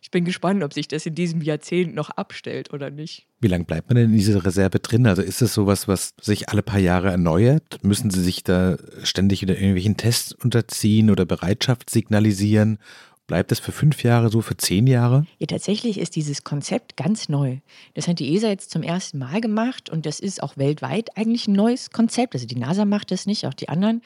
Ich 0.02 0.10
bin 0.10 0.24
gespannt, 0.24 0.62
ob 0.62 0.72
sich 0.72 0.88
das 0.88 1.06
in 1.06 1.14
diesem 1.14 1.40
Jahrzehnt 1.40 1.94
noch 1.94 2.10
abstellt 2.10 2.72
oder 2.72 2.90
nicht. 2.90 3.26
Wie 3.40 3.48
lange 3.48 3.64
bleibt 3.64 3.88
man 3.88 3.96
denn 3.96 4.10
in 4.10 4.16
dieser 4.16 4.44
Reserve 4.44 4.78
drin? 4.80 5.06
Also 5.06 5.22
ist 5.22 5.42
es 5.42 5.54
sowas, 5.54 5.88
was 5.88 6.14
sich 6.20 6.48
alle 6.48 6.62
paar 6.62 6.80
Jahre 6.80 7.10
erneuert? 7.10 7.82
Müssen 7.82 8.10
Sie 8.10 8.22
sich 8.22 8.44
da 8.44 8.76
ständig 9.02 9.42
wieder 9.42 9.54
irgendwelchen 9.54 9.96
Tests 9.96 10.32
unterziehen 10.32 11.10
oder 11.10 11.24
Bereitschaft 11.24 11.90
signalisieren? 11.90 12.78
Bleibt 13.26 13.52
es 13.52 13.58
für 13.58 13.72
fünf 13.72 14.02
Jahre 14.02 14.28
so, 14.28 14.42
für 14.42 14.56
zehn 14.56 14.86
Jahre? 14.86 15.26
Ja, 15.38 15.46
tatsächlich 15.46 15.98
ist 15.98 16.14
dieses 16.14 16.44
Konzept 16.44 16.98
ganz 16.98 17.30
neu. 17.30 17.58
Das 17.94 18.06
hat 18.06 18.18
die 18.18 18.34
ESA 18.34 18.48
jetzt 18.48 18.70
zum 18.70 18.82
ersten 18.82 19.18
Mal 19.18 19.40
gemacht 19.40 19.88
und 19.88 20.04
das 20.04 20.20
ist 20.20 20.42
auch 20.42 20.58
weltweit 20.58 21.16
eigentlich 21.16 21.48
ein 21.48 21.54
neues 21.54 21.90
Konzept. 21.90 22.34
Also 22.34 22.46
die 22.46 22.56
NASA 22.56 22.84
macht 22.84 23.10
das 23.10 23.24
nicht, 23.24 23.46
auch 23.46 23.54
die 23.54 23.70
anderen 23.70 24.02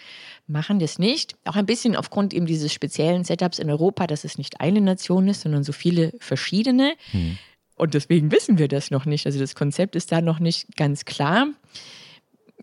machen 0.47 0.79
das 0.79 1.01
nicht. 1.01 1.35
Auch 1.45 1.57
ein 1.57 1.66
bisschen 1.66 1.97
aufgrund 1.97 2.33
eben 2.33 2.47
dieses 2.47 2.73
speziellen 2.73 3.25
Setups 3.25 3.59
in 3.59 3.71
Europa, 3.71 4.07
dass 4.07 4.23
es 4.23 4.39
nicht 4.39 4.61
eine 4.61 4.81
Nation 4.81 5.27
ist, 5.27 5.41
sondern 5.41 5.64
so 5.64 5.73
viele 5.73 6.12
verschiedene. 6.21 6.95
Hm. 7.11 7.39
Und 7.75 7.95
deswegen 7.95 8.31
wissen 8.31 8.59
wir 8.59 8.69
das 8.69 8.93
noch 8.93 9.05
nicht. 9.05 9.27
Also 9.27 9.41
das 9.41 9.57
Konzept 9.57 9.97
ist 9.97 10.12
da 10.12 10.21
noch 10.21 10.39
nicht 10.39 10.77
ganz 10.77 11.05
klar 11.05 11.49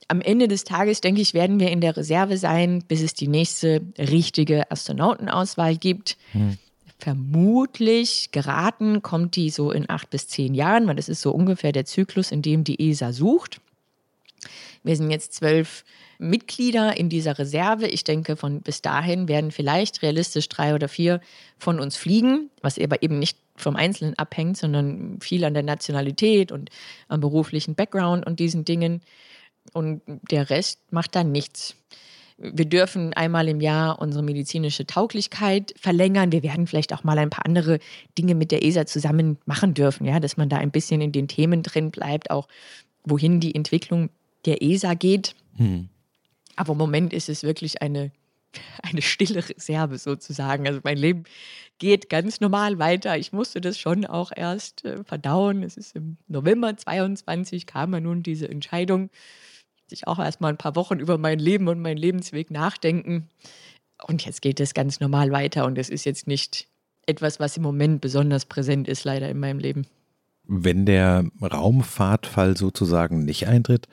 am 0.07 0.21
Ende 0.21 0.47
des 0.47 0.63
Tages, 0.63 1.01
denke 1.01 1.21
ich, 1.21 1.33
werden 1.33 1.59
wir 1.59 1.71
in 1.71 1.81
der 1.81 1.95
Reserve 1.97 2.37
sein, 2.37 2.83
bis 2.87 3.01
es 3.01 3.13
die 3.13 3.27
nächste 3.27 3.81
richtige 3.97 4.69
Astronautenauswahl 4.71 5.77
gibt. 5.77 6.17
Hm. 6.31 6.57
Vermutlich 6.97 8.29
geraten 8.31 9.01
kommt 9.01 9.35
die 9.35 9.49
so 9.49 9.71
in 9.71 9.89
acht 9.89 10.09
bis 10.09 10.27
zehn 10.27 10.53
Jahren, 10.53 10.87
weil 10.87 10.95
das 10.95 11.09
ist 11.09 11.21
so 11.21 11.31
ungefähr 11.31 11.71
der 11.71 11.85
Zyklus, 11.85 12.31
in 12.31 12.41
dem 12.41 12.63
die 12.63 12.89
ESA 12.89 13.11
sucht. 13.11 13.59
Wir 14.83 14.95
sind 14.95 15.11
jetzt 15.11 15.33
zwölf 15.33 15.83
Mitglieder 16.19 16.95
in 16.95 17.09
dieser 17.09 17.37
Reserve. 17.37 17.87
Ich 17.87 18.03
denke, 18.03 18.35
von 18.37 18.61
bis 18.61 18.81
dahin 18.81 19.27
werden 19.27 19.51
vielleicht 19.51 20.01
realistisch 20.01 20.47
drei 20.47 20.73
oder 20.73 20.87
vier 20.87 21.19
von 21.57 21.79
uns 21.79 21.97
fliegen, 21.97 22.49
was 22.61 22.79
aber 22.79 23.01
eben 23.03 23.19
nicht 23.19 23.37
vom 23.57 23.75
Einzelnen 23.75 24.17
abhängt, 24.17 24.57
sondern 24.57 25.19
viel 25.21 25.43
an 25.43 25.53
der 25.53 25.63
Nationalität 25.63 26.51
und 26.51 26.69
am 27.07 27.19
beruflichen 27.19 27.75
Background 27.75 28.25
und 28.25 28.39
diesen 28.39 28.65
Dingen 28.65 29.01
und 29.73 30.01
der 30.07 30.49
Rest 30.49 30.79
macht 30.91 31.15
dann 31.15 31.31
nichts. 31.31 31.75
Wir 32.37 32.65
dürfen 32.65 33.13
einmal 33.13 33.47
im 33.47 33.61
Jahr 33.61 33.99
unsere 33.99 34.21
medizinische 34.21 34.85
Tauglichkeit 34.85 35.73
verlängern. 35.79 36.33
Wir 36.33 36.43
werden 36.43 36.67
vielleicht 36.67 36.93
auch 36.93 37.05
mal 37.05 37.17
ein 37.17 37.29
paar 37.29 37.45
andere 37.45 37.79
Dinge 38.17 38.35
mit 38.35 38.51
der 38.51 38.63
ESA 38.63 38.85
zusammen 38.85 39.37
machen 39.45 39.73
dürfen, 39.73 40.05
ja, 40.05 40.19
dass 40.19 40.35
man 40.35 40.49
da 40.49 40.57
ein 40.57 40.71
bisschen 40.71 40.99
in 40.99 41.13
den 41.13 41.29
Themen 41.29 41.63
drin 41.63 41.91
bleibt, 41.91 42.31
auch 42.31 42.49
wohin 43.05 43.39
die 43.39 43.55
Entwicklung 43.55 44.09
der 44.45 44.61
ESA 44.61 44.95
geht. 44.95 45.33
Hm. 45.55 45.87
Aber 46.57 46.73
im 46.73 46.77
Moment 46.77 47.13
ist 47.13 47.29
es 47.29 47.43
wirklich 47.43 47.81
eine, 47.81 48.11
eine 48.83 49.01
stille 49.01 49.47
Reserve 49.47 49.97
sozusagen. 49.97 50.67
Also 50.67 50.81
mein 50.83 50.97
Leben 50.97 51.23
geht 51.79 52.09
ganz 52.09 52.41
normal 52.41 52.79
weiter. 52.79 53.17
Ich 53.17 53.31
musste 53.31 53.61
das 53.61 53.79
schon 53.79 54.05
auch 54.05 54.31
erst 54.35 54.83
äh, 54.83 55.03
verdauen. 55.03 55.63
Es 55.63 55.77
ist 55.77 55.95
im 55.95 56.17
November 56.27 56.75
22 56.75 57.65
kam 57.65 57.93
ja 57.93 57.99
nun 58.01 58.23
diese 58.23 58.49
Entscheidung 58.49 59.09
sich 59.87 60.07
auch 60.07 60.19
erstmal 60.19 60.51
ein 60.51 60.57
paar 60.57 60.75
Wochen 60.75 60.99
über 60.99 61.17
mein 61.17 61.39
Leben 61.39 61.67
und 61.67 61.79
meinen 61.79 61.97
Lebensweg 61.97 62.51
nachdenken. 62.51 63.29
Und 64.05 64.25
jetzt 64.25 64.41
geht 64.41 64.59
es 64.59 64.73
ganz 64.73 64.99
normal 64.99 65.31
weiter 65.31 65.65
und 65.65 65.77
es 65.77 65.89
ist 65.89 66.05
jetzt 66.05 66.27
nicht 66.27 66.67
etwas, 67.05 67.39
was 67.39 67.57
im 67.57 67.63
Moment 67.63 68.01
besonders 68.01 68.45
präsent 68.45 68.87
ist, 68.87 69.03
leider 69.03 69.29
in 69.29 69.39
meinem 69.39 69.59
Leben. 69.59 69.85
Wenn 70.43 70.85
der 70.85 71.25
Raumfahrtfall 71.41 72.57
sozusagen 72.57 73.25
nicht 73.25 73.47
eintritt, 73.47 73.87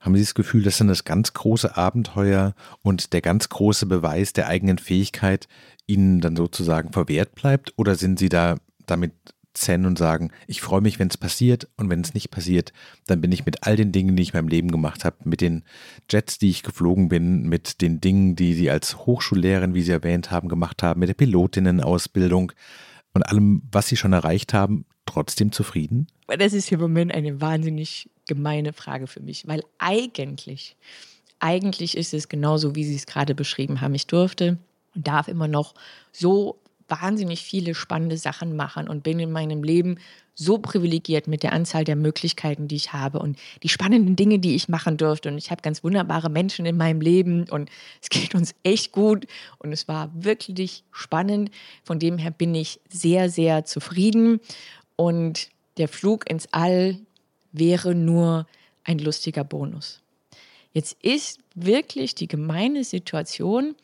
haben 0.00 0.14
Sie 0.14 0.22
das 0.22 0.34
Gefühl, 0.34 0.62
dass 0.62 0.78
dann 0.78 0.88
das 0.88 1.04
ganz 1.04 1.32
große 1.32 1.76
Abenteuer 1.76 2.54
und 2.82 3.12
der 3.12 3.22
ganz 3.22 3.48
große 3.48 3.86
Beweis 3.86 4.32
der 4.32 4.46
eigenen 4.46 4.78
Fähigkeit 4.78 5.48
Ihnen 5.86 6.20
dann 6.20 6.36
sozusagen 6.36 6.92
verwehrt 6.92 7.34
bleibt? 7.34 7.72
Oder 7.76 7.94
sind 7.96 8.18
Sie 8.18 8.28
da 8.28 8.56
damit 8.86 9.12
zen 9.56 9.86
und 9.86 9.98
sagen, 9.98 10.30
ich 10.46 10.60
freue 10.60 10.80
mich, 10.80 10.98
wenn 10.98 11.08
es 11.08 11.16
passiert 11.16 11.68
und 11.76 11.90
wenn 11.90 12.00
es 12.00 12.14
nicht 12.14 12.30
passiert, 12.30 12.72
dann 13.06 13.20
bin 13.20 13.32
ich 13.32 13.46
mit 13.46 13.64
all 13.64 13.76
den 13.76 13.92
Dingen, 13.92 14.16
die 14.16 14.22
ich 14.22 14.32
in 14.32 14.38
meinem 14.38 14.48
Leben 14.48 14.70
gemacht 14.70 15.04
habe, 15.04 15.16
mit 15.24 15.40
den 15.40 15.64
Jets, 16.10 16.38
die 16.38 16.50
ich 16.50 16.62
geflogen 16.62 17.08
bin, 17.08 17.42
mit 17.42 17.80
den 17.80 18.00
Dingen, 18.00 18.36
die 18.36 18.54
Sie 18.54 18.70
als 18.70 18.98
Hochschullehrerin, 18.98 19.74
wie 19.74 19.82
Sie 19.82 19.92
erwähnt 19.92 20.30
haben, 20.30 20.48
gemacht 20.48 20.82
haben, 20.82 21.00
mit 21.00 21.08
der 21.08 21.14
Pilotinnenausbildung 21.14 22.52
und 23.14 23.22
allem, 23.22 23.62
was 23.72 23.88
Sie 23.88 23.96
schon 23.96 24.12
erreicht 24.12 24.54
haben, 24.54 24.84
trotzdem 25.06 25.52
zufrieden? 25.52 26.08
Das 26.26 26.52
ist 26.52 26.70
im 26.72 26.80
Moment 26.80 27.14
eine 27.14 27.40
wahnsinnig 27.40 28.10
gemeine 28.26 28.72
Frage 28.72 29.06
für 29.06 29.20
mich, 29.20 29.46
weil 29.46 29.62
eigentlich, 29.78 30.76
eigentlich 31.38 31.96
ist 31.96 32.12
es 32.12 32.28
genauso, 32.28 32.74
wie 32.74 32.84
Sie 32.84 32.96
es 32.96 33.06
gerade 33.06 33.34
beschrieben 33.34 33.80
haben. 33.80 33.94
Ich 33.94 34.06
durfte 34.06 34.58
und 34.94 35.06
darf 35.06 35.28
immer 35.28 35.48
noch 35.48 35.74
so 36.12 36.58
wahnsinnig 36.88 37.42
viele 37.42 37.74
spannende 37.74 38.16
Sachen 38.16 38.56
machen 38.56 38.88
und 38.88 39.02
bin 39.02 39.18
in 39.18 39.32
meinem 39.32 39.62
Leben 39.62 39.98
so 40.34 40.58
privilegiert 40.58 41.26
mit 41.26 41.42
der 41.42 41.52
Anzahl 41.52 41.84
der 41.84 41.96
Möglichkeiten, 41.96 42.68
die 42.68 42.76
ich 42.76 42.92
habe 42.92 43.18
und 43.18 43.38
die 43.62 43.70
spannenden 43.70 44.16
Dinge, 44.16 44.38
die 44.38 44.54
ich 44.54 44.68
machen 44.68 44.98
durfte. 44.98 45.30
Und 45.30 45.38
ich 45.38 45.50
habe 45.50 45.62
ganz 45.62 45.82
wunderbare 45.82 46.28
Menschen 46.28 46.66
in 46.66 46.76
meinem 46.76 47.00
Leben 47.00 47.48
und 47.48 47.70
es 48.02 48.10
geht 48.10 48.34
uns 48.34 48.54
echt 48.62 48.92
gut 48.92 49.26
und 49.58 49.72
es 49.72 49.88
war 49.88 50.10
wirklich 50.14 50.84
spannend. 50.92 51.50
Von 51.82 51.98
dem 51.98 52.18
her 52.18 52.30
bin 52.30 52.54
ich 52.54 52.80
sehr, 52.88 53.30
sehr 53.30 53.64
zufrieden 53.64 54.40
und 54.94 55.48
der 55.78 55.88
Flug 55.88 56.28
ins 56.30 56.48
All 56.52 56.98
wäre 57.52 57.94
nur 57.94 58.46
ein 58.84 58.98
lustiger 58.98 59.44
Bonus. 59.44 60.02
Jetzt 60.72 61.02
ist 61.02 61.40
wirklich 61.54 62.14
die 62.14 62.28
gemeine 62.28 62.84
Situation, 62.84 63.74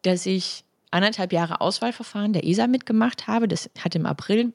dass 0.00 0.24
ich 0.24 0.64
anderthalb 0.92 1.32
Jahre 1.32 1.60
Auswahlverfahren 1.60 2.32
der 2.32 2.46
ESA 2.46 2.66
mitgemacht 2.66 3.26
habe. 3.26 3.48
Das 3.48 3.70
hat 3.78 3.94
im 3.94 4.06
April 4.06 4.52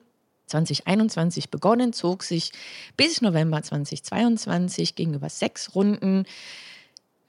2021 0.47 1.49
begonnen, 1.49 1.93
zog 1.93 2.23
sich 2.23 2.51
bis 2.95 3.21
November 3.21 3.61
2022, 3.61 4.95
ging 4.95 5.13
über 5.13 5.29
sechs 5.29 5.75
Runden, 5.75 6.25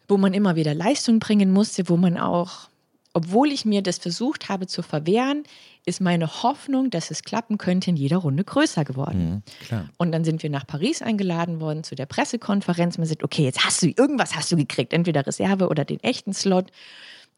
wo 0.06 0.16
man 0.16 0.32
immer 0.32 0.56
wieder 0.56 0.74
Leistung 0.74 1.18
bringen 1.18 1.52
musste, 1.52 1.88
wo 1.88 1.96
man 1.96 2.16
auch, 2.16 2.68
obwohl 3.12 3.50
ich 3.52 3.64
mir 3.64 3.82
das 3.82 3.98
versucht 3.98 4.48
habe 4.48 4.66
zu 4.66 4.82
verwehren, 4.82 5.42
ist 5.84 6.00
meine 6.00 6.42
Hoffnung, 6.42 6.90
dass 6.90 7.10
es 7.10 7.22
klappen 7.22 7.58
könnte, 7.58 7.90
in 7.90 7.96
jeder 7.96 8.18
Runde 8.18 8.44
größer 8.44 8.84
geworden. 8.84 9.42
Mhm, 9.70 9.88
und 9.96 10.12
dann 10.12 10.24
sind 10.24 10.42
wir 10.42 10.50
nach 10.50 10.66
Paris 10.66 11.02
eingeladen 11.02 11.60
worden 11.60 11.82
zu 11.82 11.94
der 11.94 12.06
Pressekonferenz. 12.06 12.98
Man 12.98 13.06
sagt, 13.06 13.24
okay, 13.24 13.42
jetzt 13.44 13.64
hast 13.64 13.82
du 13.82 13.88
irgendwas 13.88 14.36
hast 14.36 14.52
du 14.52 14.56
gekriegt, 14.56 14.92
entweder 14.92 15.26
Reserve 15.26 15.68
oder 15.68 15.84
den 15.84 16.00
echten 16.00 16.32
Slot. 16.32 16.70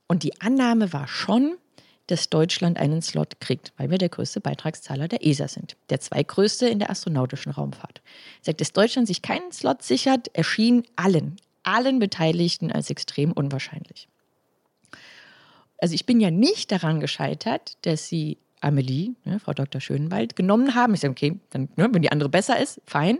Und 0.08 0.24
die 0.24 0.40
Annahme 0.40 0.92
war 0.92 1.06
schon, 1.06 1.54
dass 2.10 2.28
Deutschland 2.28 2.78
einen 2.78 3.02
Slot 3.02 3.40
kriegt, 3.40 3.72
weil 3.76 3.90
wir 3.90 3.98
der 3.98 4.08
größte 4.08 4.40
Beitragszahler 4.40 5.06
der 5.06 5.24
ESA 5.24 5.48
sind, 5.48 5.76
der 5.90 6.00
zweitgrößte 6.00 6.68
in 6.68 6.78
der 6.78 6.90
astronautischen 6.90 7.52
Raumfahrt. 7.52 8.02
Sagt, 8.42 8.60
dass 8.60 8.72
Deutschland 8.72 9.06
sich 9.06 9.22
keinen 9.22 9.52
Slot 9.52 9.82
sichert, 9.82 10.28
erschien 10.34 10.82
allen, 10.96 11.36
allen 11.62 11.98
Beteiligten 11.98 12.72
als 12.72 12.90
extrem 12.90 13.32
unwahrscheinlich. 13.32 14.08
Also 15.78 15.94
ich 15.94 16.04
bin 16.04 16.20
ja 16.20 16.30
nicht 16.30 16.72
daran 16.72 17.00
gescheitert, 17.00 17.76
dass 17.82 18.08
sie 18.08 18.38
Amelie, 18.60 19.14
ne, 19.24 19.40
Frau 19.40 19.54
Dr. 19.54 19.80
Schönwald, 19.80 20.36
genommen 20.36 20.74
haben. 20.74 20.94
Ich 20.94 21.00
sage, 21.00 21.12
okay, 21.12 21.40
dann, 21.50 21.68
ne, 21.76 21.88
wenn 21.92 22.02
die 22.02 22.12
andere 22.12 22.28
besser 22.28 22.60
ist, 22.60 22.80
fein. 22.86 23.18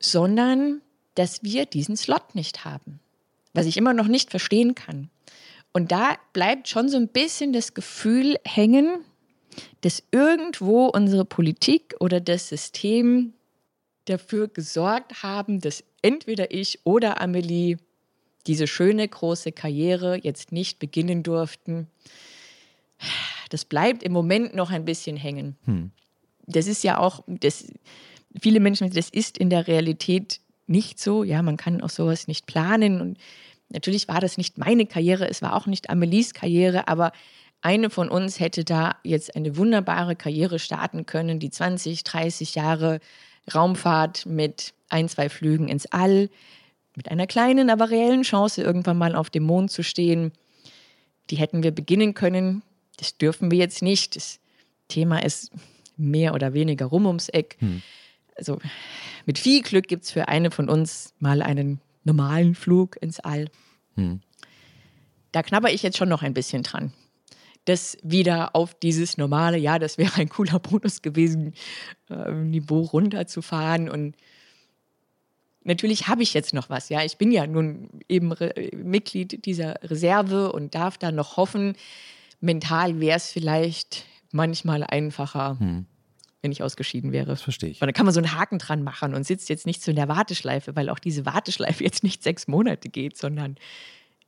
Sondern, 0.00 0.80
dass 1.14 1.42
wir 1.42 1.66
diesen 1.66 1.96
Slot 1.96 2.34
nicht 2.34 2.64
haben. 2.64 2.98
Was 3.52 3.66
ich 3.66 3.76
immer 3.76 3.92
noch 3.92 4.08
nicht 4.08 4.30
verstehen 4.30 4.74
kann. 4.74 5.10
Und 5.74 5.90
da 5.90 6.16
bleibt 6.32 6.68
schon 6.68 6.88
so 6.88 6.96
ein 6.96 7.08
bisschen 7.08 7.52
das 7.52 7.74
Gefühl 7.74 8.36
hängen, 8.44 9.04
dass 9.80 10.04
irgendwo 10.12 10.86
unsere 10.86 11.24
Politik 11.24 11.96
oder 11.98 12.20
das 12.20 12.48
System 12.48 13.34
dafür 14.04 14.48
gesorgt 14.48 15.22
haben, 15.22 15.60
dass 15.60 15.82
entweder 16.00 16.52
ich 16.52 16.78
oder 16.84 17.20
Amelie 17.20 17.76
diese 18.46 18.66
schöne 18.66 19.06
große 19.08 19.50
Karriere 19.52 20.18
jetzt 20.22 20.52
nicht 20.52 20.78
beginnen 20.78 21.22
durften. 21.22 21.88
Das 23.50 23.64
bleibt 23.64 24.02
im 24.02 24.12
Moment 24.12 24.54
noch 24.54 24.70
ein 24.70 24.84
bisschen 24.84 25.16
hängen. 25.16 25.56
Hm. 25.64 25.90
Das 26.46 26.66
ist 26.66 26.84
ja 26.84 26.98
auch, 26.98 27.24
das, 27.26 27.66
viele 28.40 28.60
Menschen, 28.60 28.90
das 28.90 29.08
ist 29.08 29.38
in 29.38 29.50
der 29.50 29.66
Realität 29.66 30.40
nicht 30.66 31.00
so. 31.00 31.24
Ja, 31.24 31.42
man 31.42 31.56
kann 31.56 31.80
auch 31.80 31.90
sowas 31.90 32.28
nicht 32.28 32.46
planen 32.46 33.00
und 33.00 33.18
Natürlich 33.68 34.08
war 34.08 34.20
das 34.20 34.36
nicht 34.36 34.58
meine 34.58 34.86
Karriere, 34.86 35.28
es 35.28 35.42
war 35.42 35.54
auch 35.54 35.66
nicht 35.66 35.90
Amelies 35.90 36.34
Karriere, 36.34 36.88
aber 36.88 37.12
eine 37.60 37.88
von 37.88 38.10
uns 38.10 38.40
hätte 38.40 38.64
da 38.64 38.96
jetzt 39.04 39.34
eine 39.34 39.56
wunderbare 39.56 40.16
Karriere 40.16 40.58
starten 40.58 41.06
können, 41.06 41.40
die 41.40 41.50
20, 41.50 42.04
30 42.04 42.54
Jahre 42.54 43.00
Raumfahrt 43.52 44.26
mit 44.26 44.74
ein, 44.90 45.08
zwei 45.08 45.28
Flügen 45.28 45.68
ins 45.68 45.86
All, 45.86 46.28
mit 46.96 47.10
einer 47.10 47.26
kleinen, 47.26 47.70
aber 47.70 47.90
reellen 47.90 48.22
Chance, 48.22 48.62
irgendwann 48.62 48.98
mal 48.98 49.16
auf 49.16 49.30
dem 49.30 49.44
Mond 49.44 49.70
zu 49.70 49.82
stehen. 49.82 50.32
Die 51.30 51.36
hätten 51.36 51.62
wir 51.62 51.72
beginnen 51.72 52.14
können. 52.14 52.62
Das 52.98 53.16
dürfen 53.16 53.50
wir 53.50 53.58
jetzt 53.58 53.82
nicht. 53.82 54.14
Das 54.14 54.38
Thema 54.88 55.24
ist 55.24 55.50
mehr 55.96 56.34
oder 56.34 56.52
weniger 56.54 56.86
rum 56.86 57.06
ums 57.06 57.28
Eck. 57.28 57.56
Hm. 57.60 57.82
Also 58.36 58.58
mit 59.26 59.38
viel 59.38 59.62
Glück 59.62 59.88
gibt 59.88 60.04
es 60.04 60.10
für 60.10 60.28
eine 60.28 60.50
von 60.50 60.68
uns 60.68 61.14
mal 61.18 61.42
einen 61.42 61.80
normalen 62.04 62.54
Flug 62.54 62.96
ins 63.00 63.20
All. 63.20 63.46
Hm. 63.96 64.20
Da 65.32 65.42
knabber 65.42 65.72
ich 65.72 65.82
jetzt 65.82 65.96
schon 65.96 66.08
noch 66.08 66.22
ein 66.22 66.34
bisschen 66.34 66.62
dran. 66.62 66.92
das 67.66 67.96
wieder 68.02 68.54
auf 68.54 68.74
dieses 68.74 69.16
normale, 69.16 69.56
ja, 69.56 69.78
das 69.78 69.96
wäre 69.96 70.16
ein 70.16 70.28
cooler 70.28 70.58
Bonus 70.58 71.00
gewesen, 71.00 71.54
äh, 72.10 72.30
Niveau 72.30 72.82
runterzufahren. 72.82 73.88
Und 73.88 74.16
natürlich 75.62 76.06
habe 76.06 76.22
ich 76.22 76.34
jetzt 76.34 76.52
noch 76.52 76.68
was, 76.68 76.90
ja. 76.90 77.02
Ich 77.02 77.16
bin 77.16 77.32
ja 77.32 77.46
nun 77.46 77.88
eben 78.08 78.32
Re 78.32 78.52
Mitglied 78.76 79.46
dieser 79.46 79.76
Reserve 79.82 80.52
und 80.52 80.74
darf 80.74 80.98
da 80.98 81.10
noch 81.10 81.38
hoffen. 81.38 81.74
Mental 82.40 83.00
wäre 83.00 83.16
es 83.16 83.32
vielleicht 83.32 84.04
manchmal 84.30 84.84
einfacher. 84.84 85.58
Hm 85.58 85.86
wenn 86.44 86.52
ich 86.52 86.62
ausgeschieden 86.62 87.10
wäre. 87.10 87.26
Das 87.26 87.42
verstehe 87.42 87.70
ich. 87.70 87.80
Und 87.80 87.86
dann 87.86 87.94
kann 87.94 88.06
man 88.06 88.14
so 88.14 88.20
einen 88.20 88.34
Haken 88.38 88.58
dran 88.58 88.84
machen 88.84 89.14
und 89.14 89.26
sitzt 89.26 89.48
jetzt 89.48 89.66
nicht 89.66 89.82
so 89.82 89.90
in 89.90 89.96
der 89.96 90.08
Warteschleife, 90.08 90.76
weil 90.76 90.90
auch 90.90 90.98
diese 90.98 91.26
Warteschleife 91.26 91.82
jetzt 91.82 92.04
nicht 92.04 92.22
sechs 92.22 92.46
Monate 92.46 92.90
geht, 92.90 93.16
sondern 93.16 93.56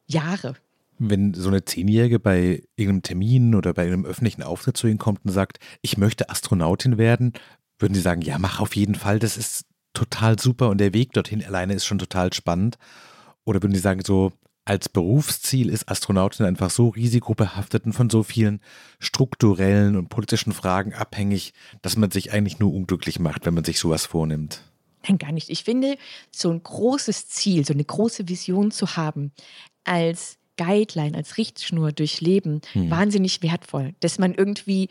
Jahre. 0.07 0.57
Wenn 0.99 1.35
so 1.35 1.49
eine 1.49 1.65
Zehnjährige 1.65 2.19
bei 2.19 2.63
irgendeinem 2.75 3.03
Termin 3.03 3.55
oder 3.55 3.75
bei 3.75 3.83
einem 3.83 4.07
öffentlichen 4.07 4.43
Auftritt 4.43 4.79
zu 4.79 4.87
Ihnen 4.87 4.99
kommt 4.99 5.21
und 5.25 5.31
sagt, 5.31 5.59
ich 5.83 5.99
möchte 5.99 6.31
Astronautin 6.31 6.97
werden, 6.97 7.35
würden 7.79 7.93
Sie 7.95 8.01
sagen, 8.01 8.23
ja, 8.23 8.39
mach 8.39 8.61
auf 8.61 8.75
jeden 8.75 8.95
Fall, 8.95 9.19
das 9.19 9.37
ist 9.37 9.67
total 9.93 10.39
super 10.39 10.71
und 10.71 10.79
der 10.79 10.95
Weg 10.95 11.13
dorthin 11.13 11.45
alleine 11.45 11.75
ist 11.75 11.85
schon 11.85 11.99
total 11.99 12.33
spannend? 12.33 12.79
Oder 13.45 13.63
würden 13.63 13.75
Sie 13.75 13.81
sagen, 13.81 14.01
so 14.03 14.33
als 14.67 14.89
Berufsziel 14.89 15.71
ist 15.71 15.89
Astronautin 15.89 16.45
einfach 16.45 16.71
so 16.71 16.89
risikobehaftet 16.89 17.87
und 17.87 17.93
von 17.93 18.11
so 18.11 18.23
vielen 18.25 18.61
strukturellen 18.99 19.97
und 19.97 20.09
politischen 20.09 20.53
Fragen 20.53 20.93
abhängig, 20.93 21.55
dass 21.83 21.97
man 21.97 22.11
sich 22.11 22.33
eigentlich 22.33 22.59
nur 22.59 22.75
unglücklich 22.75 23.21
macht, 23.21 23.47
wenn 23.47 23.55
man 23.55 23.65
sich 23.65 23.79
sowas 23.79 24.05
vornimmt? 24.05 24.63
Nein, 25.07 25.19
gar 25.19 25.31
nicht. 25.31 25.51
Ich 25.51 25.63
finde, 25.63 25.97
so 26.33 26.51
ein 26.51 26.61
großes 26.61 27.29
Ziel, 27.29 27.65
so 27.65 27.73
eine 27.73 27.85
große 27.85 28.29
Vision 28.29 28.73
zu 28.73 28.97
haben, 28.97 29.31
als 29.85 30.37
Guideline, 30.57 31.17
als 31.17 31.37
Richtschnur 31.37 31.93
durch 31.93 32.21
Leben 32.21 32.61
hm. 32.73 32.91
wahnsinnig 32.91 33.43
wertvoll. 33.43 33.95
Dass 34.01 34.19
man 34.19 34.35
irgendwie 34.35 34.89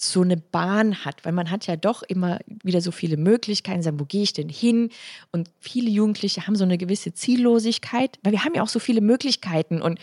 so 0.00 0.22
eine 0.22 0.36
Bahn 0.36 1.04
hat, 1.04 1.24
weil 1.24 1.32
man 1.32 1.50
hat 1.50 1.66
ja 1.66 1.76
doch 1.76 2.02
immer 2.02 2.38
wieder 2.62 2.80
so 2.80 2.92
viele 2.92 3.16
Möglichkeiten, 3.16 3.82
sagen, 3.82 4.00
wo 4.00 4.04
gehe 4.04 4.22
ich 4.22 4.32
denn 4.32 4.48
hin? 4.48 4.90
Und 5.32 5.50
viele 5.60 5.90
Jugendliche 5.90 6.46
haben 6.46 6.56
so 6.56 6.64
eine 6.64 6.78
gewisse 6.78 7.12
Ziellosigkeit, 7.12 8.18
weil 8.22 8.32
wir 8.32 8.44
haben 8.44 8.54
ja 8.54 8.62
auch 8.62 8.68
so 8.68 8.78
viele 8.78 9.00
Möglichkeiten 9.00 9.82
und 9.82 9.98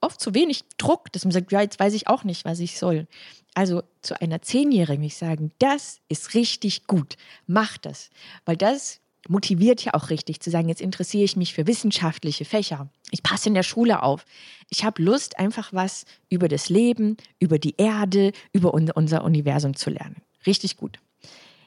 oft 0.00 0.20
zu 0.20 0.34
wenig 0.34 0.62
Druck, 0.78 1.12
dass 1.12 1.24
man 1.24 1.32
sagt, 1.32 1.52
ja, 1.52 1.60
jetzt 1.60 1.78
weiß 1.78 1.92
ich 1.94 2.08
auch 2.08 2.24
nicht, 2.24 2.44
was 2.44 2.60
ich 2.60 2.78
soll. 2.78 3.06
Also 3.54 3.82
zu 4.00 4.20
einer 4.20 4.40
Zehnjährigen 4.42 5.04
ich 5.04 5.16
sagen, 5.16 5.52
das 5.58 6.00
ist 6.08 6.34
richtig 6.34 6.86
gut, 6.86 7.16
mach 7.46 7.76
das, 7.76 8.10
weil 8.44 8.56
das 8.56 8.99
motiviert 9.28 9.84
ja 9.84 9.94
auch 9.94 10.10
richtig 10.10 10.40
zu 10.40 10.50
sagen, 10.50 10.68
jetzt 10.68 10.80
interessiere 10.80 11.24
ich 11.24 11.36
mich 11.36 11.54
für 11.54 11.66
wissenschaftliche 11.66 12.44
Fächer. 12.44 12.88
Ich 13.10 13.22
passe 13.22 13.48
in 13.48 13.54
der 13.54 13.62
Schule 13.62 14.02
auf. 14.02 14.24
Ich 14.68 14.84
habe 14.84 15.02
Lust, 15.02 15.38
einfach 15.38 15.72
was 15.72 16.04
über 16.28 16.48
das 16.48 16.68
Leben, 16.68 17.16
über 17.38 17.58
die 17.58 17.74
Erde, 17.76 18.32
über 18.52 18.74
unser 18.74 19.24
Universum 19.24 19.76
zu 19.76 19.90
lernen. 19.90 20.22
Richtig 20.46 20.76
gut. 20.76 20.98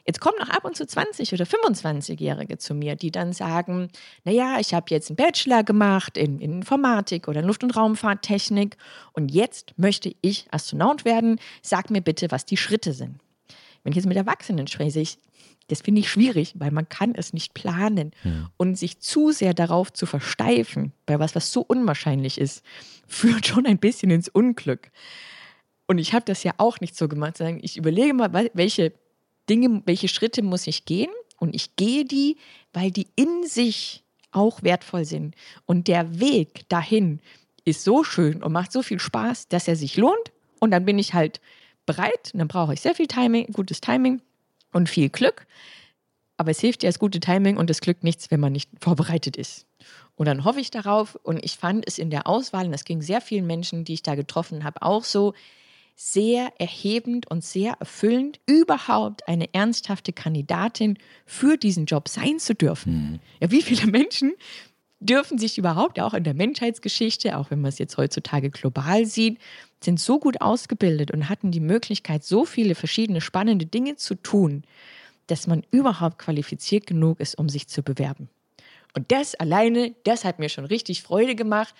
Jetzt 0.06 0.20
kommen 0.20 0.36
noch 0.38 0.50
ab 0.50 0.64
und 0.66 0.76
zu 0.76 0.86
20 0.86 1.32
oder 1.32 1.46
25-Jährige 1.46 2.58
zu 2.58 2.74
mir, 2.74 2.94
die 2.94 3.10
dann 3.10 3.32
sagen, 3.32 3.88
naja, 4.24 4.58
ich 4.60 4.74
habe 4.74 4.86
jetzt 4.90 5.08
einen 5.08 5.16
Bachelor 5.16 5.64
gemacht 5.64 6.18
in, 6.18 6.40
in 6.40 6.52
Informatik 6.56 7.26
oder 7.26 7.40
Luft- 7.40 7.64
und 7.64 7.74
Raumfahrttechnik 7.74 8.76
und 9.12 9.30
jetzt 9.30 9.72
möchte 9.78 10.14
ich 10.20 10.46
Astronaut 10.50 11.06
werden. 11.06 11.40
Sag 11.62 11.90
mir 11.90 12.02
bitte, 12.02 12.30
was 12.30 12.44
die 12.44 12.58
Schritte 12.58 12.92
sind. 12.92 13.18
Wenn 13.82 13.92
ich 13.92 13.96
jetzt 13.96 14.06
mit 14.06 14.18
Erwachsenen 14.18 14.66
spreche, 14.66 15.00
ich, 15.00 15.18
das 15.68 15.80
finde 15.80 16.00
ich 16.00 16.10
schwierig, 16.10 16.54
weil 16.58 16.70
man 16.70 16.88
kann 16.88 17.14
es 17.14 17.32
nicht 17.32 17.54
planen. 17.54 18.12
Ja. 18.22 18.50
Und 18.56 18.76
sich 18.76 19.00
zu 19.00 19.32
sehr 19.32 19.54
darauf 19.54 19.92
zu 19.92 20.06
versteifen, 20.06 20.92
bei 21.06 21.18
was, 21.18 21.34
was 21.34 21.52
so 21.52 21.62
unwahrscheinlich 21.62 22.38
ist, 22.38 22.62
führt 23.06 23.46
schon 23.46 23.66
ein 23.66 23.78
bisschen 23.78 24.10
ins 24.10 24.28
Unglück. 24.28 24.90
Und 25.86 25.98
ich 25.98 26.14
habe 26.14 26.24
das 26.24 26.42
ja 26.42 26.52
auch 26.58 26.80
nicht 26.80 26.96
so 26.96 27.08
gemacht, 27.08 27.36
sondern 27.38 27.60
ich 27.62 27.76
überlege 27.76 28.14
mal, 28.14 28.50
welche 28.54 28.92
Dinge, 29.48 29.82
welche 29.84 30.08
Schritte 30.08 30.42
muss 30.42 30.66
ich 30.66 30.86
gehen? 30.86 31.10
Und 31.38 31.54
ich 31.54 31.76
gehe 31.76 32.04
die, 32.04 32.36
weil 32.72 32.90
die 32.90 33.08
in 33.16 33.46
sich 33.46 34.02
auch 34.30 34.62
wertvoll 34.62 35.04
sind. 35.04 35.34
Und 35.66 35.88
der 35.88 36.18
Weg 36.20 36.68
dahin 36.68 37.20
ist 37.64 37.84
so 37.84 38.04
schön 38.04 38.42
und 38.42 38.52
macht 38.52 38.72
so 38.72 38.82
viel 38.82 38.98
Spaß, 38.98 39.48
dass 39.48 39.68
er 39.68 39.76
sich 39.76 39.96
lohnt. 39.96 40.32
Und 40.60 40.70
dann 40.70 40.84
bin 40.86 40.98
ich 40.98 41.12
halt 41.12 41.40
bereit. 41.84 42.30
Und 42.32 42.38
dann 42.38 42.48
brauche 42.48 42.72
ich 42.72 42.80
sehr 42.80 42.94
viel 42.94 43.06
Timing, 43.06 43.52
gutes 43.52 43.80
Timing 43.80 44.22
und 44.74 44.88
viel 44.88 45.08
Glück. 45.08 45.46
Aber 46.36 46.50
es 46.50 46.60
hilft 46.60 46.82
ja 46.82 46.88
das 46.88 46.98
gute 46.98 47.20
Timing 47.20 47.56
und 47.56 47.70
das 47.70 47.80
Glück 47.80 48.02
nichts, 48.02 48.30
wenn 48.30 48.40
man 48.40 48.52
nicht 48.52 48.68
vorbereitet 48.80 49.36
ist. 49.36 49.66
Und 50.16 50.26
dann 50.26 50.44
hoffe 50.44 50.60
ich 50.60 50.70
darauf 50.70 51.16
und 51.22 51.44
ich 51.44 51.56
fand 51.56 51.86
es 51.86 51.98
in 51.98 52.10
der 52.10 52.26
Auswahl, 52.26 52.66
und 52.66 52.72
das 52.72 52.84
ging 52.84 53.02
sehr 53.02 53.20
vielen 53.20 53.46
Menschen, 53.46 53.84
die 53.84 53.94
ich 53.94 54.02
da 54.02 54.14
getroffen 54.14 54.64
habe, 54.64 54.82
auch 54.82 55.04
so 55.04 55.34
sehr 55.96 56.52
erhebend 56.58 57.30
und 57.30 57.44
sehr 57.44 57.74
erfüllend, 57.78 58.40
überhaupt 58.46 59.28
eine 59.28 59.52
ernsthafte 59.54 60.12
Kandidatin 60.12 60.98
für 61.24 61.56
diesen 61.56 61.86
Job 61.86 62.08
sein 62.08 62.40
zu 62.40 62.54
dürfen. 62.54 62.92
Mhm. 62.92 63.20
Ja, 63.40 63.50
wie 63.50 63.62
viele 63.62 63.86
Menschen 63.86 64.32
dürfen 65.00 65.38
sich 65.38 65.58
überhaupt 65.58 66.00
auch 66.00 66.14
in 66.14 66.24
der 66.24 66.34
Menschheitsgeschichte, 66.34 67.36
auch 67.36 67.50
wenn 67.50 67.60
man 67.60 67.68
es 67.68 67.78
jetzt 67.78 67.96
heutzutage 67.96 68.50
global 68.50 69.06
sieht, 69.06 69.38
sind 69.82 70.00
so 70.00 70.18
gut 70.18 70.40
ausgebildet 70.40 71.10
und 71.10 71.28
hatten 71.28 71.50
die 71.50 71.60
Möglichkeit, 71.60 72.24
so 72.24 72.44
viele 72.44 72.74
verschiedene 72.74 73.20
spannende 73.20 73.66
Dinge 73.66 73.96
zu 73.96 74.14
tun, 74.14 74.64
dass 75.26 75.46
man 75.46 75.62
überhaupt 75.70 76.18
qualifiziert 76.18 76.86
genug 76.86 77.20
ist, 77.20 77.38
um 77.38 77.48
sich 77.48 77.68
zu 77.68 77.82
bewerben. 77.82 78.28
Und 78.94 79.10
das 79.10 79.34
alleine, 79.34 79.94
das 80.04 80.24
hat 80.24 80.38
mir 80.38 80.48
schon 80.48 80.64
richtig 80.64 81.02
Freude 81.02 81.34
gemacht. 81.34 81.74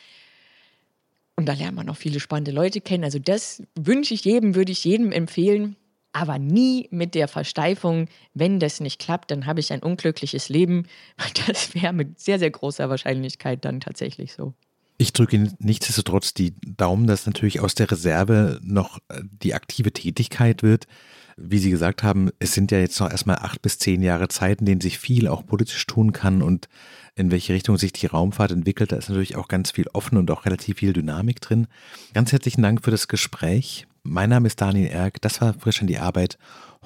Und 1.36 1.46
da 1.46 1.52
lernt 1.52 1.76
man 1.76 1.86
noch 1.86 1.96
viele 1.96 2.20
spannende 2.20 2.50
Leute 2.50 2.80
kennen. 2.80 3.04
Also 3.04 3.18
das 3.18 3.62
wünsche 3.74 4.14
ich 4.14 4.24
jedem, 4.24 4.54
würde 4.54 4.72
ich 4.72 4.84
jedem 4.84 5.12
empfehlen. 5.12 5.76
Aber 6.14 6.38
nie 6.38 6.86
mit 6.92 7.16
der 7.16 7.26
Versteifung, 7.26 8.06
wenn 8.34 8.60
das 8.60 8.78
nicht 8.78 9.00
klappt, 9.00 9.32
dann 9.32 9.46
habe 9.46 9.58
ich 9.58 9.72
ein 9.72 9.82
unglückliches 9.82 10.48
Leben. 10.48 10.86
Das 11.46 11.74
wäre 11.74 11.92
mit 11.92 12.20
sehr, 12.20 12.38
sehr 12.38 12.50
großer 12.50 12.88
Wahrscheinlichkeit 12.88 13.64
dann 13.64 13.80
tatsächlich 13.80 14.32
so. 14.32 14.54
Ich 14.96 15.12
drücke 15.12 15.50
nichtsdestotrotz 15.58 16.32
die 16.32 16.54
Daumen, 16.60 17.08
dass 17.08 17.26
natürlich 17.26 17.58
aus 17.58 17.74
der 17.74 17.90
Reserve 17.90 18.60
noch 18.62 18.98
äh, 19.08 19.22
die 19.24 19.54
aktive 19.54 19.92
Tätigkeit 19.92 20.62
wird. 20.62 20.86
Wie 21.36 21.58
Sie 21.58 21.70
gesagt 21.70 22.04
haben, 22.04 22.30
es 22.38 22.54
sind 22.54 22.70
ja 22.70 22.78
jetzt 22.78 23.00
noch 23.00 23.10
erstmal 23.10 23.38
acht 23.38 23.60
bis 23.60 23.78
zehn 23.78 24.00
Jahre 24.00 24.28
Zeit, 24.28 24.60
in 24.60 24.66
denen 24.66 24.80
sich 24.80 25.00
viel 25.00 25.26
auch 25.26 25.44
politisch 25.44 25.84
tun 25.86 26.12
kann 26.12 26.42
und 26.42 26.68
in 27.16 27.32
welche 27.32 27.54
Richtung 27.54 27.76
sich 27.76 27.92
die 27.92 28.06
Raumfahrt 28.06 28.52
entwickelt. 28.52 28.92
Da 28.92 28.96
ist 28.96 29.08
natürlich 29.08 29.34
auch 29.34 29.48
ganz 29.48 29.72
viel 29.72 29.88
offen 29.92 30.16
und 30.16 30.30
auch 30.30 30.44
relativ 30.44 30.78
viel 30.78 30.92
Dynamik 30.92 31.40
drin. 31.40 31.66
Ganz 32.12 32.30
herzlichen 32.30 32.62
Dank 32.62 32.84
für 32.84 32.92
das 32.92 33.08
Gespräch. 33.08 33.88
Mein 34.06 34.28
Name 34.28 34.46
ist 34.46 34.60
Daniel 34.60 34.88
Erk. 34.88 35.20
Das 35.22 35.40
war 35.40 35.54
frisch 35.54 35.80
an 35.80 35.86
die 35.86 35.98
Arbeit. 35.98 36.36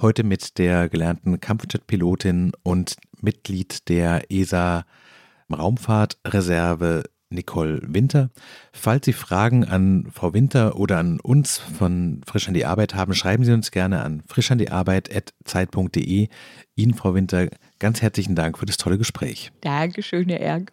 Heute 0.00 0.22
mit 0.22 0.58
der 0.58 0.88
gelernten 0.88 1.40
Kampfjet-Pilotin 1.40 2.52
und 2.62 2.94
Mitglied 3.20 3.88
der 3.88 4.30
ESA 4.30 4.84
Raumfahrtreserve 5.52 7.02
Nicole 7.30 7.80
Winter. 7.82 8.30
Falls 8.72 9.04
Sie 9.04 9.12
Fragen 9.12 9.64
an 9.64 10.06
Frau 10.12 10.32
Winter 10.32 10.76
oder 10.76 10.98
an 10.98 11.18
uns 11.20 11.58
von 11.58 12.20
Frisch 12.24 12.46
an 12.46 12.54
die 12.54 12.64
Arbeit 12.64 12.94
haben, 12.94 13.14
schreiben 13.14 13.44
Sie 13.44 13.52
uns 13.52 13.72
gerne 13.72 14.02
an 14.02 14.22
frischandiarbeit.zeit.de. 14.28 16.28
Ihnen, 16.76 16.94
Frau 16.94 17.14
Winter, 17.14 17.48
ganz 17.80 18.00
herzlichen 18.00 18.36
Dank 18.36 18.58
für 18.58 18.66
das 18.66 18.76
tolle 18.76 18.96
Gespräch. 18.96 19.50
Dankeschön, 19.60 20.28
Herr 20.28 20.40
Erg. 20.40 20.72